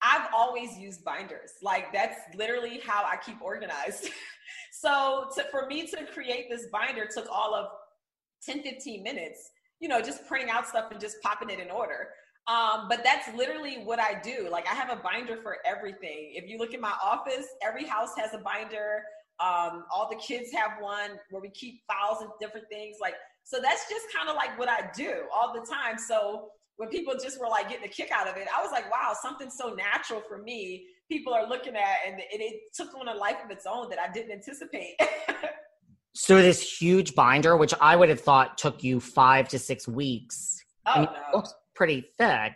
[0.00, 1.50] I've always used binders.
[1.62, 4.08] Like that's literally how I keep organized.
[4.72, 7.66] so to, for me to create this binder took all of
[8.44, 9.50] 10, 15 minutes,
[9.80, 12.10] you know, just printing out stuff and just popping it in order.
[12.48, 14.48] Um, but that's literally what I do.
[14.50, 16.32] Like I have a binder for everything.
[16.34, 19.02] If you look in my office, every house has a binder.
[19.38, 22.96] Um, all the kids have one where we keep files and different things.
[23.00, 23.14] Like,
[23.44, 25.98] so that's just kind of like what I do all the time.
[25.98, 28.90] So when people just were like getting a kick out of it, I was like,
[28.90, 33.08] wow, something so natural for me, people are looking at, and it, it took on
[33.08, 34.94] a life of its own that I didn't anticipate.
[36.14, 40.62] so this huge binder, which I would have thought took you five to six weeks,
[40.86, 41.44] oh, I mean, no.
[41.78, 42.54] Pretty thick.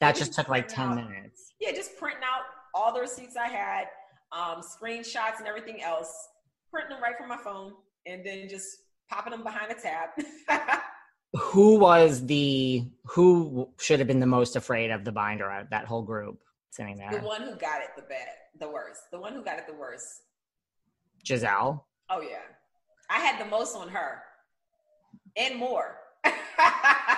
[0.00, 1.54] That just took like 10 out, minutes.
[1.58, 2.42] Yeah, just printing out
[2.74, 3.86] all the receipts I had,
[4.30, 6.12] um, screenshots and everything else,
[6.70, 7.72] printing them right from my phone,
[8.04, 8.66] and then just
[9.08, 10.10] popping them behind a tab.
[11.34, 15.86] who was the who should have been the most afraid of the binder out that
[15.86, 16.38] whole group
[16.68, 17.10] sitting there?
[17.10, 18.28] The one who got it the bad,
[18.60, 19.00] the worst.
[19.10, 20.24] The one who got it the worst.
[21.24, 21.84] Gizelle.
[22.10, 22.36] Oh yeah.
[23.08, 24.20] I had the most on her
[25.38, 25.96] and more.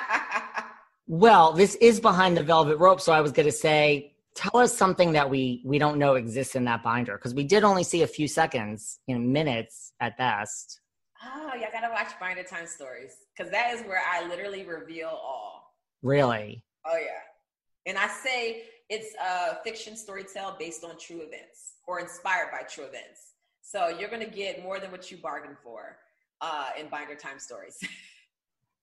[1.11, 4.73] well, this is behind the velvet rope, so I was going to say tell us
[4.73, 8.03] something that we we don't know exists in that binder because we did only see
[8.03, 10.81] a few seconds in minutes at best.
[11.25, 15.75] Oh y'all gotta watch binder time stories because that is where i literally reveal all.
[16.05, 16.63] Really?
[16.87, 17.91] Oh yeah.
[17.91, 22.63] And i say it's a fiction story tale based on true events or inspired by
[22.69, 23.35] true events.
[23.63, 25.97] So you're gonna get more than what you bargained for
[26.41, 27.79] uh, in binder time stories.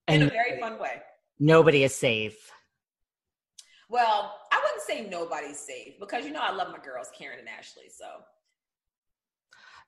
[0.09, 1.01] In a very fun way
[1.39, 2.51] nobody is safe
[3.89, 7.47] well, I wouldn't say nobody's safe because you know I love my girls, Karen and
[7.47, 7.89] Ashley.
[7.89, 8.05] So,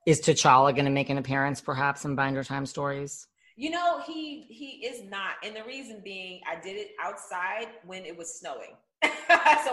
[0.05, 3.27] is T'Challa going to make an appearance, perhaps, in Binder Time Stories?
[3.57, 8.05] You know, he he is not, and the reason being, I did it outside when
[8.05, 8.77] it was snowing.
[9.03, 9.09] so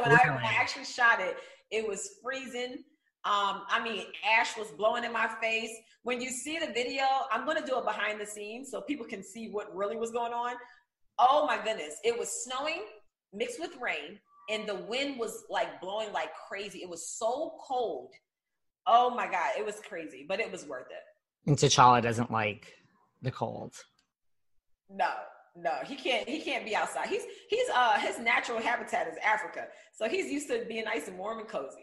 [0.03, 0.21] when, really?
[0.25, 1.37] I, when I actually shot it,
[1.71, 2.83] it was freezing.
[3.25, 4.07] Um, I mean,
[4.39, 5.71] ash was blowing in my face.
[6.03, 9.05] When you see the video, I'm going to do it behind the scenes so people
[9.05, 10.55] can see what really was going on.
[11.19, 12.83] Oh my goodness, it was snowing
[13.33, 14.19] mixed with rain,
[14.51, 16.81] and the wind was like blowing like crazy.
[16.83, 18.13] It was so cold.
[18.87, 21.49] Oh my god, it was crazy, but it was worth it.
[21.49, 22.75] And T'Challa doesn't like
[23.23, 23.75] the cold.
[24.91, 25.11] No,
[25.57, 26.29] no, he can't.
[26.29, 27.09] He can't be outside.
[27.09, 31.19] He's he's uh his natural habitat is Africa, so he's used to being nice and
[31.19, 31.83] warm and cozy.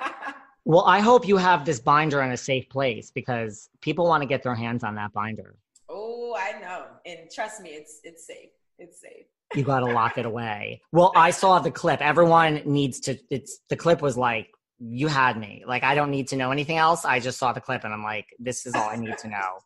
[0.64, 4.28] well, I hope you have this binder in a safe place because people want to
[4.28, 5.56] get their hands on that binder.
[5.88, 8.50] Oh, I know, and trust me, it's it's safe.
[8.78, 10.82] It's safe you got to lock it away.
[10.92, 12.00] Well, I saw the clip.
[12.00, 14.48] Everyone needs to, it's the clip was like,
[14.78, 15.62] you had me.
[15.66, 17.04] Like, I don't need to know anything else.
[17.04, 19.58] I just saw the clip and I'm like, this is all I need to know.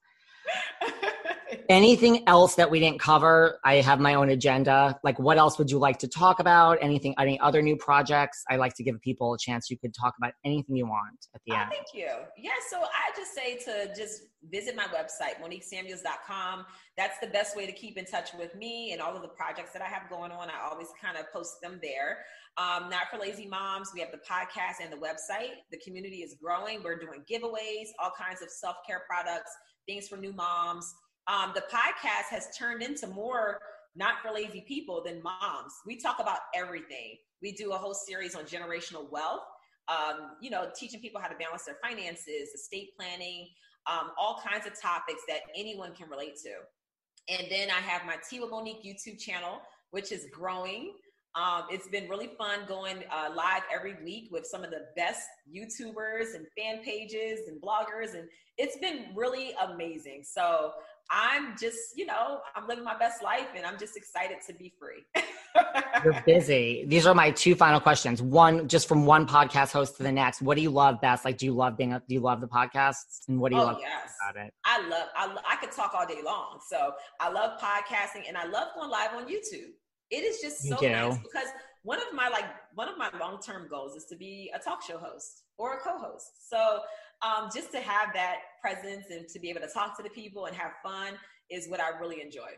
[1.69, 3.59] Anything else that we didn't cover?
[3.65, 4.99] I have my own agenda.
[5.03, 6.79] Like, what else would you like to talk about?
[6.83, 8.45] Anything, any other new projects?
[8.51, 9.71] I like to give people a chance.
[9.71, 11.71] You could talk about anything you want at the oh, end.
[11.71, 12.09] Thank you.
[12.37, 16.67] Yeah, so I just say to just visit my website, moniquesamuels.com.
[16.97, 19.73] That's the best way to keep in touch with me and all of the projects
[19.73, 20.49] that I have going on.
[20.51, 22.19] I always kind of post them there.
[22.57, 25.55] Um, Not for Lazy Moms, we have the podcast and the website.
[25.73, 26.83] The community is growing.
[26.85, 29.51] We're doing giveaways, all kinds of self care products,
[29.87, 30.95] things for new moms.
[31.27, 33.59] Um, the podcast has turned into more
[33.97, 35.73] not for lazy people than moms.
[35.87, 37.17] We talk about everything.
[37.43, 39.43] We do a whole series on generational wealth.
[39.89, 43.49] Um, you know, teaching people how to balance their finances, estate planning,
[43.87, 47.35] um, all kinds of topics that anyone can relate to.
[47.35, 50.93] And then I have my Tea Monique YouTube channel, which is growing.
[51.37, 55.27] Um, it's been really fun going uh, live every week with some of the best
[55.53, 60.23] YouTubers and fan pages and bloggers, and it's been really amazing.
[60.25, 60.73] So
[61.11, 64.73] I'm just, you know, I'm living my best life, and I'm just excited to be
[64.79, 65.05] free.
[66.05, 66.85] You're busy.
[66.87, 68.23] These are my two final questions.
[68.23, 70.41] One, just from one podcast host to the next.
[70.41, 71.25] What do you love best?
[71.25, 71.93] Like, do you love being?
[71.93, 73.27] A, do you love the podcasts?
[73.29, 74.15] And what do you oh, love yes.
[74.23, 74.55] about it?
[74.65, 75.09] I love.
[75.17, 76.61] I I could talk all day long.
[76.69, 79.73] So I love podcasting, and I love going live on YouTube.
[80.11, 81.49] It is just so nice because
[81.83, 84.83] one of my like one of my long term goals is to be a talk
[84.83, 86.49] show host or a co-host.
[86.51, 86.81] So
[87.23, 90.47] um, just to have that presence and to be able to talk to the people
[90.47, 91.15] and have fun
[91.51, 92.51] is what I really enjoy.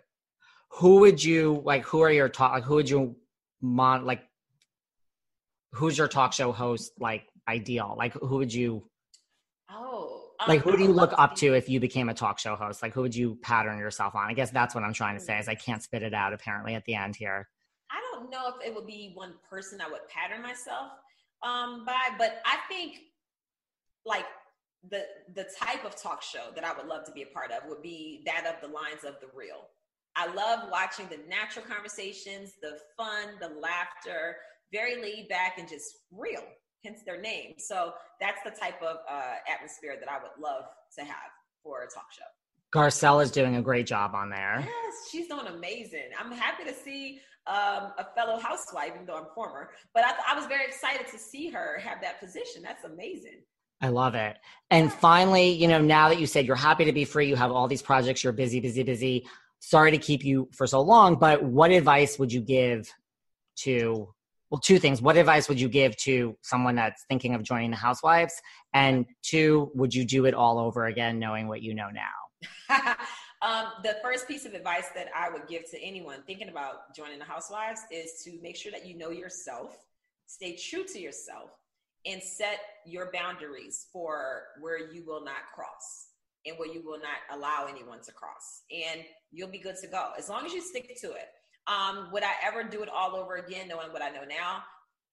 [0.70, 3.16] Who would you like who are your talk like who would you
[3.60, 4.22] mon like
[5.72, 7.94] who's your talk show host like ideal?
[7.96, 8.88] Like who would you
[10.46, 12.82] like who do you look up to if you became a talk show host?
[12.82, 14.28] Like who would you pattern yourself on?
[14.28, 16.74] I guess that's what i'm trying to say is i can't spit it out apparently
[16.74, 17.48] at the end here.
[17.90, 20.92] I don't know if it would be one person i would pattern myself
[21.42, 22.96] um by but i think
[24.04, 24.24] like
[24.88, 25.04] the
[25.34, 27.82] the type of talk show that i would love to be a part of would
[27.82, 29.68] be that of the lines of the real.
[30.16, 34.36] I love watching the natural conversations, the fun, the laughter,
[34.72, 36.42] very laid back and just real,
[36.86, 37.54] hence their name.
[37.58, 40.64] So that's the type of uh, atmosphere that I would love
[40.98, 41.30] to have
[41.62, 42.24] for a talk show.
[42.74, 44.60] Garcelle is doing a great job on there.
[44.60, 46.10] Yes, she's doing amazing.
[46.18, 50.34] I'm happy to see um, a fellow housewife, even though I'm former, but I, I
[50.36, 52.62] was very excited to see her have that position.
[52.62, 53.42] That's amazing.
[53.80, 54.36] I love it.
[54.70, 57.52] And finally, you know, now that you said you're happy to be free, you have
[57.52, 59.26] all these projects, you're busy, busy, busy
[59.60, 62.92] sorry to keep you for so long, but what advice would you give
[63.56, 64.14] to
[64.50, 65.02] well, two things.
[65.02, 68.34] What advice would you give to someone that's thinking of joining the Housewives?
[68.74, 72.76] And two, would you do it all over again, knowing what you know now?
[73.42, 77.18] um, the first piece of advice that I would give to anyone thinking about joining
[77.18, 79.76] the Housewives is to make sure that you know yourself,
[80.26, 81.50] stay true to yourself,
[82.04, 86.08] and set your boundaries for where you will not cross
[86.46, 88.62] and where you will not allow anyone to cross.
[88.70, 89.02] And
[89.32, 91.28] you'll be good to go as long as you stick to it.
[91.66, 94.62] Um, would I ever do it all over again, knowing what I know now?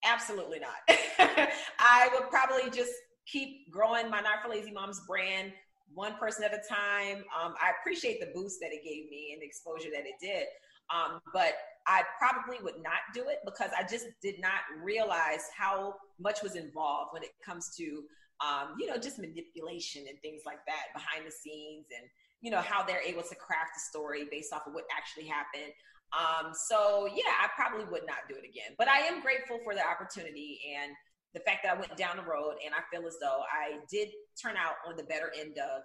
[0.06, 0.98] Absolutely not.
[1.80, 2.92] I would probably just
[3.26, 5.54] keep growing my Not for Lazy Moms brand,
[5.94, 7.24] one person at a time.
[7.34, 10.46] Um, I appreciate the boost that it gave me and the exposure that it did.
[10.94, 11.54] Um, but
[11.88, 16.56] I probably would not do it because I just did not realize how much was
[16.56, 18.04] involved when it comes to,
[18.42, 22.08] um, you know, just manipulation and things like that behind the scenes and,
[22.42, 25.72] you know, how they're able to craft a story based off of what actually happened.
[26.14, 29.74] Um, so yeah, I probably would not do it again, but I am grateful for
[29.74, 30.92] the opportunity and
[31.34, 34.10] the fact that I went down the road and I feel as though I did
[34.42, 35.82] turn out on the better end of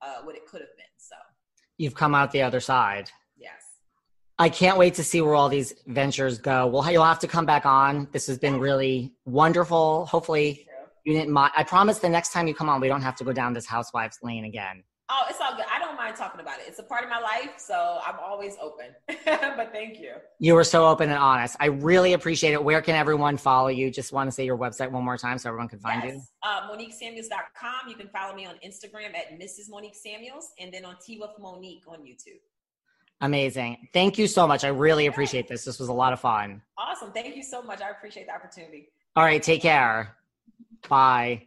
[0.00, 0.86] uh, what it could have been.
[0.98, 1.16] So
[1.78, 3.10] you've come out the other side.
[3.36, 3.62] Yes.
[4.38, 6.66] I can't wait to see where all these ventures go.
[6.66, 8.08] Well, you'll have to come back on.
[8.12, 10.06] This has been really wonderful.
[10.06, 10.66] Hopefully,
[11.04, 11.52] you didn't mind.
[11.56, 13.66] I promise the next time you come on, we don't have to go down this
[13.66, 14.82] housewives lane again.
[15.10, 15.66] Oh, it's all good.
[16.02, 16.64] Mind talking about it.
[16.66, 18.86] It's a part of my life, so I'm always open.
[19.24, 20.14] but thank you.
[20.40, 21.56] You were so open and honest.
[21.60, 22.64] I really appreciate it.
[22.64, 23.88] Where can everyone follow you?
[23.88, 26.14] Just want to say your website one more time so everyone can find yes.
[26.14, 26.22] you.
[26.42, 27.88] Uh, MoniqueSamuels.com.
[27.88, 29.70] You can follow me on Instagram at Mrs.
[29.70, 32.40] Monique Samuels and then on Tea with Monique on YouTube.
[33.20, 33.88] Amazing.
[33.92, 34.64] Thank you so much.
[34.64, 35.64] I really appreciate this.
[35.64, 36.62] This was a lot of fun.
[36.76, 37.12] Awesome.
[37.12, 37.80] Thank you so much.
[37.80, 38.88] I appreciate the opportunity.
[39.14, 39.40] All right.
[39.40, 40.16] Take care.
[40.88, 41.46] Bye.